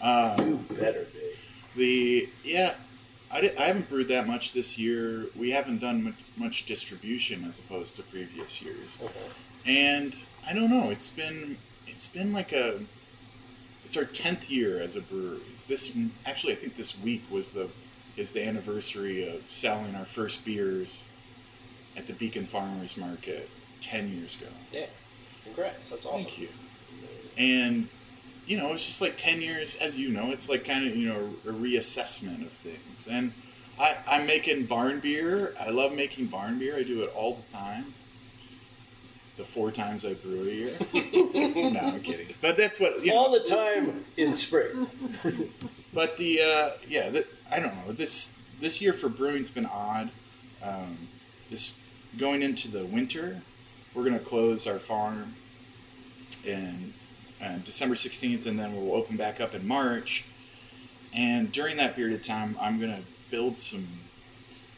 Um, 0.00 0.38
you 0.70 0.76
better 0.76 1.06
be. 1.12 1.32
the 1.74 2.28
yeah, 2.44 2.74
I, 3.32 3.40
di- 3.40 3.56
I 3.56 3.62
haven't 3.64 3.88
brewed 3.88 4.06
that 4.08 4.28
much 4.28 4.52
this 4.52 4.78
year. 4.78 5.26
We 5.36 5.50
haven't 5.50 5.78
done 5.80 6.04
much, 6.04 6.14
much 6.36 6.66
distribution 6.66 7.44
as 7.48 7.58
opposed 7.58 7.96
to 7.96 8.02
previous 8.04 8.62
years, 8.62 8.96
Okay. 9.02 9.18
and 9.66 10.14
I 10.46 10.52
don't 10.52 10.70
know. 10.70 10.90
It's 10.90 11.10
been 11.10 11.58
it's 12.00 12.08
been 12.08 12.32
like 12.32 12.50
a 12.50 12.80
it's 13.84 13.94
our 13.94 14.06
tenth 14.06 14.48
year 14.48 14.80
as 14.80 14.96
a 14.96 15.02
brewery. 15.02 15.42
This 15.68 15.94
actually, 16.24 16.54
I 16.54 16.56
think 16.56 16.78
this 16.78 16.98
week 16.98 17.24
was 17.30 17.50
the 17.50 17.68
is 18.16 18.32
the 18.32 18.42
anniversary 18.42 19.28
of 19.28 19.50
selling 19.50 19.94
our 19.94 20.06
first 20.06 20.42
beers 20.42 21.04
at 21.94 22.06
the 22.06 22.14
Beacon 22.14 22.46
Farmers 22.46 22.96
Market 22.96 23.50
ten 23.82 24.10
years 24.10 24.34
ago. 24.36 24.46
Yeah, 24.72 24.86
congrats. 25.44 25.90
That's 25.90 26.06
awesome. 26.06 26.24
Thank 26.24 26.38
you. 26.38 26.48
And 27.36 27.88
you 28.46 28.56
know, 28.56 28.72
it's 28.72 28.86
just 28.86 29.02
like 29.02 29.18
ten 29.18 29.42
years, 29.42 29.76
as 29.76 29.98
you 29.98 30.08
know, 30.08 30.30
it's 30.30 30.48
like 30.48 30.64
kind 30.64 30.88
of 30.88 30.96
you 30.96 31.06
know 31.06 31.34
a 31.46 31.52
reassessment 31.52 32.46
of 32.46 32.52
things. 32.52 33.08
And 33.10 33.34
I, 33.78 33.98
I'm 34.06 34.26
making 34.26 34.64
barn 34.64 35.00
beer. 35.00 35.54
I 35.60 35.68
love 35.68 35.92
making 35.92 36.28
barn 36.28 36.58
beer. 36.58 36.78
I 36.78 36.82
do 36.82 37.02
it 37.02 37.12
all 37.14 37.34
the 37.34 37.54
time. 37.54 37.92
The 39.40 39.46
four 39.46 39.70
times 39.70 40.04
I 40.04 40.12
brew 40.12 40.42
a 40.42 40.52
year. 40.52 40.76
no, 40.92 41.80
I'm 41.80 42.02
kidding. 42.02 42.34
But 42.42 42.58
that's 42.58 42.78
what 42.78 43.02
you 43.02 43.10
know, 43.10 43.16
All 43.16 43.32
the 43.32 43.40
time 43.40 44.04
in 44.18 44.34
spring. 44.34 44.86
But 45.94 46.18
the 46.18 46.42
uh, 46.42 46.70
yeah, 46.86 47.08
the, 47.08 47.26
I 47.50 47.58
don't 47.58 47.74
know. 47.74 47.92
This 47.92 48.30
this 48.60 48.82
year 48.82 48.92
for 48.92 49.08
brewing's 49.08 49.50
been 49.50 49.64
odd. 49.64 50.10
Um, 50.62 51.08
this 51.50 51.78
going 52.18 52.42
into 52.42 52.68
the 52.68 52.84
winter, 52.84 53.40
we're 53.94 54.04
gonna 54.04 54.18
close 54.18 54.66
our 54.66 54.78
farm 54.78 55.36
in 56.44 56.92
uh, 57.42 57.56
December 57.64 57.96
sixteenth, 57.96 58.44
and 58.44 58.58
then 58.58 58.76
we'll 58.76 58.94
open 58.94 59.16
back 59.16 59.40
up 59.40 59.54
in 59.54 59.66
March. 59.66 60.26
And 61.14 61.50
during 61.50 61.78
that 61.78 61.96
period 61.96 62.20
of 62.20 62.26
time, 62.26 62.58
I'm 62.60 62.78
gonna 62.78 63.04
build 63.30 63.58
some 63.58 64.00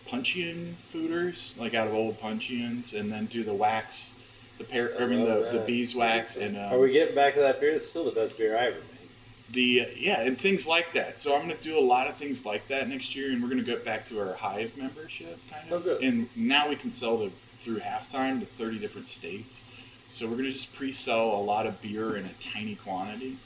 puncheon 0.06 0.76
foeders, 0.94 1.58
like 1.58 1.74
out 1.74 1.88
of 1.88 1.94
old 1.94 2.20
puncheons, 2.20 2.92
and 2.92 3.10
then 3.10 3.26
do 3.26 3.42
the 3.42 3.54
wax, 3.54 4.12
the 4.58 4.64
pear, 4.64 4.92
I 5.00 5.06
mean 5.06 5.24
the, 5.24 5.50
the 5.52 5.64
beeswax, 5.66 6.36
and 6.36 6.56
um, 6.56 6.72
Are 6.74 6.78
we 6.78 6.92
getting 6.92 7.14
back 7.14 7.34
to 7.34 7.40
that 7.40 7.60
beer? 7.60 7.70
It's 7.72 7.88
still 7.88 8.04
the 8.04 8.10
best 8.12 8.36
beer 8.38 8.56
I 8.56 8.66
ever 8.66 8.76
made. 8.76 9.08
the 9.50 9.88
yeah 9.96 10.20
and 10.22 10.38
things 10.38 10.66
like 10.66 10.92
that. 10.94 11.18
So 11.18 11.34
i'm 11.36 11.46
going 11.46 11.56
to 11.56 11.62
do 11.62 11.78
a 11.78 11.80
lot 11.80 12.06
of 12.06 12.16
things 12.16 12.44
like 12.44 12.68
that 12.68 12.88
next 12.88 13.14
year 13.16 13.30
and 13.32 13.42
we're 13.42 13.48
going 13.50 13.64
to 13.64 13.70
go 13.76 13.82
back 13.82 14.06
to 14.08 14.20
our 14.20 14.34
hive 14.34 14.76
membership 14.76 15.38
kind 15.50 15.70
of. 15.70 15.86
Oh, 15.86 15.98
and 16.02 16.28
now 16.36 16.68
we 16.68 16.76
can 16.76 16.90
sell 16.92 17.18
to 17.18 17.32
through 17.62 17.78
halftime 17.80 18.40
to 18.40 18.46
30 18.46 18.78
different 18.78 19.08
states. 19.08 19.64
So 20.08 20.26
we're 20.26 20.32
going 20.32 20.44
to 20.46 20.52
just 20.52 20.74
pre-sell 20.74 21.28
a 21.34 21.40
lot 21.40 21.64
of 21.66 21.80
beer 21.80 22.16
in 22.16 22.24
a 22.26 22.32
tiny 22.52 22.74
quantity. 22.74 23.38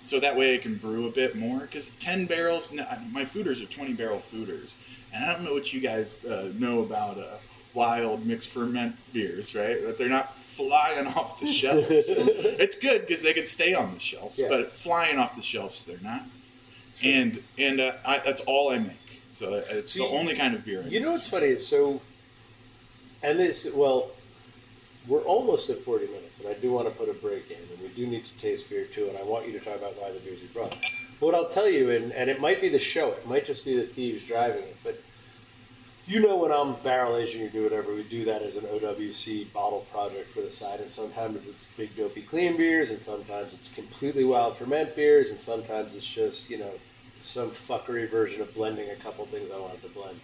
So 0.00 0.20
that 0.20 0.36
way 0.36 0.54
i 0.54 0.58
can 0.58 0.76
brew 0.76 1.06
a 1.06 1.10
bit 1.10 1.34
more 1.34 1.60
because 1.60 1.90
10 1.98 2.26
barrels 2.26 2.72
my 3.10 3.24
foeders 3.24 3.62
are 3.62 3.66
20 3.66 3.94
barrel 3.94 4.22
foeders. 4.32 4.74
And 5.12 5.24
i 5.24 5.32
don't 5.32 5.44
know 5.44 5.54
what 5.54 5.72
you 5.72 5.80
guys 5.80 6.22
uh, 6.24 6.48
know 6.54 6.80
about 6.82 7.18
uh, 7.18 7.38
wild 7.72 8.24
mixed 8.26 8.48
ferment 8.50 8.96
beers 9.12 9.54
right? 9.54 9.82
That 9.84 9.96
they're 9.98 10.08
not 10.08 10.36
flying 10.56 11.06
off 11.16 11.40
the 11.40 11.46
shelves. 11.50 11.86
It's 11.90 12.78
good 12.78 13.06
because 13.06 13.22
they 13.22 13.32
can 13.34 13.46
stay 13.46 13.74
on 13.74 13.94
the 13.94 14.00
shelves 14.00 14.38
Yeah. 14.38 14.48
but 14.48 14.72
flying 14.72 15.18
off 15.18 15.36
the 15.36 15.42
shelves 15.42 15.84
they're 15.84 15.98
not. 16.02 16.22
And 17.02 17.42
and 17.58 17.80
uh, 17.80 17.92
I, 18.04 18.18
that's 18.24 18.40
all 18.42 18.70
i 18.70 18.78
make. 18.78 19.22
So 19.30 19.54
it's 19.54 19.92
So 19.92 20.00
the 20.00 20.08
only 20.08 20.34
kind 20.36 20.54
of 20.54 20.64
beer 20.64 20.82
I 20.84 20.88
You 20.88 21.00
know 21.00 21.12
what's 21.12 21.28
funny 21.28 21.48
is 21.48 21.66
so, 21.66 22.00
and 23.22 23.38
this 23.38 23.66
well, 23.74 24.10
we're 25.08 25.22
almost 25.22 25.68
at 25.70 25.82
forty 25.84 26.06
minutes, 26.06 26.38
and 26.38 26.48
I 26.48 26.54
do 26.54 26.70
want 26.72 26.86
to 26.88 26.94
put 26.94 27.08
a 27.08 27.14
break 27.14 27.50
in, 27.50 27.56
and 27.72 27.80
we 27.82 27.88
do 27.88 28.06
need 28.06 28.24
to 28.26 28.32
taste 28.40 28.70
beer 28.70 28.84
too, 28.84 29.08
and 29.08 29.18
I 29.18 29.22
want 29.22 29.46
you 29.46 29.52
to 29.58 29.60
talk 29.64 29.76
about 29.76 30.00
why 30.00 30.12
the 30.12 30.20
beers 30.20 30.40
you 30.40 30.48
brought. 30.48 30.70
But 31.20 31.26
what 31.26 31.34
I'll 31.34 31.48
tell 31.48 31.68
you, 31.68 31.90
and, 31.90 32.12
and 32.12 32.28
it 32.30 32.40
might 32.40 32.60
be 32.60 32.68
the 32.68 32.78
show, 32.78 33.12
it 33.12 33.26
might 33.26 33.44
just 33.44 33.64
be 33.64 33.76
the 33.76 33.86
thieves 33.86 34.24
driving 34.24 34.62
it, 34.64 34.76
but 34.84 35.00
you 36.06 36.20
know 36.20 36.36
when 36.36 36.52
I'm 36.52 36.74
barrel 36.82 37.16
aging 37.16 37.42
or 37.42 37.48
do 37.48 37.62
whatever, 37.62 37.94
we 37.94 38.02
do 38.02 38.24
that 38.26 38.42
as 38.42 38.56
an 38.56 38.62
OWC 38.64 39.52
bottle 39.52 39.86
project 39.90 40.30
for 40.30 40.40
the 40.42 40.50
side, 40.50 40.80
and 40.80 40.90
sometimes 40.90 41.46
it's 41.48 41.64
big 41.76 41.96
dopey 41.96 42.22
clean 42.22 42.56
beers, 42.56 42.90
and 42.90 43.00
sometimes 43.00 43.54
it's 43.54 43.68
completely 43.68 44.24
wild 44.24 44.56
ferment 44.56 44.94
beers, 44.94 45.30
and 45.30 45.40
sometimes 45.40 45.94
it's 45.94 46.06
just 46.06 46.50
you 46.50 46.58
know 46.58 46.72
some 47.20 47.50
fuckery 47.50 48.08
version 48.10 48.42
of 48.42 48.52
blending 48.54 48.90
a 48.90 48.96
couple 48.96 49.24
things 49.26 49.50
I 49.54 49.58
wanted 49.58 49.82
to 49.82 49.88
blend. 49.88 50.20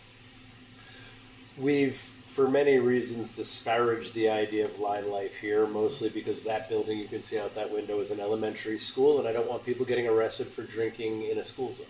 We've, 1.58 1.96
for 2.26 2.48
many 2.48 2.78
reasons, 2.78 3.32
disparaged 3.32 4.14
the 4.14 4.28
idea 4.28 4.64
of 4.66 4.78
line 4.78 5.10
life 5.10 5.36
here, 5.36 5.66
mostly 5.66 6.08
because 6.08 6.42
that 6.42 6.68
building 6.68 6.98
you 6.98 7.08
can 7.08 7.22
see 7.22 7.38
out 7.38 7.54
that 7.54 7.70
window 7.72 8.00
is 8.00 8.10
an 8.10 8.20
elementary 8.20 8.78
school, 8.78 9.18
and 9.18 9.26
I 9.26 9.32
don't 9.32 9.48
want 9.48 9.64
people 9.64 9.84
getting 9.84 10.06
arrested 10.06 10.48
for 10.48 10.62
drinking 10.62 11.22
in 11.30 11.38
a 11.38 11.44
school 11.44 11.72
zone. 11.72 11.86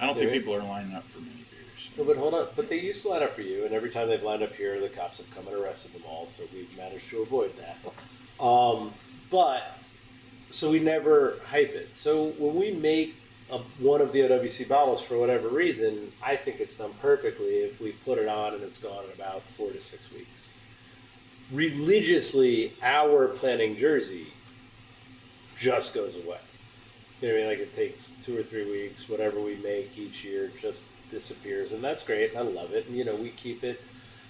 i 0.00 0.06
don't 0.06 0.16
think 0.16 0.30
There- 0.30 0.40
people 0.40 0.54
are 0.54 0.62
lining 0.62 0.94
up 0.94 1.04
for 1.10 1.20
many 1.20 1.44
beers 1.50 1.63
No, 1.96 2.04
but 2.04 2.16
hold 2.16 2.34
on. 2.34 2.48
But 2.56 2.68
they 2.68 2.80
used 2.80 3.02
to 3.02 3.08
line 3.08 3.22
up 3.22 3.34
for 3.34 3.42
you, 3.42 3.64
and 3.64 3.74
every 3.74 3.90
time 3.90 4.08
they've 4.08 4.22
lined 4.22 4.42
up 4.42 4.54
here, 4.54 4.80
the 4.80 4.88
cops 4.88 5.18
have 5.18 5.30
come 5.30 5.46
and 5.46 5.56
arrested 5.56 5.92
them 5.92 6.02
all. 6.08 6.26
So 6.26 6.42
we've 6.52 6.76
managed 6.76 7.08
to 7.10 7.22
avoid 7.22 7.52
that. 7.56 8.44
Um, 8.44 8.94
but 9.30 9.78
so 10.50 10.70
we 10.70 10.80
never 10.80 11.38
hype 11.50 11.70
it. 11.74 11.96
So 11.96 12.26
when 12.38 12.54
we 12.56 12.72
make 12.72 13.16
a, 13.50 13.58
one 13.78 14.00
of 14.00 14.12
the 14.12 14.20
OWC 14.20 14.68
bottles 14.68 15.02
for 15.02 15.18
whatever 15.18 15.48
reason, 15.48 16.12
I 16.22 16.36
think 16.36 16.60
it's 16.60 16.74
done 16.74 16.94
perfectly 17.00 17.56
if 17.58 17.80
we 17.80 17.92
put 17.92 18.18
it 18.18 18.28
on 18.28 18.54
and 18.54 18.62
it's 18.62 18.78
gone 18.78 19.04
in 19.04 19.10
about 19.12 19.42
four 19.56 19.70
to 19.70 19.80
six 19.80 20.10
weeks. 20.12 20.48
Religiously, 21.52 22.72
our 22.82 23.28
planning 23.28 23.76
jersey 23.76 24.28
just 25.56 25.94
goes 25.94 26.16
away. 26.16 26.38
You 27.20 27.28
know 27.28 27.34
what 27.34 27.34
I 27.34 27.40
mean? 27.40 27.46
Like 27.48 27.58
it 27.58 27.74
takes 27.74 28.12
two 28.24 28.38
or 28.38 28.42
three 28.42 28.68
weeks, 28.70 29.08
whatever 29.08 29.40
we 29.40 29.56
make 29.56 29.96
each 29.96 30.24
year 30.24 30.50
just 30.60 30.82
disappears, 31.10 31.72
and 31.72 31.82
that's 31.82 32.02
great, 32.02 32.30
and 32.30 32.38
I 32.38 32.42
love 32.42 32.72
it. 32.72 32.86
And 32.86 32.96
you 32.96 33.04
know, 33.04 33.14
we 33.16 33.30
keep 33.30 33.62
it 33.64 33.80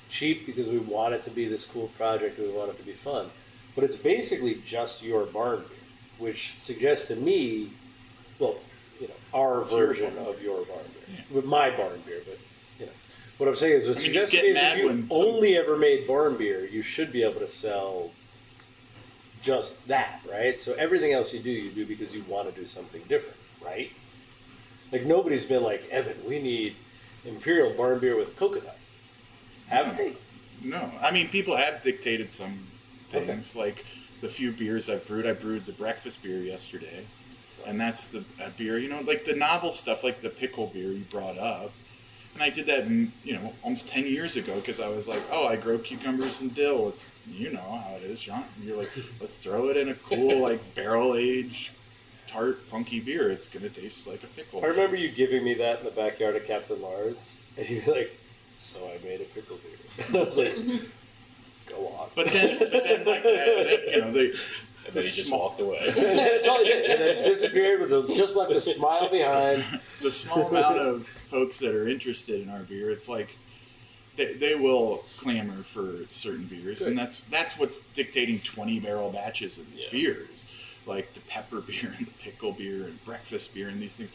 cheap 0.09 0.47
because 0.47 0.69
we 0.69 0.79
want 0.79 1.15
it 1.15 1.23
to 1.23 1.31
be 1.31 1.49
this 1.49 1.65
cool 1.65 1.89
project, 1.97 2.39
and 2.39 2.49
we 2.49 2.53
want 2.57 2.71
it 2.71 2.79
to 2.79 2.85
be 2.85 2.93
fun. 2.93 3.31
But 3.75 3.85
it's 3.85 3.97
basically 3.97 4.55
just 4.65 5.03
your 5.03 5.25
barn 5.27 5.61
beer, 5.61 5.79
which 6.19 6.55
suggests 6.59 7.09
to 7.09 7.17
me, 7.17 7.71
well, 8.39 8.57
you 9.01 9.09
know, 9.09 9.15
our 9.33 9.63
It's 9.63 9.73
version 9.73 10.15
barn 10.15 10.27
of 10.29 10.43
your 10.43 10.65
barn 10.65 10.85
beer, 10.95 11.17
Yeah. 11.19 11.35
with 11.37 11.45
my 11.45 11.71
barn 11.71 12.03
beer. 12.07 12.23
But 12.25 12.39
you 12.79 12.87
know, 12.87 12.93
what 13.39 13.49
I'm 13.49 13.57
saying 13.57 13.79
is, 13.79 13.89
what 13.89 13.97
I 13.97 14.01
mean, 14.01 14.07
suggests 14.07 14.35
to 14.37 14.43
me 14.43 14.49
is 14.51 14.59
if 14.61 14.79
you 14.79 14.87
when 14.87 15.09
some- 15.09 15.17
only 15.27 15.57
ever 15.57 15.77
made 15.77 16.07
barn 16.07 16.37
beer, 16.37 16.65
you 16.65 16.83
should 16.83 17.11
be 17.13 17.23
able 17.23 17.41
to 17.41 17.49
sell 17.49 18.13
just 19.43 19.87
that, 19.89 20.21
right? 20.31 20.59
So 20.59 20.73
everything 20.75 21.13
else 21.13 21.35
you 21.35 21.41
do, 21.41 21.51
you 21.51 21.71
do 21.71 21.85
because 21.85 22.15
you 22.15 22.25
want 22.29 22.53
to 22.53 22.59
do 22.59 22.67
something 22.67 23.03
different, 23.09 23.37
right? 23.63 23.91
Like 24.95 25.07
nobody's 25.07 25.45
been 25.45 25.65
like, 25.65 25.89
Evan, 25.91 26.19
we 26.25 26.39
need 26.39 26.77
imperial 27.25 27.73
barn 27.73 27.99
beer 27.99 28.17
with 28.17 28.37
coconut. 28.37 28.79
Have 29.67 29.97
they? 29.97 30.17
No, 30.63 30.89
I 31.03 31.11
mean 31.11 31.31
people 31.31 31.57
have 31.57 31.83
dictated 31.83 32.31
some 32.31 32.69
things 33.11 33.57
like 33.57 33.85
the 34.21 34.29
few 34.29 34.53
beers 34.53 34.89
I've 34.89 35.05
brewed. 35.09 35.27
I 35.27 35.33
brewed 35.33 35.67
the 35.67 35.73
breakfast 35.73 36.23
beer 36.23 36.39
yesterday, 36.39 37.07
and 37.67 37.81
that's 37.81 38.07
the 38.07 38.25
a 38.41 38.51
beer. 38.51 38.79
You 38.79 38.89
know, 38.89 39.01
like 39.01 39.25
the 39.25 39.35
novel 39.35 39.73
stuff, 39.73 40.05
like 40.05 40.23
the 40.23 40.31
pickle 40.31 40.69
beer 40.69 40.93
you 40.93 41.05
brought 41.11 41.39
up, 41.39 41.73
and 42.33 42.41
I 42.45 42.51
did 42.51 42.67
that, 42.67 42.87
you 42.89 43.33
know, 43.33 43.53
almost 43.65 43.89
ten 43.89 44.07
years 44.07 44.37
ago 44.37 44.55
because 44.61 44.79
I 44.79 44.87
was 44.87 45.09
like, 45.09 45.25
oh, 45.29 45.49
I 45.49 45.57
grow 45.57 45.77
cucumbers 45.77 46.41
and 46.41 46.55
dill. 46.55 46.91
It's 46.91 47.11
you 47.27 47.51
know 47.51 47.83
how 47.85 47.97
it 47.97 48.05
is, 48.05 48.21
John. 48.21 48.45
And 48.55 48.65
you're 48.65 48.79
like, 48.79 48.93
let's 49.21 49.35
throw 49.35 49.71
it 49.71 49.77
in 49.77 49.89
a 49.89 49.95
cool 49.95 50.39
like 50.39 50.77
barrel 50.77 51.17
aged 51.17 51.73
tart 52.35 52.63
funky 52.69 53.01
beer. 53.01 53.31
It's 53.31 53.49
gonna 53.49 53.69
taste 53.69 54.07
like 54.07 54.23
a 54.23 54.27
pickle. 54.27 54.63
I 54.65 54.67
remember 54.69 54.97
you 54.97 55.11
giving 55.11 55.45
me 55.45 55.55
that 55.55 55.81
in 55.81 55.85
the 55.85 55.91
backyard 55.91 56.37
of 56.37 56.45
Captain 56.47 56.81
Lawrence, 56.81 57.37
and 57.57 57.69
you 57.69 57.83
were 57.87 57.95
like, 57.95 58.19
"So 58.57 58.79
I 58.89 59.05
made 59.05 59.21
a 59.21 59.25
pickle 59.25 59.59
beer." 59.59 60.07
And 60.09 60.17
I 60.17 60.23
was 60.25 60.37
like, 60.39 60.57
"Go 61.67 61.89
on." 61.89 62.09
But 62.15 62.27
then, 62.29 62.59
but 62.59 62.71
then 62.73 63.05
like 63.05 63.23
that, 63.23 63.35
that, 63.35 63.93
you 63.93 64.01
know, 64.01 64.11
they. 64.13 64.33
And 64.87 64.93
then 64.97 65.03
he 65.03 65.09
just 65.09 65.29
small- 65.29 65.41
walked 65.41 65.61
away. 65.61 65.79
and 65.97 66.19
that's 66.19 66.47
all 66.47 66.59
he 66.59 66.65
did, 66.65 66.91
and 66.91 67.01
then 67.01 67.25
disappeared 67.25 67.81
with 67.81 67.91
a, 67.91 68.15
just 68.15 68.37
left 68.37 68.53
a 68.53 68.61
smile 68.61 69.09
behind. 69.09 69.65
the 70.03 70.13
small 70.13 70.49
amount 70.49 70.77
of 70.79 71.09
folks 71.31 71.59
that 71.61 71.75
are 71.75 71.89
interested 71.89 72.43
in 72.43 72.51
our 72.51 72.59
beer, 72.65 72.91
it's 72.91 73.09
like 73.09 73.39
they, 74.17 74.35
they 74.35 74.55
will 74.55 75.03
clamor 75.19 75.63
for 75.63 76.07
certain 76.07 76.45
beers, 76.45 76.81
Good. 76.81 76.89
and 76.89 76.99
that's 76.99 77.21
that's 77.31 77.59
what's 77.59 77.79
dictating 77.95 78.41
twenty 78.41 78.79
barrel 78.79 79.11
batches 79.11 79.57
of 79.57 79.71
these 79.73 79.85
Yeah. 79.85 79.91
beers, 79.91 80.45
like 80.87 81.15
the 81.15 81.21
pepper 81.21 81.61
beer 81.61 81.95
and 81.97 82.07
the 82.07 82.13
pickle 82.23 82.53
beer 82.53 82.85
and 82.85 83.05
breakfast 83.05 83.55
beer 83.55 83.69
and 83.69 83.81
these 83.81 83.97
things. 83.97 84.11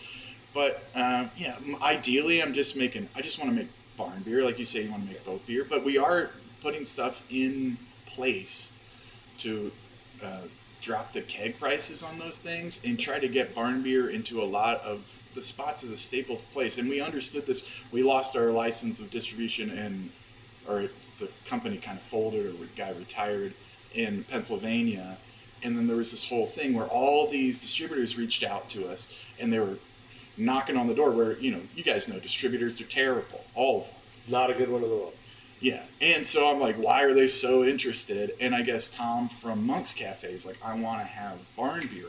But 0.53 0.83
um, 0.95 1.31
yeah, 1.37 1.57
ideally, 1.81 2.41
I'm 2.41 2.53
just 2.53 2.75
making. 2.75 3.09
I 3.15 3.21
just 3.21 3.37
want 3.37 3.51
to 3.51 3.55
make 3.55 3.69
barn 3.97 4.23
beer, 4.23 4.43
like 4.43 4.57
you 4.57 4.65
say, 4.65 4.83
you 4.83 4.91
want 4.91 5.03
to 5.03 5.09
make 5.09 5.25
boat 5.25 5.45
beer, 5.45 5.65
but 5.67 5.83
we 5.83 5.97
are 5.97 6.31
putting 6.61 6.85
stuff 6.85 7.21
in 7.29 7.77
place 8.07 8.71
to 9.39 9.71
uh, 10.23 10.41
drop 10.81 11.13
the 11.13 11.21
keg 11.21 11.59
prices 11.59 12.01
on 12.01 12.17
those 12.17 12.37
things 12.37 12.79
and 12.83 12.99
try 12.99 13.19
to 13.19 13.27
get 13.27 13.53
barn 13.53 13.83
beer 13.83 14.09
into 14.09 14.41
a 14.41 14.45
lot 14.45 14.81
of 14.81 15.01
the 15.35 15.43
spots 15.43 15.83
as 15.83 15.91
a 15.91 15.97
staple 15.97 16.41
place. 16.53 16.77
And 16.77 16.89
we 16.89 17.01
understood 17.01 17.45
this. 17.45 17.65
We 17.91 18.03
lost 18.03 18.35
our 18.35 18.51
license 18.51 18.99
of 18.99 19.11
distribution 19.11 19.69
and 19.69 20.11
or 20.67 20.89
the 21.19 21.29
company 21.45 21.77
kind 21.77 21.97
of 21.97 22.03
folded 22.05 22.45
or 22.45 22.51
the 22.51 22.67
guy 22.75 22.91
retired 22.91 23.53
in 23.93 24.23
Pennsylvania. 24.29 25.17
And 25.61 25.77
then 25.77 25.87
there 25.87 25.97
was 25.97 26.11
this 26.11 26.29
whole 26.29 26.45
thing 26.45 26.73
where 26.73 26.85
all 26.87 27.27
these 27.29 27.59
distributors 27.59 28.17
reached 28.17 28.43
out 28.43 28.69
to 28.71 28.87
us 28.87 29.07
and 29.39 29.51
they 29.51 29.59
were 29.59 29.77
knocking 30.37 30.77
on 30.77 30.87
the 30.87 30.93
door 30.95 31.11
where, 31.11 31.37
you 31.39 31.51
know, 31.51 31.61
you 31.75 31.83
guys 31.83 32.07
know 32.07 32.19
distributors, 32.19 32.77
they're 32.77 32.87
terrible. 32.87 33.43
All 33.55 33.79
of 33.81 33.85
them. 33.87 33.95
Not 34.27 34.49
a 34.49 34.53
good 34.53 34.69
one 34.69 34.83
in 34.83 34.89
the 34.89 34.95
world. 34.95 35.13
Yeah. 35.59 35.83
And 35.99 36.25
so 36.25 36.49
I'm 36.49 36.59
like, 36.59 36.77
why 36.77 37.03
are 37.03 37.13
they 37.13 37.27
so 37.27 37.65
interested? 37.65 38.31
And 38.39 38.55
I 38.55 38.61
guess 38.61 38.89
Tom 38.89 39.27
from 39.27 39.65
Monk's 39.67 39.93
Cafe 39.93 40.31
is 40.31 40.45
like, 40.45 40.57
I 40.63 40.73
want 40.75 41.01
to 41.01 41.05
have 41.07 41.39
barn 41.57 41.87
beer. 41.93 42.05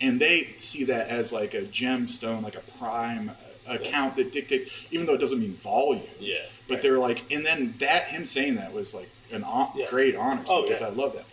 And 0.00 0.20
they 0.20 0.54
see 0.58 0.84
that 0.84 1.08
as 1.08 1.32
like 1.32 1.52
a 1.54 1.62
gemstone, 1.62 2.42
like 2.42 2.54
a 2.56 2.62
prime 2.78 3.32
account 3.66 4.16
that 4.16 4.32
dictates, 4.32 4.66
even 4.90 5.06
though 5.06 5.14
it 5.14 5.18
doesn't 5.20 5.40
mean 5.40 5.56
volume. 5.56 6.02
Yeah. 6.18 6.36
But 6.68 6.80
they're 6.82 6.98
like, 6.98 7.22
and 7.30 7.44
then 7.44 7.74
that 7.80 8.04
him 8.04 8.24
saying 8.26 8.56
that 8.56 8.72
was 8.72 8.94
like 8.94 9.10
an 9.30 9.42
hon- 9.42 9.72
Yeah. 9.74 9.86
great 9.90 10.16
honor 10.16 10.44
Oh, 10.48 10.62
because 10.62 10.80
yeah. 10.80 10.86
I 10.88 10.90
love 10.90 11.12
that. 11.14 11.24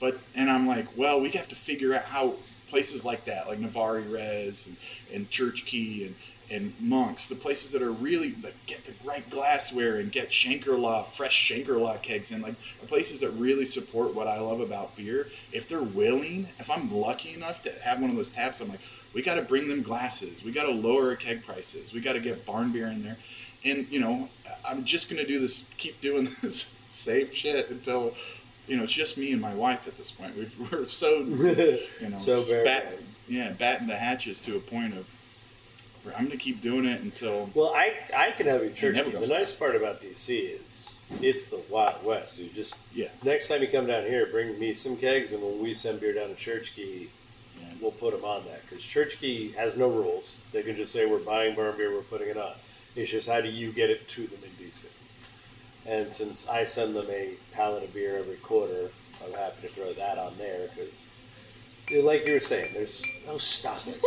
But 0.00 0.18
and 0.34 0.50
I'm 0.50 0.66
like, 0.66 0.86
well, 0.96 1.20
we 1.20 1.30
have 1.30 1.48
to 1.48 1.56
figure 1.56 1.94
out 1.94 2.04
how 2.04 2.36
places 2.68 3.04
like 3.04 3.24
that, 3.24 3.48
like 3.48 3.58
Novare 3.58 4.10
Res 4.10 4.66
and, 4.66 4.76
and 5.12 5.30
Church 5.30 5.64
Key 5.66 6.04
and 6.04 6.14
and 6.50 6.72
Monks, 6.80 7.28
the 7.28 7.34
places 7.34 7.72
that 7.72 7.82
are 7.82 7.92
really 7.92 8.34
like 8.42 8.54
get 8.66 8.86
the 8.86 8.94
right 9.04 9.28
glassware 9.28 9.98
and 9.98 10.10
get 10.10 10.30
Schlenkerla 10.30 11.06
fresh 11.08 11.48
Schlenkerla 11.50 12.00
kegs 12.00 12.30
in, 12.30 12.40
like 12.40 12.54
the 12.80 12.86
places 12.86 13.20
that 13.20 13.30
really 13.30 13.66
support 13.66 14.14
what 14.14 14.26
I 14.26 14.38
love 14.40 14.60
about 14.60 14.96
beer. 14.96 15.28
If 15.52 15.68
they're 15.68 15.82
willing, 15.82 16.48
if 16.58 16.70
I'm 16.70 16.92
lucky 16.92 17.34
enough 17.34 17.62
to 17.64 17.72
have 17.82 18.00
one 18.00 18.10
of 18.10 18.16
those 18.16 18.30
taps, 18.30 18.60
I'm 18.60 18.68
like, 18.68 18.80
we 19.12 19.22
got 19.22 19.34
to 19.34 19.42
bring 19.42 19.68
them 19.68 19.82
glasses. 19.82 20.42
We 20.42 20.52
got 20.52 20.64
to 20.64 20.72
lower 20.72 21.14
keg 21.16 21.44
prices. 21.44 21.92
We 21.92 22.00
got 22.00 22.14
to 22.14 22.20
get 22.20 22.46
barn 22.46 22.72
beer 22.72 22.86
in 22.86 23.02
there. 23.02 23.18
And 23.64 23.86
you 23.90 24.00
know, 24.00 24.28
I'm 24.64 24.84
just 24.84 25.10
gonna 25.10 25.26
do 25.26 25.38
this, 25.38 25.64
keep 25.76 26.00
doing 26.00 26.34
this 26.42 26.70
same 26.88 27.32
shit 27.32 27.70
until 27.70 28.14
you 28.68 28.76
know 28.76 28.84
it's 28.84 28.92
just 28.92 29.18
me 29.18 29.32
and 29.32 29.40
my 29.40 29.54
wife 29.54 29.86
at 29.88 29.96
this 29.98 30.10
point. 30.10 30.36
We've, 30.36 30.54
we're 30.72 30.86
so 30.86 31.18
you 31.20 31.80
know, 32.08 32.16
So 32.16 32.42
very 32.42 32.64
bat- 32.64 32.94
nice. 32.96 33.14
yeah, 33.26 33.50
batting 33.52 33.86
the 33.88 33.96
hatches 33.96 34.40
to 34.42 34.56
a 34.56 34.60
point 34.60 34.96
of 34.96 35.06
I'm 36.16 36.24
gonna 36.26 36.36
keep 36.38 36.62
doing 36.62 36.86
it 36.86 37.02
until 37.02 37.50
Well, 37.54 37.72
I 37.74 37.92
I 38.16 38.30
can 38.30 38.46
have 38.46 38.62
your 38.62 38.70
church. 38.72 38.96
The 38.96 39.26
nice 39.26 39.52
part 39.52 39.76
about 39.76 40.00
DC 40.00 40.62
is 40.62 40.92
it's 41.20 41.44
the 41.46 41.60
Wild 41.68 42.02
West, 42.04 42.36
dude. 42.36 42.54
Just 42.54 42.74
yeah. 42.94 43.08
next 43.22 43.48
time 43.48 43.60
you 43.62 43.68
come 43.68 43.86
down 43.86 44.04
here, 44.04 44.26
bring 44.26 44.58
me 44.58 44.72
some 44.72 44.96
kegs, 44.96 45.32
and 45.32 45.42
when 45.42 45.60
we 45.60 45.74
send 45.74 46.00
beer 46.00 46.14
down 46.14 46.28
to 46.28 46.34
Church 46.34 46.72
Key, 46.74 47.10
Yeah. 47.60 47.66
we'll 47.80 47.90
put 47.90 48.12
them 48.14 48.24
on 48.24 48.44
that 48.44 48.62
because 48.68 48.84
Church 48.84 49.18
Key 49.20 49.52
has 49.52 49.76
no 49.76 49.88
rules. 49.88 50.34
They 50.52 50.62
can 50.62 50.76
just 50.76 50.92
say 50.92 51.04
we're 51.04 51.18
buying 51.18 51.54
barn 51.54 51.76
beer, 51.76 51.92
we're 51.92 52.02
putting 52.02 52.28
it 52.28 52.36
on. 52.38 52.52
It's 52.96 53.10
just 53.10 53.28
how 53.28 53.40
do 53.42 53.48
you 53.50 53.70
get 53.72 53.90
it 53.90 54.08
to 54.08 54.26
them 54.26 54.40
in 54.44 54.66
DC? 54.66 54.84
And 55.88 56.12
since 56.12 56.46
I 56.46 56.64
send 56.64 56.94
them 56.94 57.06
a 57.08 57.30
pallet 57.52 57.82
of 57.84 57.94
beer 57.94 58.18
every 58.18 58.36
quarter, 58.36 58.90
I'm 59.24 59.32
happy 59.32 59.66
to 59.66 59.72
throw 59.72 59.92
that 59.94 60.18
on 60.18 60.34
there 60.36 60.68
because, 60.74 61.04
like 62.04 62.26
you 62.26 62.34
were 62.34 62.40
saying, 62.40 62.74
there's 62.74 63.02
oh 63.26 63.38
stop 63.38 63.80
it. 63.86 63.98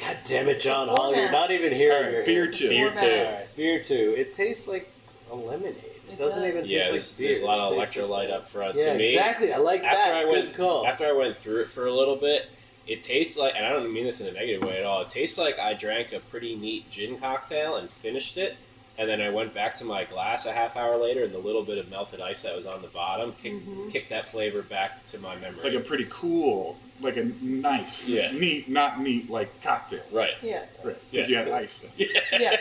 God 0.00 0.16
damn 0.24 0.48
it, 0.48 0.58
John 0.60 0.88
Holl! 0.88 1.14
You're 1.14 1.30
not 1.30 1.52
even 1.52 1.72
here. 1.72 1.92
All 1.92 2.02
right, 2.02 2.26
beer 2.26 2.50
two. 2.50 2.68
Beer 2.68 2.90
Four 2.92 3.00
two. 3.02 3.06
bags. 3.08 3.48
Beer 3.56 3.82
two. 3.82 4.14
It 4.18 4.32
tastes 4.32 4.66
like 4.66 4.90
a 5.30 5.36
lemonade. 5.36 5.76
It, 5.76 6.02
It 6.14 6.18
doesn't 6.18 6.40
does. 6.42 6.48
even 6.48 6.64
Yeah, 6.66 6.90
taste 6.90 6.90
there's, 6.90 7.08
like 7.10 7.18
beer. 7.18 7.28
there's 7.28 7.40
a 7.40 7.44
lot 7.46 7.58
of 7.60 7.72
It 7.72 7.76
tastes 7.84 7.94
electrolyte 7.96 8.08
like- 8.08 8.30
up 8.30 8.48
front. 8.50 8.74
Yeah, 8.76 8.92
to 8.94 8.98
me, 8.98 9.04
exactly. 9.04 9.52
I 9.52 9.58
like 9.58 9.84
after 9.84 9.96
that. 10.10 10.16
I 10.16 10.24
Good 10.24 10.32
went 10.32 10.54
call. 10.56 10.86
after 10.86 11.06
I 11.06 11.12
went 11.12 11.36
through 11.36 11.60
it 11.60 11.70
for 11.70 11.86
a 11.86 11.94
little 11.94 12.16
bit, 12.16 12.48
it 12.88 13.04
tastes 13.04 13.36
like, 13.38 13.54
and 13.56 13.64
I 13.64 13.68
don't 13.70 13.92
mean 13.92 14.04
this 14.06 14.20
in 14.20 14.26
a 14.26 14.32
negative 14.32 14.64
way 14.64 14.78
at 14.78 14.84
all. 14.84 15.02
It 15.02 15.10
tastes 15.10 15.38
like 15.38 15.56
I 15.60 15.74
drank 15.74 16.12
a 16.12 16.18
pretty 16.18 16.56
neat 16.56 16.90
gin 16.90 17.18
cocktail 17.20 17.76
and 17.76 17.88
finished 17.88 18.36
it, 18.36 18.56
and 18.98 19.08
then 19.08 19.20
I 19.20 19.30
went 19.30 19.54
back 19.54 19.74
to 19.76 19.84
my 19.84 20.04
glass 20.04 20.44
a 20.46 20.52
half 20.52 20.76
hour 20.76 20.96
later, 20.96 21.24
and 21.24 21.32
the 21.32 21.38
little 21.38 21.62
bit 21.62 21.78
of 21.78 21.88
melted 21.90 22.20
ice 22.20 22.42
that 22.42 22.54
was 22.54 22.66
on 22.66 22.82
the 22.82 22.88
bottom 22.88 23.32
kicked, 23.42 23.66
Mhm. 23.66 23.90
kicked 23.92 24.10
that 24.10 24.26
flavor 24.26 24.62
back 24.62 25.06
to 25.06 25.18
my 25.18 25.34
memory. 25.36 25.56
It's 25.56 25.64
like 25.64 25.74
a 25.74 25.80
pretty 25.80 26.06
cool, 26.10 26.76
like 27.00 27.16
a 27.16 27.24
nice, 27.42 28.04
Yeah. 28.06 28.30
neat, 28.32 28.68
not 28.68 29.00
neat, 29.00 29.30
like 29.30 29.62
cocktail. 29.62 30.02
right. 30.12 30.34
Yeah. 30.42 30.64
Right. 30.82 30.96
Yeah, 31.10 31.22
Because 31.22 31.28
you 31.30 31.36
had 31.36 31.46
so- 31.48 31.54
ice. 31.54 31.78
Then. 31.78 32.08
Yeah. 32.40 32.56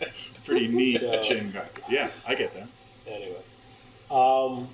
Pretty 0.44 0.68
neat 0.68 1.00
So- 1.00 1.22
gin 1.22 1.52
cocktail. 1.52 1.84
Yeah, 1.88 2.10
I 2.26 2.34
get 2.34 2.52
that. 2.54 2.68
Anyway, 3.06 3.36
um, 4.10 4.68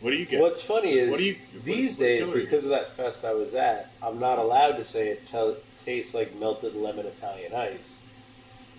What 0.00 0.10
do 0.10 0.16
you 0.16 0.26
get? 0.26 0.40
what's 0.40 0.60
funny 0.62 0.92
is 0.98 1.10
What 1.10 1.18
do 1.18 1.24
you- 1.26 1.36
these 1.64 1.96
days, 1.96 2.28
because 2.28 2.64
of 2.64 2.70
that 2.70 2.90
fest 2.96 3.24
I 3.24 3.32
was 3.32 3.54
at, 3.54 3.90
I'm 4.02 4.18
not 4.18 4.38
allowed 4.38 4.72
to 4.76 4.84
say 4.84 5.08
it 5.08 5.26
tel- 5.26 5.56
tastes 5.84 6.14
like 6.14 6.34
melted 6.36 6.74
lemon 6.74 7.06
Italian 7.06 7.54
ice. 7.54 8.00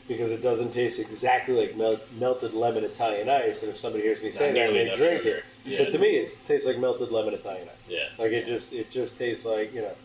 Because 0.07 0.31
it 0.31 0.41
doesn't 0.41 0.71
taste 0.71 0.99
exactly 0.99 1.53
like 1.53 1.75
mel- 1.75 1.99
melted 2.17 2.53
lemon 2.53 2.83
Italian 2.85 3.27
ice, 3.29 3.61
and 3.61 3.69
if 3.71 3.75
somebody 3.77 4.03
hears 4.05 4.19
me 4.21 4.29
Not 4.29 4.33
say 4.37 4.53
that, 4.53 4.71
they 4.71 4.81
enough 4.83 4.97
drink 4.97 5.23
sugar. 5.23 5.35
it. 5.37 5.43
Yeah. 5.65 5.79
But 5.83 5.91
to 5.91 5.97
me, 5.99 6.07
it 6.17 6.45
tastes 6.45 6.65
like 6.65 6.77
melted 6.77 7.11
lemon 7.11 7.33
Italian 7.33 7.67
ice. 7.67 7.89
Yeah. 7.89 8.05
Like 8.17 8.31
it 8.31 8.45
just 8.45 8.71
it 8.71 8.89
just 8.89 9.17
tastes 9.17 9.43
like 9.43 9.73
you 9.73 9.81
know, 9.81 9.95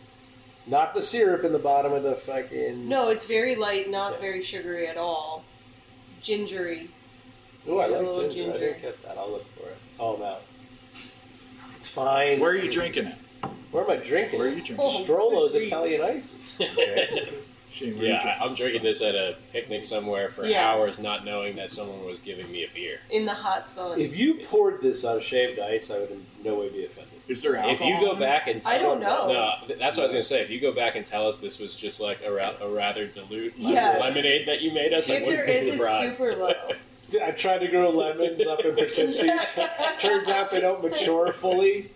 not 0.66 0.92
the 0.94 1.02
syrup 1.02 1.44
in 1.44 1.52
the 1.52 1.58
bottom 1.60 1.92
of 1.92 2.02
the 2.02 2.16
fucking. 2.16 2.88
No, 2.88 3.08
it's 3.08 3.24
very 3.26 3.54
light, 3.54 3.88
not 3.90 4.14
Yeah. 4.14 4.20
very 4.20 4.42
sugary 4.42 4.88
at 4.88 4.96
all. 4.96 5.44
Gingery. 6.20 6.90
Oh, 7.68 7.78
I 7.78 7.86
A 7.86 7.88
like 7.90 8.00
little 8.02 8.22
ginger. 8.28 8.50
I 8.50 8.52
ginger. 8.54 8.58
didn't 8.58 8.82
get 8.82 9.02
that. 9.04 9.16
I'll 9.18 9.30
look 9.30 9.46
for 9.54 9.68
it. 9.68 9.76
Oh, 10.00 10.16
I'm 10.16 10.22
out. 10.22 10.42
It's 11.76 11.86
fine. 11.86 12.40
Where 12.40 12.50
are 12.50 12.56
you 12.56 12.70
drinking 12.70 13.06
it? 13.06 13.14
Where 13.70 13.84
am 13.84 13.90
I 13.90 13.96
drinking? 13.96 14.34
It? 14.34 14.38
Where 14.38 14.48
are 14.48 14.50
you 14.50 14.62
drinking? 14.62 14.78
Oh. 14.80 15.04
Strollo's. 15.04 15.54
Italian 15.54 16.00
ices. 16.02 16.54
Okay. 16.60 17.28
Shane, 17.72 17.94
where 17.94 18.02
are 18.02 18.06
you 18.06 18.12
Yeah, 18.12 18.22
drinking? 18.22 18.42
I- 18.42 18.44
I'm 18.46 18.54
drinking 18.54 18.82
this 18.82 19.00
at 19.02 19.14
a 19.14 19.36
picnic 19.52 19.84
somewhere 19.84 20.28
for 20.28 20.44
Yeah. 20.46 20.68
hours, 20.70 20.98
not 20.98 21.24
knowing 21.24 21.56
that 21.56 21.70
someone 21.70 22.04
was 22.04 22.18
giving 22.18 22.50
me 22.52 22.64
a 22.64 22.68
beer. 22.68 23.00
In 23.10 23.24
the 23.24 23.34
hot 23.34 23.66
sun. 23.66 24.00
If 24.00 24.16
you 24.16 24.34
poured 24.44 24.82
this 24.82 25.04
on 25.04 25.20
shaved 25.20 25.58
ice, 25.58 25.90
I 25.90 25.98
would 26.00 26.10
in 26.10 26.26
no 26.44 26.54
way 26.56 26.68
be 26.68 26.84
offended. 26.84 27.08
Is 27.28 27.40
there 27.42 27.56
alcohol? 27.56 27.74
If 27.74 27.80
you 27.94 28.00
go 28.06 28.10
in 28.12 28.16
it? 28.18 28.20
back 28.20 28.46
and 28.48 28.62
tell 28.62 28.72
I 28.72 28.78
don't 28.78 29.00
know. 29.00 29.32
no, 29.32 29.54
th- 29.66 29.78
that's 29.78 29.96
what 29.96 30.02
I 30.04 30.06
was 30.06 30.12
gonna 30.12 30.22
say. 30.22 30.40
If 30.42 30.50
you 30.50 30.60
go 30.60 30.72
back 30.72 30.96
and 30.96 31.06
tell 31.06 31.26
us 31.28 31.38
this 31.38 31.58
was 31.58 31.74
just 31.74 32.00
like 32.00 32.18
a, 32.24 32.30
ra- 32.32 32.54
a 32.60 32.68
rather 32.68 33.06
dilute 33.06 33.58
lemon- 33.58 33.74
Yeah. 33.74 33.98
lemonade 33.98 34.46
that 34.48 34.60
you 34.60 34.72
made 34.72 34.92
us, 34.92 35.08
I 35.08 35.14
if 35.14 35.18
there 35.20 35.26
wouldn't 35.30 35.46
be 35.46 35.52
is, 35.54 35.72
surprised. 35.72 36.04
it's 36.08 36.16
super 36.18 36.36
low. 36.36 36.54
I 37.26 37.30
tried 37.32 37.58
to 37.58 37.68
grow 37.68 37.90
lemons 37.90 38.44
up 38.46 38.60
in 38.64 38.74
Poughkeepsie. 38.76 39.30
Turns 40.00 40.28
out 40.28 40.50
they 40.50 40.60
don't 40.60 40.82
mature 40.82 41.32
fully. 41.32 41.90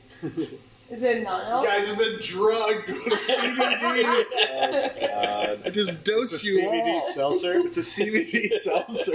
Is 0.89 1.03
it 1.03 1.22
not? 1.24 1.62
You 1.62 1.68
guys 1.68 1.89
have 1.89 1.99
been 1.99 2.18
drugged 2.22 2.89
with 2.89 3.12
CBD. 3.28 4.24
Oh, 4.59 4.91
God. 5.01 5.61
I 5.64 5.70
just 5.70 6.05
dosed 6.05 6.34
It's 6.34 6.45
a 6.45 6.47
you 6.47 6.59
CBD 6.59 6.95
all. 6.95 7.01
seltzer. 7.01 7.53
It's 7.61 7.76
a 7.76 7.80
CBD 7.80 8.49
seltzer 8.49 9.12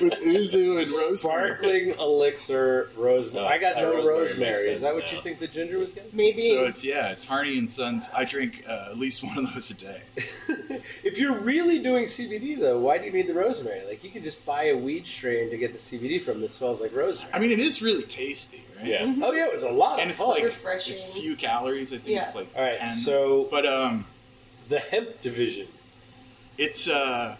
with 0.00 0.12
yuzu 0.20 0.70
and 0.70 0.76
rosemary. 0.78 1.16
Sparkling 1.16 1.94
elixir 1.98 2.90
rosemary. 2.96 3.44
No, 3.44 3.48
I 3.48 3.58
got 3.58 3.76
no 3.76 3.94
rosemary 3.94 4.18
rosemary. 4.20 4.70
Is 4.70 4.80
that 4.80 4.92
sense 4.92 5.02
what 5.02 5.12
you 5.12 5.20
think 5.22 5.38
the 5.38 5.46
ginger 5.46 5.78
was 5.78 5.90
getting? 5.90 6.10
Maybe. 6.12 6.48
So 6.50 6.64
it's 6.64 6.82
yeah, 6.84 7.10
it's 7.12 7.26
Harney 7.26 7.58
and 7.58 7.70
Sons. 7.70 8.08
I 8.14 8.24
drink 8.24 8.64
uh, 8.68 8.88
at 8.90 8.98
least 8.98 9.22
one 9.22 9.38
of 9.38 9.52
those 9.54 9.70
a 9.70 9.74
day. 9.74 10.02
if 11.04 11.18
you're 11.18 11.38
really 11.38 11.78
doing 11.78 12.04
CBD 12.04 12.58
though, 12.58 12.78
why 12.78 12.98
do 12.98 13.04
you 13.04 13.12
need 13.12 13.28
the 13.28 13.34
rosemary? 13.34 13.82
Like 13.86 14.02
you 14.04 14.10
could 14.10 14.24
just 14.24 14.44
buy 14.44 14.64
a 14.64 14.76
weed 14.76 15.06
strain 15.06 15.50
to 15.50 15.56
get 15.56 15.72
the 15.72 15.78
CBD 15.78 16.22
from 16.22 16.40
that 16.40 16.52
smells 16.52 16.80
like 16.80 16.94
rosemary. 16.94 17.32
I 17.32 17.38
mean, 17.38 17.50
it 17.52 17.60
is 17.60 17.80
really 17.80 18.02
tasty, 18.04 18.63
right? 18.84 18.90
Yeah. 19.18 19.26
oh 19.26 19.32
yeah, 19.32 19.46
it 19.46 19.52
was 19.52 19.62
a 19.62 19.70
lot 19.70 19.98
and 20.00 20.10
of 20.10 20.14
it's 20.16 20.20
fun. 20.20 20.30
like 20.30 20.44
Refreshing. 20.44 20.94
It's 20.94 21.16
few 21.18 21.36
calories. 21.36 21.92
I 21.92 21.96
think 21.96 22.08
Yeah. 22.08 22.24
it's 22.24 22.34
like 22.34 22.48
All 22.56 22.62
right, 22.62 22.78
10. 22.78 22.88
so 22.90 23.48
but 23.50 23.66
um, 23.66 24.06
the 24.68 24.78
hemp 24.78 25.20
division. 25.22 25.68
it's 26.58 26.86
uh, 26.88 27.36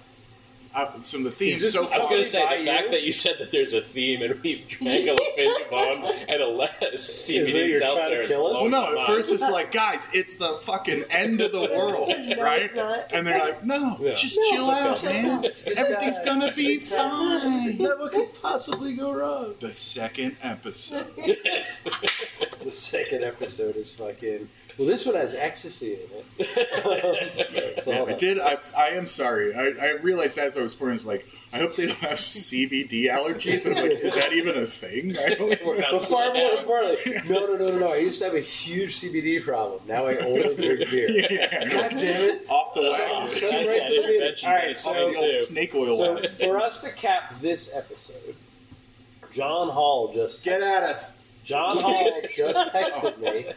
uh 0.75 0.91
some 1.03 1.21
of 1.21 1.25
the 1.27 1.31
themes 1.31 1.57
Is 1.57 1.63
this- 1.63 1.75
so 1.75 1.87
I 1.89 1.99
was 1.99 2.09
gonna 2.09 2.25
say 2.25 2.45
the 2.57 2.61
you? 2.63 2.67
fact 2.67 2.91
that 2.91 3.03
you 3.03 3.13
said 3.13 3.37
that 3.39 3.51
there's 3.53 3.73
a 3.75 3.81
theme 3.81 4.23
and 4.23 4.41
we 4.43 4.65
drank 4.69 5.09
a 5.09 5.17
finch 5.37 5.59
bomb 5.71 6.05
and 6.05 6.41
a 6.43 6.47
le- 6.47 6.69
Is 6.93 7.29
it 7.31 7.47
CBD 7.47 7.69
you're 7.71 7.81
trying 7.81 7.95
to 7.97 8.01
seltzer. 8.01 8.21
is 8.23 8.29
kill 8.29 8.47
us? 8.49 8.55
Well, 8.61 8.69
blowing 8.71 8.95
no. 8.95 9.01
At 9.03 9.07
first, 9.07 9.33
it's 9.33 9.43
like, 9.51 9.71
guys, 9.73 10.09
it's 10.13 10.37
the 10.37 10.59
fucking 10.65 11.05
end 11.11 11.41
of 11.41 11.53
the 11.53 11.61
world, 11.77 12.09
right? 12.39 12.71
it's. 12.75 13.13
And 13.13 13.27
they're 13.27 13.39
like, 13.39 13.65
no, 13.65 13.97
Yeah. 14.01 14.15
just 14.15 14.37
No, 14.39 14.51
chill 14.51 14.71
it's 14.71 14.79
okay. 14.81 14.89
out, 14.89 14.99
Chill 14.99 15.13
man. 15.13 15.31
out. 15.77 15.79
Everything's 15.79 16.19
gonna 16.25 16.53
be 16.53 16.79
Good 16.79 16.89
time. 16.91 17.77
fine. 17.77 17.79
What 17.79 18.13
could 18.13 18.35
possibly 18.43 18.95
go 18.97 19.13
wrong? 19.13 19.55
The 19.61 19.73
second 19.75 20.37
episode. 20.43 21.15
The 22.61 22.71
second 22.71 23.23
episode 23.25 23.77
is 23.77 23.93
fucking. 23.93 24.49
Well, 24.79 24.89
this 24.89 25.07
one 25.07 25.15
has 25.15 25.35
ecstasy 25.35 25.95
in 25.95 26.01
it. 26.39 27.81
So 27.85 27.91
Yeah, 27.91 27.97
hold 27.99 28.09
I 28.09 28.13
did. 28.15 28.39
I, 28.41 28.59
I 28.77 28.89
am 28.91 29.07
sorry. 29.07 29.55
I, 29.55 29.73
I 29.81 29.93
realized 30.03 30.39
as 30.39 30.57
I 30.57 30.63
was 30.63 30.75
pouring, 30.75 30.93
I 30.93 30.97
was 30.97 31.07
like, 31.07 31.27
I 31.53 31.59
hope 31.59 31.77
they 31.77 31.87
don't 31.87 31.97
have 31.99 32.19
CBD 32.19 33.05
allergies. 33.11 33.67
I'm 33.67 33.75
like, 33.75 33.93
is 34.03 34.15
that 34.15 34.33
even 34.33 34.57
a 34.59 34.67
thing? 34.67 35.17
I 35.17 35.35
don't 35.35 35.51
know. 35.51 35.77
But 35.93 36.05
far 36.05 36.33
more 36.35 36.51
importantly, 36.53 37.21
no, 37.29 37.47
no, 37.47 37.55
no, 37.57 37.69
no, 37.69 37.79
no. 37.79 37.93
I 37.93 37.97
used 37.99 38.19
to 38.21 38.25
have 38.27 38.35
a 38.35 38.41
huge 38.41 39.01
CBD 39.01 39.45
problem. 39.45 39.83
Now 39.87 40.07
I 40.07 40.17
only 40.17 40.55
drink 40.57 40.91
beer. 40.91 41.09
Yeah, 41.11 41.27
yeah. 41.31 41.69
God 41.69 41.91
damn 41.97 42.23
it. 42.23 42.47
Off 42.49 42.75
the 42.75 42.83
Send- 42.97 43.13
wagon. 43.13 43.29
send 43.29 43.53
Yeah, 43.65 43.71
right 43.71 43.87
to 43.87 44.03
the 44.03 44.09
meeting. 44.09 44.35
All 44.49 44.53
right, 44.53 44.77
so, 44.77 44.93
the 44.93 45.17
old 45.17 45.35
snake 45.47 45.75
oil 45.75 45.97
so 45.97 46.15
wagon. 46.15 46.31
for 46.31 46.59
us 46.61 46.81
to 46.81 46.91
cap 46.91 47.41
this 47.41 47.71
episode, 47.73 48.35
John 49.33 49.69
Holl 49.71 50.13
just 50.13 50.43
Get 50.43 50.61
at 50.63 50.83
us. 50.83 51.13
John 51.45 51.77
Holl 51.79 52.23
just 52.35 52.73
texted 52.75 53.19
me. 53.21 53.47
Oh. 53.51 53.53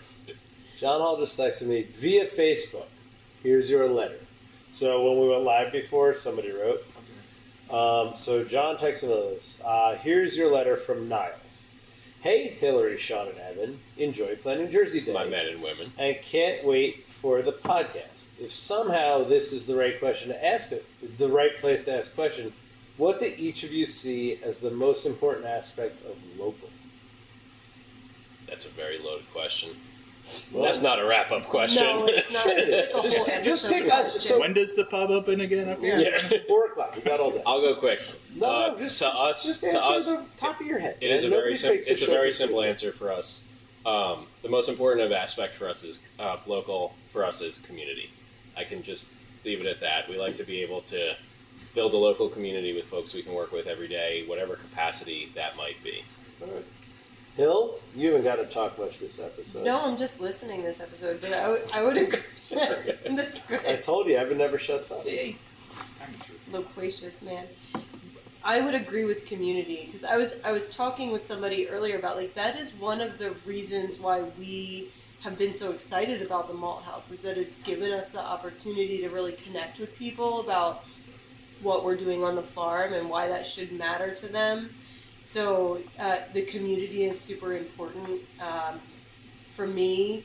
John 0.77 1.01
Holl 1.01 1.17
just 1.17 1.37
texted 1.39 1.63
me 1.63 1.81
via 1.81 2.27
Facebook. 2.27 2.85
Here's 3.41 3.67
your 3.67 3.89
letter. 3.89 4.19
So 4.69 5.03
when 5.03 5.19
we 5.19 5.27
went 5.27 5.43
live 5.43 5.71
before, 5.71 6.13
somebody 6.13 6.51
wrote. 6.51 6.85
Um, 7.71 8.15
so 8.15 8.43
John 8.43 8.77
texted 8.77 9.03
me 9.03 9.33
this. 9.33 9.57
Uh, 9.65 9.95
here's 9.95 10.35
your 10.35 10.53
letter 10.53 10.77
from 10.77 11.09
Niles. 11.09 11.65
Hey, 12.19 12.49
Hillary, 12.49 12.97
Sean, 12.97 13.27
and 13.27 13.39
Evan. 13.39 13.79
Enjoy 13.97 14.35
planning 14.35 14.69
Jersey 14.69 15.01
Day. 15.01 15.13
my 15.13 15.25
men 15.25 15.47
and 15.47 15.63
women. 15.63 15.93
and 15.97 16.21
can't 16.21 16.63
wait 16.63 17.09
for 17.09 17.41
the 17.41 17.51
podcast. 17.51 18.25
If 18.39 18.53
somehow 18.53 19.23
this 19.23 19.51
is 19.51 19.65
the 19.65 19.75
right 19.75 19.99
question 19.99 20.29
to 20.29 20.45
ask, 20.45 20.71
the 21.17 21.27
right 21.29 21.57
place 21.57 21.83
to 21.85 21.97
ask 21.97 22.11
a 22.11 22.15
question, 22.15 22.53
what 22.97 23.19
do 23.19 23.25
each 23.25 23.63
of 23.63 23.71
you 23.71 23.87
see 23.87 24.39
as 24.43 24.59
the 24.59 24.71
most 24.71 25.05
important 25.07 25.45
aspect 25.47 26.05
of 26.05 26.17
local? 26.37 26.69
That's 28.47 28.65
a 28.65 28.69
very 28.69 28.99
loaded 28.99 29.31
question. 29.31 29.71
Well, 30.51 30.63
That's 30.63 30.81
not 30.81 30.99
a 30.99 31.05
wrap 31.05 31.31
up 31.31 31.43
question. 31.45 31.83
No, 31.83 32.05
it's 32.07 32.31
not. 32.33 32.47
It's 32.57 32.89
is. 32.89 32.93
a 32.93 32.97
whole 32.97 33.03
Just- 33.09 33.17
episode 33.29 33.43
just 33.43 33.67
pick 33.67 33.85
question. 33.85 34.05
up- 34.07 34.11
so- 34.11 34.39
When 34.39 34.53
does 34.53 34.75
the 34.75 34.85
pub 34.85 35.09
open 35.09 35.41
again 35.41 35.69
up 35.69 35.79
here? 35.79 35.97
Yeah, 35.99 36.39
four 36.47 36.65
o'clock. 36.65 36.95
We 36.95 37.01
got 37.01 37.19
all 37.19 37.31
day. 37.31 37.41
I'll 37.45 37.61
go 37.61 37.75
quick. 37.75 37.99
No, 38.35 38.45
Uh, 38.47 38.67
no, 38.73 38.77
just 38.77 38.97
to 38.99 39.05
just, 39.05 39.17
us, 39.21 39.43
just 39.43 39.61
to 39.61 39.67
answer 39.67 39.79
us, 39.93 40.05
the 40.05 40.25
top 40.37 40.59
of 40.59 40.67
your 40.67 40.79
head. 40.79 40.97
It 41.01 41.11
is 41.11 41.23
a 41.23 41.29
very 41.29 41.53
Nobody 41.53 41.81
sim- 41.81 41.93
it's 41.93 42.01
a 42.01 42.05
very 42.05 42.31
simple 42.31 42.61
description. 42.61 42.87
answer 42.89 42.97
for 42.97 43.11
us. 43.11 43.41
Um, 43.85 44.27
the 44.41 44.49
most 44.49 44.67
important 44.67 45.05
of 45.05 45.11
aspect 45.13 45.55
for 45.55 45.69
us 45.69 45.83
is 45.83 45.99
uh, 46.19 46.37
local 46.45 46.93
for 47.13 47.23
us 47.25 47.39
is 47.41 47.57
community. 47.59 48.09
I 48.55 48.63
can 48.65 48.83
just 48.83 49.05
leave 49.45 49.61
it 49.61 49.65
at 49.67 49.79
that. 49.79 50.09
We 50.09 50.17
like 50.17 50.35
to 50.37 50.43
be 50.43 50.61
able 50.61 50.81
to 50.81 51.15
build 51.73 51.93
a 51.93 51.97
local 51.97 52.27
community 52.27 52.73
with 52.75 52.85
folks 52.85 53.13
we 53.13 53.21
can 53.23 53.33
work 53.33 53.51
with 53.53 53.65
every 53.65 53.87
day, 53.87 54.25
whatever 54.27 54.55
capacity 54.57 55.31
that 55.35 55.55
might 55.55 55.81
be. 55.83 56.03
Hill, 57.37 57.75
you 57.95 58.07
haven't 58.07 58.23
got 58.23 58.37
to 58.37 58.45
talk 58.45 58.79
much 58.79 58.97
this 58.97 59.19
episode. 59.19 59.63
No, 59.63 59.81
I'm 59.81 59.95
just 59.95 60.19
listening 60.19 60.63
this 60.63 60.79
episode, 60.79 61.21
but 61.21 61.31
I 61.31 61.47
would, 61.47 61.71
I 61.71 61.83
would 61.83 61.95
agree. 61.95 62.19
That's 62.51 63.39
I 63.67 63.75
told 63.75 64.07
you, 64.07 64.17
Evan 64.17 64.39
never 64.39 64.57
shuts 64.57 64.89
up. 64.89 65.05
Loquacious 66.51 67.21
man. 67.21 67.45
I 68.43 68.61
would 68.61 68.73
agree 68.73 69.05
with 69.05 69.27
community 69.27 69.83
because 69.85 70.03
I 70.03 70.17
was 70.17 70.33
I 70.43 70.51
was 70.51 70.67
talking 70.67 71.11
with 71.11 71.23
somebody 71.23 71.69
earlier 71.69 71.99
about 71.99 72.15
like 72.15 72.33
that 72.33 72.55
is 72.57 72.73
one 72.73 73.01
of 73.01 73.19
the 73.19 73.31
reasons 73.45 73.99
why 73.99 74.23
we 74.39 74.89
have 75.21 75.37
been 75.37 75.53
so 75.53 75.71
excited 75.71 76.23
about 76.23 76.47
the 76.47 76.55
malt 76.55 76.83
house 76.83 77.11
is 77.11 77.19
that 77.19 77.37
it's 77.37 77.57
given 77.57 77.91
us 77.91 78.09
the 78.09 78.21
opportunity 78.21 78.99
to 78.99 79.09
really 79.09 79.33
connect 79.33 79.79
with 79.79 79.93
people 79.95 80.39
about 80.39 80.85
what 81.61 81.85
we're 81.85 81.97
doing 81.97 82.23
on 82.23 82.35
the 82.35 82.41
farm 82.41 82.93
and 82.93 83.09
why 83.09 83.27
that 83.27 83.45
should 83.45 83.71
matter 83.71 84.15
to 84.15 84.27
them. 84.27 84.71
So 85.27 85.81
uh, 85.99 86.19
the 86.33 86.43
community 86.43 87.03
is 87.03 87.19
super 87.19 87.53
important 87.53 88.21
um, 88.39 88.79
for 89.55 89.67
me. 89.67 90.23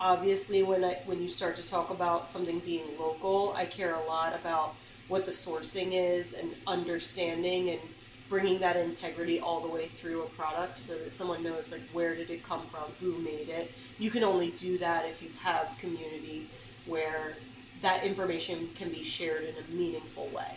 Obviously, 0.00 0.64
when 0.64 0.82
I 0.82 0.98
when 1.06 1.22
you 1.22 1.28
start 1.28 1.54
to 1.56 1.64
talk 1.64 1.90
about 1.90 2.28
something 2.28 2.58
being 2.58 2.98
local, 2.98 3.54
I 3.56 3.64
care 3.64 3.94
a 3.94 4.02
lot 4.02 4.34
about 4.34 4.74
what 5.06 5.24
the 5.24 5.30
sourcing 5.30 5.90
is 5.92 6.32
and 6.32 6.56
understanding 6.66 7.70
and 7.70 7.80
bringing 8.28 8.58
that 8.58 8.74
integrity 8.74 9.38
all 9.38 9.60
the 9.60 9.68
way 9.68 9.86
through 9.86 10.22
a 10.24 10.28
product 10.30 10.80
so 10.80 10.98
that 10.98 11.14
someone 11.14 11.44
knows 11.44 11.70
like 11.70 11.82
where 11.92 12.16
did 12.16 12.28
it 12.28 12.42
come 12.42 12.66
from 12.66 12.90
who 12.98 13.18
made 13.18 13.50
it 13.50 13.70
you 13.98 14.10
can 14.10 14.24
only 14.24 14.50
do 14.52 14.78
that 14.78 15.04
if 15.04 15.20
you 15.20 15.28
have 15.42 15.76
community 15.78 16.48
where 16.86 17.34
that 17.82 18.02
information 18.02 18.70
can 18.74 18.88
be 18.88 19.04
shared 19.04 19.44
in 19.44 19.54
a 19.62 19.76
meaningful 19.76 20.26
way 20.28 20.56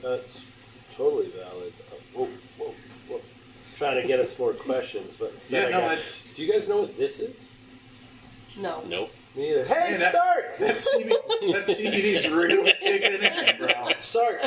That's 0.00 0.38
totally 1.00 1.30
valid. 1.30 1.72
Trying 3.80 4.02
to 4.02 4.06
get 4.06 4.20
us 4.20 4.38
more 4.38 4.52
questions, 4.52 5.14
but 5.18 5.30
instead 5.32 5.70
Yeah, 5.70 5.78
I 5.78 5.80
no, 5.80 5.88
got- 5.88 5.98
it's 6.00 6.24
Do 6.36 6.44
you 6.44 6.52
guys 6.52 6.68
know 6.68 6.82
what 6.82 6.98
this 6.98 7.18
is? 7.18 7.48
no 8.58 8.82
Nope. 8.86 9.10
Me 9.34 9.52
either. 9.52 9.64
Hey, 9.64 9.92
Man, 9.92 10.00
that- 10.00 10.12
Stark! 10.12 10.58
that 10.58 10.76
CB, 10.82 11.08
that 11.54 11.66
CBD's 11.66 12.28
really 12.28 12.74
kicking 12.78 13.22
in, 13.22 13.56
bro. 13.56 13.92
Start, 13.98 14.42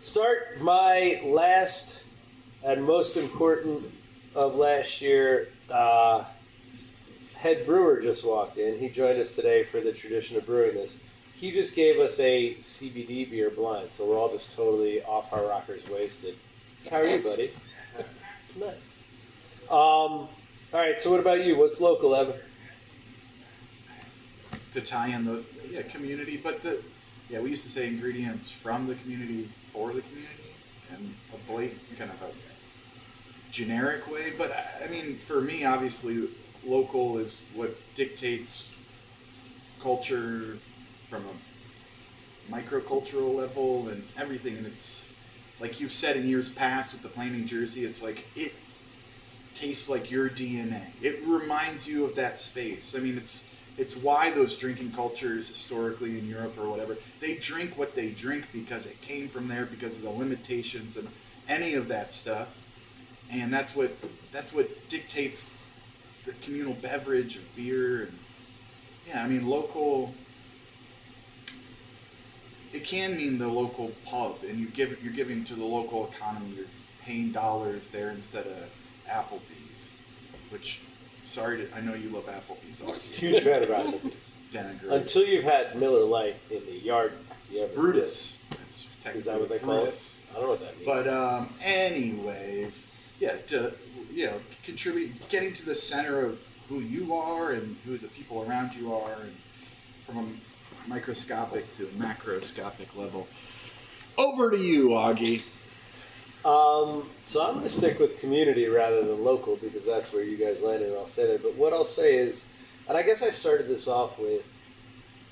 start 0.00 0.60
my 0.60 1.20
last 1.24 2.02
and 2.64 2.82
most 2.82 3.16
important 3.16 3.92
of 4.34 4.56
last 4.56 5.00
year. 5.00 5.50
Uh, 5.70 6.24
head 7.34 7.64
brewer 7.66 8.00
just 8.00 8.24
walked 8.24 8.58
in. 8.58 8.80
He 8.80 8.88
joined 8.88 9.20
us 9.20 9.36
today 9.36 9.62
for 9.62 9.80
the 9.80 9.92
tradition 9.92 10.36
of 10.36 10.46
brewing 10.46 10.74
this. 10.74 10.96
He 11.36 11.52
just 11.52 11.76
gave 11.76 12.00
us 12.00 12.18
a 12.18 12.54
CBD 12.56 13.30
beer 13.30 13.50
blind, 13.50 13.92
so 13.92 14.04
we're 14.04 14.18
all 14.18 14.32
just 14.32 14.56
totally 14.56 15.00
off 15.04 15.32
our 15.32 15.46
rockers, 15.46 15.82
wasted. 15.88 16.34
How 16.90 16.96
are 16.96 17.06
you, 17.06 17.22
buddy? 17.22 17.52
Nice. 18.56 18.98
Um, 19.70 19.70
all 19.70 20.28
right. 20.72 20.98
So, 20.98 21.10
what 21.10 21.20
about 21.20 21.44
you? 21.44 21.56
What's 21.56 21.80
local, 21.80 22.14
Evan? 22.14 22.36
to 24.74 24.80
tie 24.80 25.06
in 25.08 25.24
those 25.24 25.48
yeah 25.70 25.82
community 25.82 26.36
but 26.36 26.62
the 26.62 26.82
yeah 27.30 27.40
we 27.40 27.48
used 27.50 27.62
to 27.62 27.70
say 27.70 27.86
ingredients 27.86 28.50
from 28.50 28.88
the 28.88 28.94
community 28.96 29.48
for 29.72 29.92
the 29.92 30.02
community 30.02 30.52
and 30.92 31.14
a 31.32 31.50
blatant 31.50 31.80
kind 31.96 32.10
of 32.10 32.20
a 32.22 32.30
generic 33.52 34.10
way 34.10 34.32
but 34.36 34.50
I, 34.50 34.86
I 34.86 34.88
mean 34.88 35.18
for 35.18 35.40
me 35.40 35.64
obviously 35.64 36.28
local 36.64 37.18
is 37.18 37.42
what 37.54 37.76
dictates 37.94 38.72
culture 39.80 40.58
from 41.08 41.24
a 41.24 42.52
microcultural 42.52 43.34
level 43.34 43.88
and 43.88 44.04
everything 44.16 44.56
and 44.56 44.66
it's 44.66 45.10
like 45.60 45.80
you've 45.80 45.92
said 45.92 46.16
in 46.16 46.28
years 46.28 46.48
past 46.48 46.92
with 46.92 47.02
the 47.02 47.08
Planning 47.08 47.46
Jersey 47.46 47.84
it's 47.84 48.02
like 48.02 48.26
it 48.34 48.54
tastes 49.54 49.88
like 49.88 50.10
your 50.10 50.28
DNA 50.28 50.88
it 51.00 51.22
reminds 51.26 51.86
you 51.86 52.04
of 52.04 52.14
that 52.16 52.40
space. 52.40 52.94
I 52.96 53.00
mean 53.00 53.18
it's 53.18 53.44
it's 53.76 53.96
why 53.96 54.30
those 54.30 54.56
drinking 54.56 54.92
cultures 54.92 55.48
historically 55.48 56.18
in 56.18 56.28
Europe 56.28 56.56
or 56.58 56.68
whatever 56.68 56.96
they 57.20 57.34
drink 57.36 57.76
what 57.78 57.94
they 57.94 58.10
drink 58.10 58.46
because 58.52 58.86
it 58.86 59.00
came 59.00 59.28
from 59.28 59.48
there 59.48 59.64
because 59.64 59.96
of 59.96 60.02
the 60.02 60.10
limitations 60.10 60.96
and 60.96 61.08
any 61.48 61.74
of 61.74 61.88
that 61.88 62.12
stuff. 62.12 62.48
And 63.30 63.52
that's 63.52 63.74
what 63.74 63.96
that's 64.32 64.52
what 64.52 64.88
dictates 64.88 65.48
the 66.26 66.32
communal 66.32 66.74
beverage 66.74 67.36
of 67.36 67.54
beer 67.54 68.04
and 68.04 68.18
yeah 69.06 69.22
I 69.22 69.28
mean 69.28 69.46
local 69.46 70.14
it 72.74 72.84
can 72.84 73.16
mean 73.16 73.38
the 73.38 73.48
local 73.48 73.92
pub 74.04 74.36
and 74.48 74.58
you 74.58 74.68
give 74.68 75.02
you're 75.02 75.12
giving 75.12 75.44
to 75.44 75.54
the 75.54 75.64
local 75.64 76.08
economy 76.08 76.54
you're 76.56 76.66
paying 77.02 77.30
dollars 77.32 77.88
there 77.88 78.10
instead 78.10 78.46
of 78.46 78.68
Applebee's 79.08 79.92
which 80.50 80.80
sorry 81.24 81.58
to 81.58 81.74
I 81.76 81.80
know 81.80 81.94
you 81.94 82.10
love 82.10 82.26
Applebee's. 82.26 82.80
Huge 83.12 83.42
fan 83.42 83.62
of 83.62 83.68
Applebee's. 83.68 84.14
Denigrate. 84.52 84.92
Until 84.92 85.24
you've 85.24 85.44
had 85.44 85.76
Miller 85.76 86.04
Lite 86.04 86.36
in 86.48 86.64
the 86.66 86.78
yard, 86.78 87.14
you 87.50 87.66
Brutus. 87.74 88.38
That's 88.50 88.86
technically 89.02 89.18
Is 89.20 89.26
that 89.26 89.40
what 89.40 89.48
they 89.48 89.58
call 89.58 89.80
Brutus. 89.80 90.18
it? 90.22 90.30
I 90.30 90.34
don't 90.34 90.44
know 90.44 90.50
what 90.50 90.60
that 90.60 90.76
means. 90.76 90.86
But 90.86 91.08
um, 91.08 91.54
anyways, 91.60 92.86
yeah, 93.18 93.36
to 93.48 93.72
you 94.12 94.26
know, 94.26 94.40
contribute, 94.62 95.28
getting 95.28 95.52
to 95.54 95.64
the 95.64 95.74
center 95.74 96.24
of 96.24 96.38
who 96.68 96.78
you 96.78 97.12
are 97.14 97.50
and 97.50 97.76
who 97.84 97.98
the 97.98 98.06
people 98.06 98.46
around 98.48 98.74
you 98.74 98.94
are, 98.94 99.22
and 99.22 99.34
from 100.06 100.18
a 100.18 100.24
microscopic 100.86 101.76
to 101.76 101.86
macroscopic 101.96 102.94
level. 102.96 103.26
Over 104.16 104.50
to 104.50 104.58
you, 104.58 104.90
Augie. 104.90 105.42
Um, 106.44 107.08
so 107.24 107.42
I'm 107.42 107.54
going 107.54 107.62
to 107.62 107.70
stick 107.70 107.98
with 107.98 108.20
community 108.20 108.66
rather 108.66 109.02
than 109.02 109.24
local 109.24 109.56
because 109.56 109.84
that's 109.84 110.12
where 110.12 110.22
you 110.22 110.36
guys 110.36 110.62
landed, 110.62 110.88
and 110.90 110.98
I'll 110.98 111.06
say 111.06 111.26
that. 111.26 111.42
But 111.42 111.54
what 111.54 111.72
I'll 111.72 111.84
say 111.84 112.16
is, 112.16 112.44
and 112.86 112.98
I 112.98 113.02
guess 113.02 113.22
I 113.22 113.30
started 113.30 113.66
this 113.66 113.88
off 113.88 114.18
with, 114.18 114.46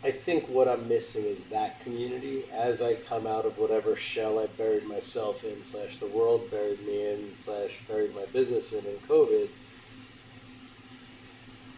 I 0.03 0.11
think 0.11 0.49
what 0.49 0.67
I'm 0.67 0.89
missing 0.89 1.25
is 1.25 1.45
that 1.45 1.81
community 1.81 2.45
as 2.51 2.81
I 2.83 2.95
come 2.95 3.27
out 3.27 3.45
of 3.45 3.59
whatever 3.59 3.95
shell 3.95 4.39
I 4.39 4.47
buried 4.47 4.85
myself 4.85 5.45
in, 5.45 5.63
slash 5.63 5.99
the 5.99 6.07
world 6.07 6.51
buried 6.51 6.85
me 6.85 7.13
in, 7.13 7.35
slash 7.37 7.79
buried 7.87 8.15
my 8.15 8.25
business 8.33 8.73
in 8.73 8.85
in 8.85 8.97
COVID. 9.09 9.49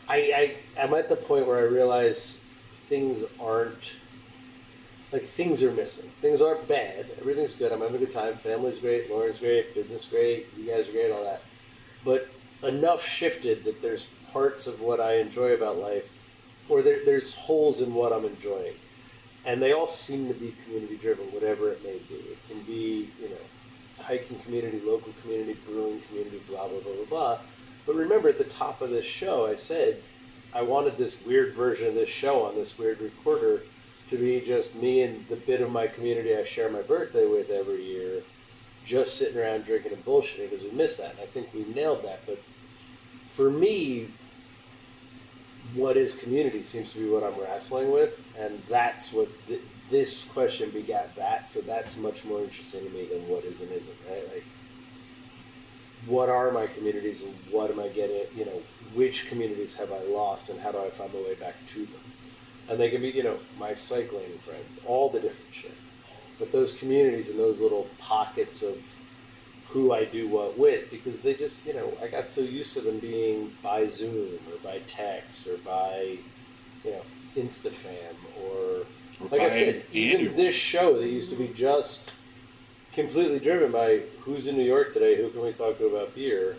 I, 0.08 0.16
I 0.16 0.80
I'm 0.80 0.94
at 0.94 1.08
the 1.08 1.16
point 1.16 1.46
where 1.46 1.58
I 1.58 1.62
realize 1.62 2.38
things 2.88 3.22
aren't 3.40 3.94
like 5.12 5.26
things 5.26 5.62
are 5.62 5.70
missing. 5.70 6.10
Things 6.20 6.40
aren't 6.40 6.66
bad. 6.66 7.06
Everything's 7.20 7.52
good. 7.52 7.70
I'm 7.70 7.80
having 7.80 7.96
a 7.96 7.98
good 7.98 8.12
time. 8.12 8.36
Family's 8.36 8.78
great. 8.78 9.08
Lauren's 9.08 9.38
great. 9.38 9.72
Business 9.72 10.04
great. 10.04 10.48
You 10.56 10.66
guys 10.66 10.88
are 10.88 10.92
great. 10.92 11.12
All 11.12 11.22
that. 11.22 11.42
But 12.04 12.28
enough 12.64 13.06
shifted 13.06 13.64
that 13.64 13.80
there's 13.80 14.08
parts 14.32 14.66
of 14.66 14.80
what 14.80 15.00
I 15.00 15.18
enjoy 15.18 15.52
about 15.52 15.78
life, 15.78 16.10
or 16.68 16.82
there, 16.82 17.04
there's 17.04 17.34
holes 17.34 17.80
in 17.80 17.94
what 17.94 18.12
I'm 18.12 18.24
enjoying, 18.24 18.74
and 19.46 19.62
they 19.62 19.72
all 19.72 19.86
seem 19.86 20.26
to 20.26 20.34
be 20.34 20.56
community 20.64 20.96
driven, 20.96 21.26
whatever 21.26 21.70
it 21.70 21.84
may 21.84 21.98
be. 22.08 22.14
It 22.14 22.38
can 22.48 22.62
be 22.62 23.10
you 23.20 23.28
know, 23.28 24.02
hiking 24.02 24.40
community, 24.40 24.80
local 24.84 25.12
community, 25.22 25.56
brewing 25.64 26.00
community, 26.08 26.42
blah 26.48 26.66
blah 26.66 26.80
blah 26.80 26.94
blah 26.94 27.04
blah. 27.04 27.38
But 27.86 27.94
remember, 27.94 28.30
at 28.30 28.38
the 28.38 28.44
top 28.44 28.82
of 28.82 28.90
this 28.90 29.04
show, 29.04 29.46
I 29.46 29.54
said 29.54 30.02
I 30.54 30.62
wanted 30.62 30.96
this 30.96 31.16
weird 31.26 31.54
version 31.54 31.88
of 31.88 31.94
this 31.94 32.08
show 32.08 32.44
on 32.44 32.54
this 32.54 32.78
weird 32.78 33.00
recorder 33.00 33.62
to 34.10 34.16
be 34.16 34.40
just 34.40 34.74
me 34.74 35.02
and 35.02 35.26
the 35.28 35.36
bit 35.36 35.60
of 35.60 35.70
my 35.70 35.88
community 35.88 36.36
I 36.36 36.44
share 36.44 36.70
my 36.70 36.82
birthday 36.82 37.26
with 37.26 37.50
every 37.50 37.82
year, 37.82 38.22
just 38.84 39.16
sitting 39.16 39.36
around 39.36 39.64
drinking 39.64 39.92
and 39.92 40.04
bullshitting 40.04 40.50
because 40.50 40.62
we 40.62 40.70
missed 40.70 40.98
that. 40.98 41.12
And 41.12 41.20
I 41.20 41.26
think 41.26 41.52
we 41.52 41.64
nailed 41.64 42.04
that. 42.04 42.20
But 42.24 42.40
for 43.28 43.50
me, 43.50 44.08
what 45.74 45.96
is 45.96 46.14
community 46.14 46.62
seems 46.62 46.92
to 46.92 46.98
be 46.98 47.08
what 47.08 47.24
I'm 47.24 47.40
wrestling 47.40 47.90
with, 47.90 48.20
and 48.38 48.62
that's 48.68 49.12
what 49.12 49.28
th- 49.48 49.60
this 49.90 50.24
question 50.24 50.70
begat 50.70 51.16
that. 51.16 51.48
So 51.48 51.60
that's 51.60 51.96
much 51.96 52.24
more 52.24 52.40
interesting 52.42 52.84
to 52.84 52.90
me 52.90 53.06
than 53.06 53.26
what 53.28 53.44
is 53.44 53.60
and 53.60 53.72
isn't. 53.72 53.96
Right? 54.08 54.32
Like, 54.32 54.44
what 56.06 56.28
are 56.28 56.52
my 56.52 56.66
communities 56.66 57.22
and 57.22 57.34
what 57.50 57.70
am 57.70 57.80
I 57.80 57.88
getting? 57.88 58.26
You 58.36 58.44
know, 58.44 58.62
which 58.94 59.26
communities 59.26 59.74
have 59.76 59.92
I 59.92 60.02
lost, 60.02 60.48
and 60.48 60.60
how 60.60 60.72
do 60.72 60.78
I 60.78 60.90
find 60.90 61.12
my 61.12 61.20
way 61.20 61.34
back 61.34 61.54
to 61.74 61.86
them? 61.86 62.00
and 62.68 62.80
they 62.80 62.90
can 62.90 63.00
be, 63.00 63.10
you 63.10 63.22
know, 63.22 63.38
my 63.58 63.74
cycling 63.74 64.38
friends, 64.44 64.78
all 64.86 65.10
the 65.10 65.20
different 65.20 65.52
shit. 65.52 65.74
But 66.38 66.52
those 66.52 66.72
communities 66.72 67.28
and 67.28 67.38
those 67.38 67.60
little 67.60 67.88
pockets 67.98 68.62
of 68.62 68.78
who 69.68 69.92
I 69.92 70.04
do 70.04 70.28
what 70.28 70.58
with, 70.58 70.90
because 70.90 71.20
they 71.20 71.34
just, 71.34 71.58
you 71.64 71.74
know, 71.74 71.96
I 72.02 72.08
got 72.08 72.28
so 72.28 72.40
used 72.40 72.74
to 72.74 72.80
them 72.80 72.98
being 72.98 73.52
by 73.62 73.86
Zoom 73.86 74.38
or 74.50 74.58
by 74.62 74.80
text 74.86 75.46
or 75.46 75.58
by, 75.58 76.18
you 76.84 76.90
know, 76.90 77.02
Instafam 77.36 78.14
or, 78.42 78.86
like 79.30 79.40
I 79.40 79.48
said, 79.48 79.84
even 79.92 80.20
annual. 80.20 80.36
this 80.36 80.54
show 80.54 80.98
that 80.98 81.06
used 81.06 81.30
to 81.30 81.36
be 81.36 81.48
just 81.48 82.12
completely 82.92 83.40
driven 83.40 83.72
by 83.72 84.02
who's 84.20 84.46
in 84.46 84.56
New 84.56 84.64
York 84.64 84.92
today, 84.92 85.16
who 85.16 85.28
can 85.30 85.42
we 85.42 85.52
talk 85.52 85.78
to 85.78 85.86
about 85.86 86.14
beer, 86.14 86.56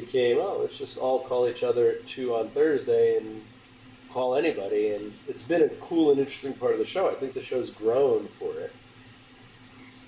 became, 0.00 0.38
oh, 0.38 0.58
let's 0.60 0.78
just 0.78 0.98
all 0.98 1.20
call 1.20 1.48
each 1.48 1.62
other 1.62 1.88
at 1.88 2.06
two 2.06 2.34
on 2.34 2.48
Thursday 2.50 3.16
and 3.16 3.42
call 4.12 4.34
anybody, 4.34 4.90
and 4.90 5.12
it's 5.28 5.42
been 5.42 5.62
a 5.62 5.68
cool 5.68 6.10
and 6.10 6.18
interesting 6.18 6.54
part 6.54 6.72
of 6.72 6.78
the 6.78 6.86
show. 6.86 7.10
I 7.10 7.14
think 7.14 7.34
the 7.34 7.42
show's 7.42 7.70
grown 7.70 8.28
for 8.28 8.52
it, 8.58 8.72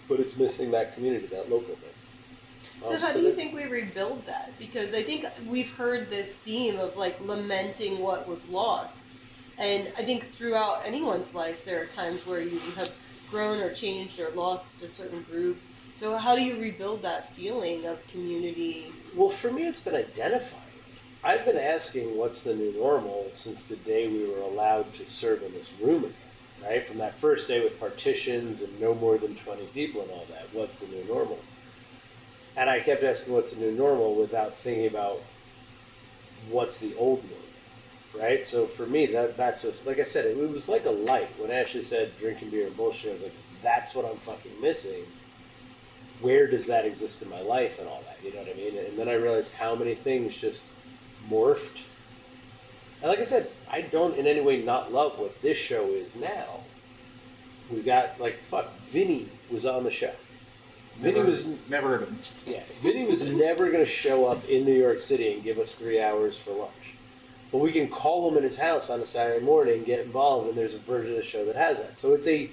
but 0.09 0.21
it's 0.21 0.37
missing 0.37 0.71
that 0.73 0.95
community, 0.95 1.27
that 1.27 1.51
local 1.51 1.75
thing. 1.77 1.95
So 2.83 2.95
Um, 2.95 3.01
how 3.01 3.13
do 3.13 3.21
you 3.21 3.35
think 3.35 3.55
we 3.55 3.65
rebuild 3.65 4.25
that? 4.27 4.53
Because 4.59 4.95
I 4.95 5.03
think 5.03 5.27
we've 5.47 5.71
heard 5.71 6.11
this 6.11 6.37
theme 6.37 6.79
of 6.79 6.97
like 6.97 7.21
lamenting 7.21 7.99
what 7.99 8.29
was 8.29 8.47
lost, 8.49 9.17
and 9.59 9.89
I 9.97 10.05
think 10.05 10.31
throughout 10.31 10.87
anyone's 10.87 11.35
life 11.35 11.65
there 11.65 11.83
are 11.83 11.87
times 11.87 12.25
where 12.27 12.41
you 12.41 12.61
have 12.77 12.93
grown 13.31 13.61
or 13.61 13.75
changed 13.75 14.19
or 14.21 14.31
lost 14.31 14.83
a 14.83 14.89
certain 14.89 15.23
group. 15.23 15.59
So 15.99 16.17
how 16.17 16.37
do 16.37 16.43
you 16.43 16.61
rebuild 16.61 17.03
that 17.03 17.35
feeling 17.35 17.85
of 17.85 18.07
community? 18.07 18.93
Well, 19.17 19.31
for 19.31 19.51
me, 19.51 19.67
it's 19.67 19.81
been 19.81 19.97
identifying. 19.97 20.63
I've 21.25 21.45
been 21.45 21.57
asking 21.57 22.17
what's 22.17 22.41
the 22.41 22.55
new 22.55 22.73
normal 22.73 23.31
since 23.33 23.65
the 23.65 23.75
day 23.75 24.07
we 24.07 24.29
were 24.29 24.39
allowed 24.39 24.95
to 24.95 25.07
serve 25.07 25.43
in 25.43 25.53
this 25.55 25.73
room 25.83 26.05
again, 26.05 26.15
right? 26.63 26.87
From 26.87 26.99
that 26.99 27.19
first 27.19 27.49
day 27.49 27.61
with 27.61 27.81
partitions 27.81 28.63
and 28.63 28.81
no 28.81 28.95
more 28.95 29.19
than 29.19 29.35
20 29.35 29.67
people 29.75 30.03
and 30.03 30.13
all 30.13 30.25
that. 30.31 30.47
What's 30.53 30.77
the 30.77 30.87
new 30.87 31.03
normal? 31.03 31.41
And 32.57 32.71
I 32.71 32.79
kept 32.79 33.03
asking 33.03 33.35
what's 33.35 33.51
the 33.51 33.59
new 33.59 33.73
normal 33.73 34.15
without 34.15 34.57
thinking 34.57 34.87
about 34.87 35.21
what's 36.49 36.79
the 36.79 36.95
old 36.95 37.25
normal, 37.25 38.25
right? 38.25 38.45
So 38.45 38.69
for 38.69 38.87
me, 38.87 39.07
that 39.07 39.37
that's 39.37 39.63
just, 39.63 39.85
like 39.85 39.99
I 39.99 40.05
said, 40.05 40.27
it, 40.27 40.39
it 40.39 40.49
was 40.49 40.69
like 40.69 40.87
a 40.87 40.91
light. 40.91 41.31
When 41.41 41.51
Ashley 41.51 41.83
said 41.83 42.17
drinking 42.21 42.51
beer 42.51 42.69
and 42.69 42.77
bullshit, 42.77 43.11
I 43.11 43.13
was 43.15 43.23
like, 43.23 43.35
that's 43.65 43.97
what 43.97 44.05
I'm 44.05 44.19
fucking 44.19 44.61
missing 44.61 45.03
where 46.21 46.47
does 46.47 46.67
that 46.67 46.85
exist 46.85 47.23
in 47.23 47.29
my 47.31 47.41
life 47.41 47.79
and 47.79 47.89
all 47.89 48.03
that? 48.07 48.19
You 48.25 48.33
know 48.33 48.41
what 48.41 48.51
I 48.51 48.55
mean? 48.55 48.77
And 48.79 48.99
then 48.99 49.09
I 49.09 49.15
realized 49.15 49.55
how 49.55 49.75
many 49.75 49.95
things 49.95 50.37
just 50.37 50.63
morphed. 51.31 51.79
And 53.01 53.09
like 53.11 53.21
I 53.21 53.25
said, 53.25 53.51
I 53.71 53.83
don't 53.83 54.17
in 54.17 54.27
any 54.27 54.41
way 54.41 54.63
not 54.63 54.93
love 54.93 55.19
what 55.19 55.41
this 55.43 55.57
show 55.57 55.87
is 55.91 56.17
now. 56.17 56.61
We 57.71 57.83
got 57.83 58.19
like 58.21 58.43
fuck. 58.43 58.79
Vinny 58.81 59.29
was 59.51 59.65
on 59.67 59.85
the 59.85 59.91
show. 59.91 60.13
Vinny 60.99 61.15
Never, 61.19 61.29
was 61.29 61.45
never 61.69 61.89
heard 61.91 62.03
of 62.03 62.09
him. 62.09 62.19
yeah. 62.45 62.63
Vinny 62.83 63.07
was 63.07 63.23
never 63.23 63.67
going 63.71 63.85
to 63.85 63.91
show 63.91 64.27
up 64.27 64.45
in 64.49 64.65
New 64.65 64.75
York 64.75 64.99
City 64.99 65.33
and 65.33 65.45
give 65.45 65.57
us 65.59 65.77
three 65.77 66.01
hours 66.03 66.37
for 66.37 66.51
lunch. 66.51 66.95
But 67.53 67.59
we 67.59 67.71
can 67.71 67.89
call 67.89 68.29
him 68.29 68.37
in 68.37 68.43
his 68.43 68.57
house 68.57 68.91
on 68.91 69.01
a 69.01 69.07
Saturday 69.07 69.45
morning, 69.45 69.85
get 69.85 70.01
involved, 70.01 70.49
and 70.49 70.59
there's 70.59 70.75
a 70.75 70.79
version 70.79 71.13
of 71.13 71.17
the 71.19 71.23
show 71.23 71.45
that 71.45 71.55
has 71.55 71.79
that. 71.79 71.99
So 71.99 72.15
it's 72.15 72.27
a 72.27 72.51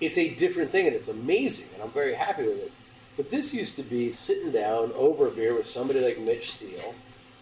it's 0.00 0.16
a 0.16 0.28
different 0.34 0.70
thing, 0.70 0.86
and 0.86 0.94
it's 0.94 1.08
amazing, 1.08 1.66
and 1.74 1.82
I'm 1.82 1.90
very 1.90 2.14
happy 2.14 2.44
with 2.44 2.58
it. 2.58 2.72
But 3.20 3.30
this 3.30 3.52
used 3.52 3.76
to 3.76 3.82
be 3.82 4.10
sitting 4.12 4.50
down 4.50 4.92
over 4.92 5.26
a 5.28 5.30
beer 5.30 5.54
with 5.54 5.66
somebody 5.66 6.00
like 6.00 6.18
Mitch 6.18 6.50
Steele 6.50 6.94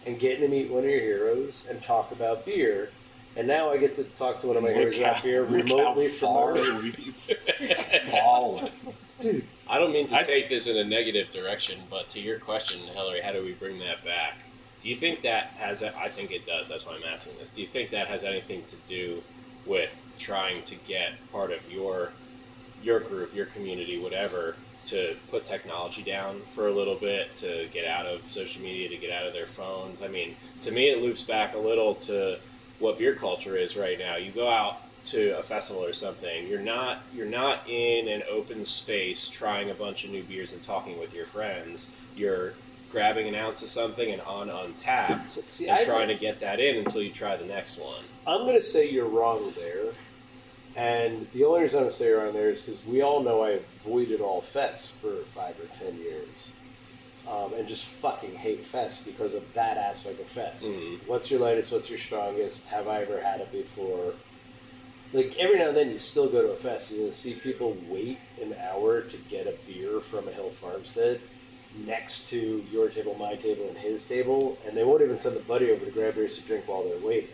and 0.05 0.19
getting 0.19 0.41
to 0.41 0.49
meet 0.49 0.69
one 0.69 0.83
of 0.83 0.89
your 0.89 0.99
heroes 0.99 1.65
and 1.69 1.81
talk 1.81 2.11
about 2.11 2.43
beer. 2.45 2.89
And 3.37 3.47
now 3.47 3.69
I 3.71 3.77
get 3.77 3.95
to 3.95 4.03
talk 4.03 4.39
to 4.41 4.47
one 4.47 4.57
of 4.57 4.63
my 4.63 4.73
heroes 4.73 4.95
Look 4.95 5.03
about 5.03 5.15
how, 5.15 5.23
beer 5.23 5.41
look 5.43 5.51
remotely 5.51 6.07
how 6.09 6.13
from 6.15 6.19
far 6.19 6.57
our 6.57 8.11
fallen. 8.11 8.71
dude. 9.19 9.45
I 9.69 9.79
don't 9.79 9.93
mean 9.93 10.09
to 10.09 10.17
I- 10.17 10.23
take 10.23 10.49
this 10.49 10.67
in 10.67 10.75
a 10.75 10.83
negative 10.83 11.31
direction, 11.31 11.79
but 11.89 12.09
to 12.09 12.19
your 12.19 12.39
question, 12.39 12.81
Hillary, 12.81 13.21
how 13.21 13.31
do 13.31 13.41
we 13.41 13.53
bring 13.53 13.79
that 13.79 14.03
back? 14.03 14.39
Do 14.81 14.89
you 14.89 14.97
think 14.97 15.21
that 15.21 15.51
has? 15.59 15.81
A, 15.81 15.97
I 15.97 16.09
think 16.09 16.31
it 16.31 16.45
does. 16.45 16.67
That's 16.67 16.85
why 16.85 16.95
I'm 16.95 17.03
asking 17.09 17.37
this. 17.39 17.51
Do 17.51 17.61
you 17.61 17.67
think 17.67 17.91
that 17.91 18.07
has 18.09 18.25
anything 18.25 18.63
to 18.67 18.75
do 18.85 19.23
with 19.65 19.91
trying 20.17 20.61
to 20.63 20.75
get 20.75 21.13
part 21.31 21.53
of 21.53 21.71
your 21.71 22.11
your 22.83 22.99
group, 22.99 23.33
your 23.33 23.45
community, 23.45 23.97
whatever, 23.97 24.57
to 24.87 25.15
put 25.29 25.45
technology 25.45 26.01
down 26.03 26.41
for 26.55 26.67
a 26.67 26.71
little 26.73 26.95
bit, 26.95 27.35
to 27.37 27.67
get 27.73 27.85
out 27.85 28.05
of 28.05 28.31
social 28.31 28.61
media, 28.61 28.89
to 28.89 28.97
get 28.97 29.11
out 29.11 29.25
of 29.25 29.33
their 29.33 29.45
phones? 29.45 30.01
I 30.01 30.07
mean, 30.07 30.35
to 30.61 30.71
me, 30.71 30.89
it 30.89 31.01
loops 31.01 31.23
back 31.23 31.53
a 31.53 31.57
little 31.59 31.95
to 31.95 32.39
what 32.79 32.97
beer 32.97 33.15
culture 33.15 33.55
is 33.57 33.75
right 33.75 33.99
now. 33.99 34.15
You 34.15 34.31
go 34.31 34.49
out 34.49 34.77
to 35.05 35.37
a 35.37 35.43
festival 35.43 35.83
or 35.83 35.93
something, 35.93 36.47
you're 36.47 36.59
not 36.59 37.01
you're 37.13 37.25
not 37.25 37.67
in 37.69 38.07
an 38.09 38.21
open 38.29 38.65
space 38.65 39.27
trying 39.27 39.69
a 39.69 39.73
bunch 39.73 40.03
of 40.03 40.11
new 40.11 40.23
beers 40.23 40.51
and 40.53 40.61
talking 40.61 40.99
with 40.99 41.13
your 41.13 41.25
friends. 41.25 41.89
You're 42.15 42.53
grabbing 42.91 43.27
an 43.27 43.35
ounce 43.35 43.61
of 43.61 43.69
something 43.69 44.11
and 44.11 44.21
on 44.23 44.49
Untappd 44.49 45.29
See, 45.47 45.67
and 45.67 45.77
I 45.79 45.85
trying 45.85 46.07
think- 46.07 46.19
to 46.19 46.25
get 46.25 46.39
that 46.41 46.59
in 46.59 46.77
until 46.77 47.01
you 47.01 47.11
try 47.11 47.37
the 47.37 47.45
next 47.45 47.79
one. 47.79 48.03
I'm 48.27 48.41
going 48.41 48.55
to 48.55 48.61
say 48.61 48.89
you're 48.89 49.07
wrong 49.07 49.53
there. 49.55 49.93
And 50.79 51.27
the 51.33 51.43
only 51.43 51.63
reason 51.63 51.79
I'm 51.79 51.83
going 51.83 51.91
to 51.91 51.97
say 51.97 52.05
you're 52.05 52.23
wrong 52.23 52.33
there 52.33 52.49
is 52.49 52.61
because 52.61 52.85
we 52.85 53.01
all 53.01 53.21
know 53.21 53.43
I 53.43 53.59
avoided 53.83 54.21
all 54.21 54.41
fests 54.41 54.89
for 54.89 55.13
five 55.25 55.55
or 55.59 55.67
ten 55.77 55.97
years. 55.97 56.51
Um, 57.27 57.53
and 57.53 57.67
just 57.67 57.83
fucking 57.83 58.35
hate 58.35 58.65
fest 58.65 59.03
because 59.03 59.33
of 59.33 59.43
that 59.55 59.75
aspect 59.77 60.21
of 60.21 60.27
fest. 60.27 60.63
Mhm. 60.65 61.05
What's 61.05 61.29
your 61.29 61.41
lightest? 61.41 61.69
What's 61.71 61.89
your 61.89 61.99
strongest? 61.99 62.63
Have 62.67 62.87
I 62.87 63.01
ever 63.01 63.19
had 63.19 63.41
it 63.41 63.51
before? 63.51 64.13
Like 65.11 65.37
every 65.37 65.59
now 65.59 65.67
and 65.67 65.77
then, 65.77 65.91
you 65.91 65.97
still 65.97 66.29
go 66.29 66.41
to 66.41 66.51
a 66.53 66.55
fest 66.55 66.91
and 66.91 67.01
you 67.01 67.11
see 67.11 67.33
people 67.33 67.75
wait 67.89 68.19
an 68.41 68.55
hour 68.59 69.01
to 69.01 69.17
get 69.29 69.47
a 69.47 69.55
beer 69.67 69.99
from 69.99 70.27
a 70.29 70.31
Hill 70.31 70.49
Farmstead 70.49 71.19
next 71.85 72.29
to 72.29 72.65
your 72.71 72.87
table, 72.89 73.15
my 73.19 73.35
table, 73.35 73.67
and 73.67 73.77
his 73.77 74.01
table, 74.03 74.57
and 74.65 74.77
they 74.77 74.83
won't 74.85 75.01
even 75.03 75.17
send 75.17 75.35
the 75.35 75.39
buddy 75.41 75.69
over 75.71 75.83
to 75.85 75.91
grab 75.91 76.15
beers 76.15 76.37
to 76.37 76.41
drink 76.43 76.67
while 76.67 76.83
they're 76.83 76.97
waiting. 76.97 77.29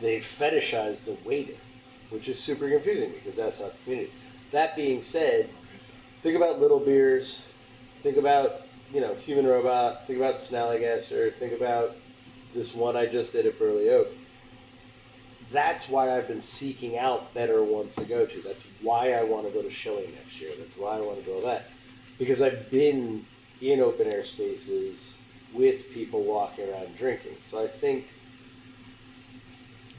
They 0.00 0.18
fetishize 0.18 1.04
the 1.04 1.16
waiting, 1.24 1.56
which 2.10 2.28
is 2.28 2.38
super 2.38 2.68
confusing 2.68 3.12
because 3.12 3.36
that's 3.36 3.60
not 3.60 3.72
the 3.72 3.78
community. 3.84 4.12
That 4.52 4.76
being 4.76 5.02
said, 5.02 5.48
think 6.22 6.36
about 6.36 6.60
little 6.60 6.80
beers. 6.80 7.42
Think 8.02 8.16
about 8.16 8.62
you 8.92 9.00
know 9.00 9.14
human 9.14 9.46
robot. 9.46 10.06
Think 10.06 10.18
about 10.18 10.36
Snallygaster. 10.36 11.34
Think 11.34 11.52
about 11.52 11.96
this 12.54 12.74
one 12.74 12.96
I 12.96 13.06
just 13.06 13.32
did 13.32 13.46
at 13.46 13.58
Burley 13.58 13.88
Oak. 13.90 14.08
That's 15.52 15.88
why 15.88 16.16
I've 16.16 16.28
been 16.28 16.40
seeking 16.40 16.96
out 16.96 17.34
better 17.34 17.62
ones 17.62 17.96
to 17.96 18.04
go 18.04 18.24
to. 18.24 18.40
That's 18.40 18.64
why 18.82 19.12
I 19.14 19.24
want 19.24 19.46
to 19.46 19.52
go 19.52 19.62
to 19.62 19.70
Showing 19.70 20.12
next 20.14 20.40
year. 20.40 20.52
That's 20.56 20.76
why 20.76 20.96
I 20.96 21.00
want 21.00 21.18
to 21.18 21.24
go 21.24 21.40
to 21.40 21.46
that 21.46 21.70
because 22.20 22.42
I've 22.42 22.70
been 22.70 23.24
in 23.60 23.80
open 23.80 24.06
air 24.06 24.22
spaces 24.22 25.14
with 25.52 25.90
people 25.90 26.22
walking 26.22 26.68
around 26.68 26.96
drinking. 26.96 27.36
So 27.42 27.64
I 27.64 27.66
think 27.66 28.08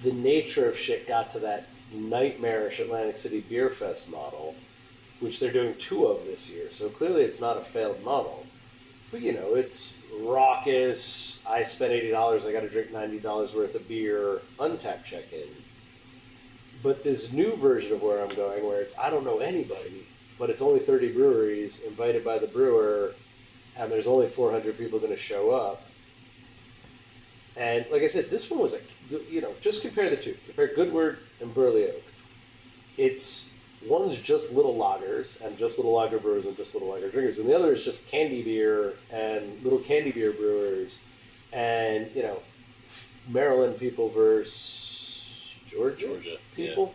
the 0.04 0.14
nature 0.14 0.70
of 0.70 0.78
shit 0.78 1.08
got 1.08 1.32
to 1.32 1.40
that 1.40 1.66
nightmarish 1.92 2.80
Atlantic 2.80 3.16
City 3.16 3.42
Beer 3.42 3.70
Fest 3.70 4.10
model, 4.10 4.56
which 5.20 5.40
they're 5.40 5.52
doing 5.52 5.76
two 5.78 6.06
of 6.06 6.26
this 6.26 6.50
year. 6.50 6.70
So 6.70 6.90
clearly 6.90 7.24
it's 7.24 7.40
not 7.40 7.58
a 7.58 7.62
failed 7.62 8.04
model. 8.04 8.46
But 9.12 9.22
you 9.22 9.34
know, 9.34 9.56
it's 9.56 9.94
raucous. 10.20 11.40
I 11.46 11.64
spent 11.64 11.92
eighty 11.92 12.12
dollars. 12.12 12.46
I 12.46 12.52
got 12.54 12.62
to 12.62 12.70
drink 12.70 12.92
ninety 12.92 13.20
dollars 13.20 13.54
worth 13.54 13.76
of 13.76 13.88
beer. 13.88 14.42
Untappd 14.60 15.04
check-ins. 15.04 15.58
But 16.82 17.04
this 17.04 17.32
new 17.32 17.56
version 17.58 17.92
of 17.92 18.02
where 18.02 18.24
I'm 18.24 18.34
going, 18.36 18.66
where 18.66 18.82
it's 18.82 18.94
I 18.98 19.10
don't 19.10 19.26
know 19.26 19.40
anybody, 19.40 20.08
but 20.40 20.50
it's 20.50 20.62
only 20.62 20.80
thirty 20.80 21.12
breweries 21.12 21.80
invited 21.86 22.24
by 22.24 22.40
the 22.40 22.48
brewer, 22.48 23.14
and 23.78 23.92
there's 23.92 24.08
only 24.08 24.28
four 24.28 24.52
hundred 24.52 24.78
people 24.78 24.98
going 24.98 25.12
to 25.12 25.20
show 25.20 25.52
up. 25.52 25.84
And 27.58 27.86
like 27.92 28.02
I 28.02 28.08
said, 28.08 28.30
this 28.30 28.50
one 28.50 28.62
was 28.62 28.74
a 28.74 28.80
you 29.30 29.42
know 29.42 29.54
just 29.60 29.82
compare 29.82 30.10
the 30.10 30.16
two. 30.16 30.38
Compare 30.46 30.74
Goodward 30.74 31.20
and 31.42 31.54
Burley 31.54 31.86
Oak. 31.86 32.04
It's 32.98 33.46
one's 33.88 34.20
just 34.20 34.52
little 34.52 34.76
lagers 34.76 35.40
and 35.42 35.58
just 35.58 35.78
little 35.78 35.94
lager 35.94 36.20
brewers 36.20 36.46
and 36.46 36.56
just 36.56 36.74
little 36.74 36.90
lager 36.90 37.10
drinkers, 37.10 37.40
and 37.40 37.50
the 37.50 37.56
other 37.56 37.74
is 37.74 37.84
just 37.84 38.08
candy 38.08 38.44
beer 38.44 38.94
and 39.12 39.64
little 39.64 39.80
candy 39.80 40.12
beer 40.12 40.32
brewers, 40.32 40.98
and 41.52 42.10
you 42.16 42.22
know, 42.24 42.40
Maryland 43.28 43.78
people 43.80 44.10
versus 44.10 45.52
Georgia, 45.68 46.08
Georgia, 46.08 46.38
people. 46.56 46.94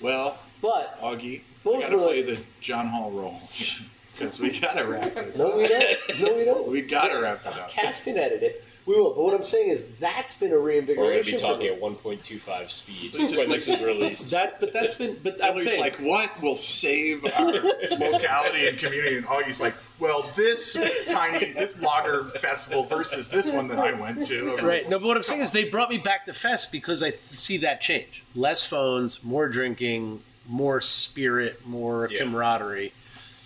Well, 0.00 0.38
But 0.60 1.00
Augie, 1.00 1.42
Both 1.64 1.80
gotta 1.82 1.96
were 1.96 2.02
play 2.04 2.24
like- 2.24 2.36
the 2.38 2.42
John 2.60 2.88
Holl 2.88 3.10
role 3.10 3.40
because 4.12 4.38
we 4.40 4.58
gotta 4.58 4.86
wrap 4.86 5.14
this. 5.14 5.38
no, 5.38 5.48
up. 5.50 5.56
we 5.56 5.66
don't. 5.68 5.98
No, 6.20 6.34
we 6.34 6.44
don't. 6.44 6.68
We 6.72 6.82
gotta 6.82 7.20
wrap 7.20 7.44
it 7.46 7.52
up. 7.58 7.68
Casse 7.68 8.02
can 8.02 8.16
edit 8.16 8.42
it. 8.42 8.64
We 8.84 8.96
will. 8.96 9.14
But 9.14 9.22
what 9.24 9.34
I'm 9.34 9.44
saying 9.44 9.70
is 9.70 9.84
that's 10.00 10.34
been 10.34 10.52
a 10.52 10.58
We're 10.58 10.82
going 10.82 11.22
to 11.24 11.30
be 11.30 11.36
talking 11.36 11.66
at 11.66 11.80
1.25 11.80 12.68
speed 12.70 13.12
Just 13.12 13.36
when 13.36 13.36
like- 13.36 13.48
this 13.48 13.68
is 13.68 13.80
released. 13.80 14.30
That, 14.30 14.58
but 14.58 14.72
that's 14.72 14.94
been. 14.96 15.18
But 15.22 15.34
I'm 15.42 15.54
Hillary's 15.54 15.64
saying, 15.68 15.80
like, 15.80 15.96
what 15.96 16.42
will 16.42 16.56
save 16.56 17.24
our 17.36 17.52
locality 17.98 18.66
and 18.66 18.76
community? 18.78 19.16
And 19.18 19.26
Augie's 19.26 19.60
like, 19.60 19.74
well, 20.00 20.28
this 20.34 20.76
tiny, 21.08 21.52
this 21.52 21.80
lager 21.80 22.24
festival 22.40 22.82
versus 22.84 23.28
this 23.28 23.50
one 23.50 23.68
that 23.68 23.78
I 23.78 23.92
went 23.92 24.26
to. 24.26 24.56
Right. 24.56 24.88
No, 24.88 24.98
but 24.98 25.06
what 25.06 25.16
I'm 25.16 25.22
saying 25.22 25.42
is 25.42 25.52
they 25.52 25.64
brought 25.64 25.88
me 25.90 25.98
back 25.98 26.24
to 26.26 26.32
Fest 26.32 26.72
because 26.72 27.02
I 27.02 27.10
th- 27.10 27.22
see 27.30 27.58
that 27.58 27.80
change. 27.80 28.24
Less 28.34 28.66
phones, 28.66 29.22
more 29.22 29.48
drinking, 29.48 30.22
more 30.48 30.80
spirit, 30.80 31.64
more 31.64 32.08
Yeah. 32.10 32.18
camaraderie. 32.20 32.92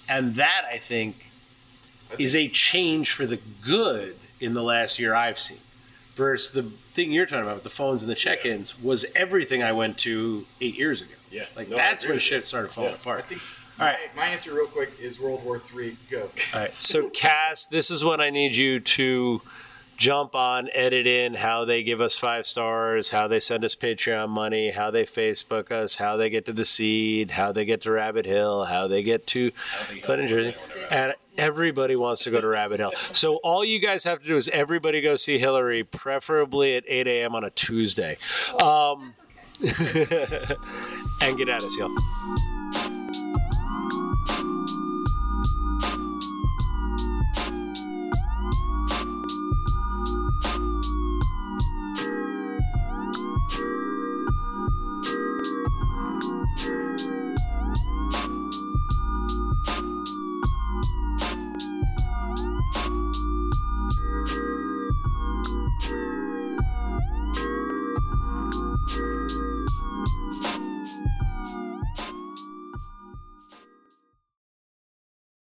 And 0.08 0.36
that, 0.36 0.62
I 0.72 0.78
think, 0.78 1.30
is 2.18 2.34
a 2.34 2.48
change 2.48 3.10
for 3.10 3.26
the 3.26 3.40
good 3.64 4.16
in 4.40 4.54
the 4.54 4.62
last 4.62 4.98
year 4.98 5.14
I've 5.14 5.38
seen. 5.38 5.58
Versus 6.16 6.52
the 6.52 6.70
thing 6.94 7.12
you're 7.12 7.26
talking 7.26 7.42
about 7.42 7.56
with 7.56 7.64
the 7.64 7.70
phones 7.70 8.02
and 8.02 8.10
the 8.10 8.14
check 8.14 8.46
ins 8.46 8.80
was 8.80 9.04
everything 9.14 9.62
I 9.62 9.72
went 9.72 9.98
to 9.98 10.46
eight 10.62 10.76
years 10.78 11.02
ago. 11.02 11.12
Yeah. 11.30 11.44
Like, 11.54 11.68
No, 11.68 11.76
that's 11.76 12.06
when 12.08 12.18
shit 12.18 12.44
started 12.44 12.70
falling 12.72 12.90
Yeah. 12.92 12.96
apart. 12.96 13.18
I 13.18 13.22
think 13.22 13.42
All 13.78 13.86
my, 13.86 13.96
my 14.16 14.26
answer, 14.28 14.54
real 14.54 14.66
quick, 14.66 14.92
is 14.98 15.20
World 15.20 15.44
War 15.44 15.58
Three. 15.58 15.98
Go. 16.10 16.30
All 16.54 16.60
right. 16.60 16.74
So, 16.78 17.10
Cass, 17.10 17.66
this 17.66 17.90
is 17.90 18.02
what 18.02 18.20
I 18.22 18.30
need 18.30 18.56
you 18.56 18.80
to 18.80 19.42
jump 19.96 20.34
on, 20.34 20.68
edit 20.74 21.06
in 21.06 21.34
how 21.34 21.64
they 21.64 21.82
give 21.82 22.00
us 22.00 22.16
five 22.16 22.46
stars, 22.46 23.10
how 23.10 23.26
they 23.28 23.40
send 23.40 23.64
us 23.64 23.74
Patreon 23.74 24.28
money, 24.28 24.70
how 24.70 24.90
they 24.90 25.04
Facebook 25.04 25.70
us, 25.70 25.96
how 25.96 26.16
they 26.16 26.30
get 26.30 26.44
to 26.46 26.52
the 26.52 26.64
seed, 26.64 27.32
how 27.32 27.52
they 27.52 27.64
get 27.64 27.80
to 27.82 27.90
Rabbit 27.90 28.26
Hill, 28.26 28.66
how 28.66 28.86
they 28.86 29.02
get 29.02 29.26
to 29.28 29.52
Put 30.02 30.18
in 30.18 30.28
Jersey. 30.28 30.54
And 30.90 31.14
everybody 31.38 31.96
wants 31.96 32.24
to 32.24 32.30
go 32.30 32.40
to 32.40 32.46
Rabbit 32.46 32.80
Hill. 32.80 32.92
So 33.12 33.36
all 33.36 33.64
you 33.64 33.80
guys 33.80 34.04
have 34.04 34.20
to 34.22 34.26
do 34.26 34.36
is 34.36 34.48
everybody 34.48 35.00
go 35.00 35.16
see 35.16 35.38
Hillary, 35.38 35.84
preferably 35.84 36.76
at 36.76 36.84
8 36.86 37.06
a.m. 37.06 37.34
on 37.34 37.44
a 37.44 37.50
Tuesday. 37.50 38.18
Um, 38.60 39.14
and 39.60 41.36
get 41.36 41.48
at 41.48 41.62
us, 41.62 41.76
y'all. 41.76 42.55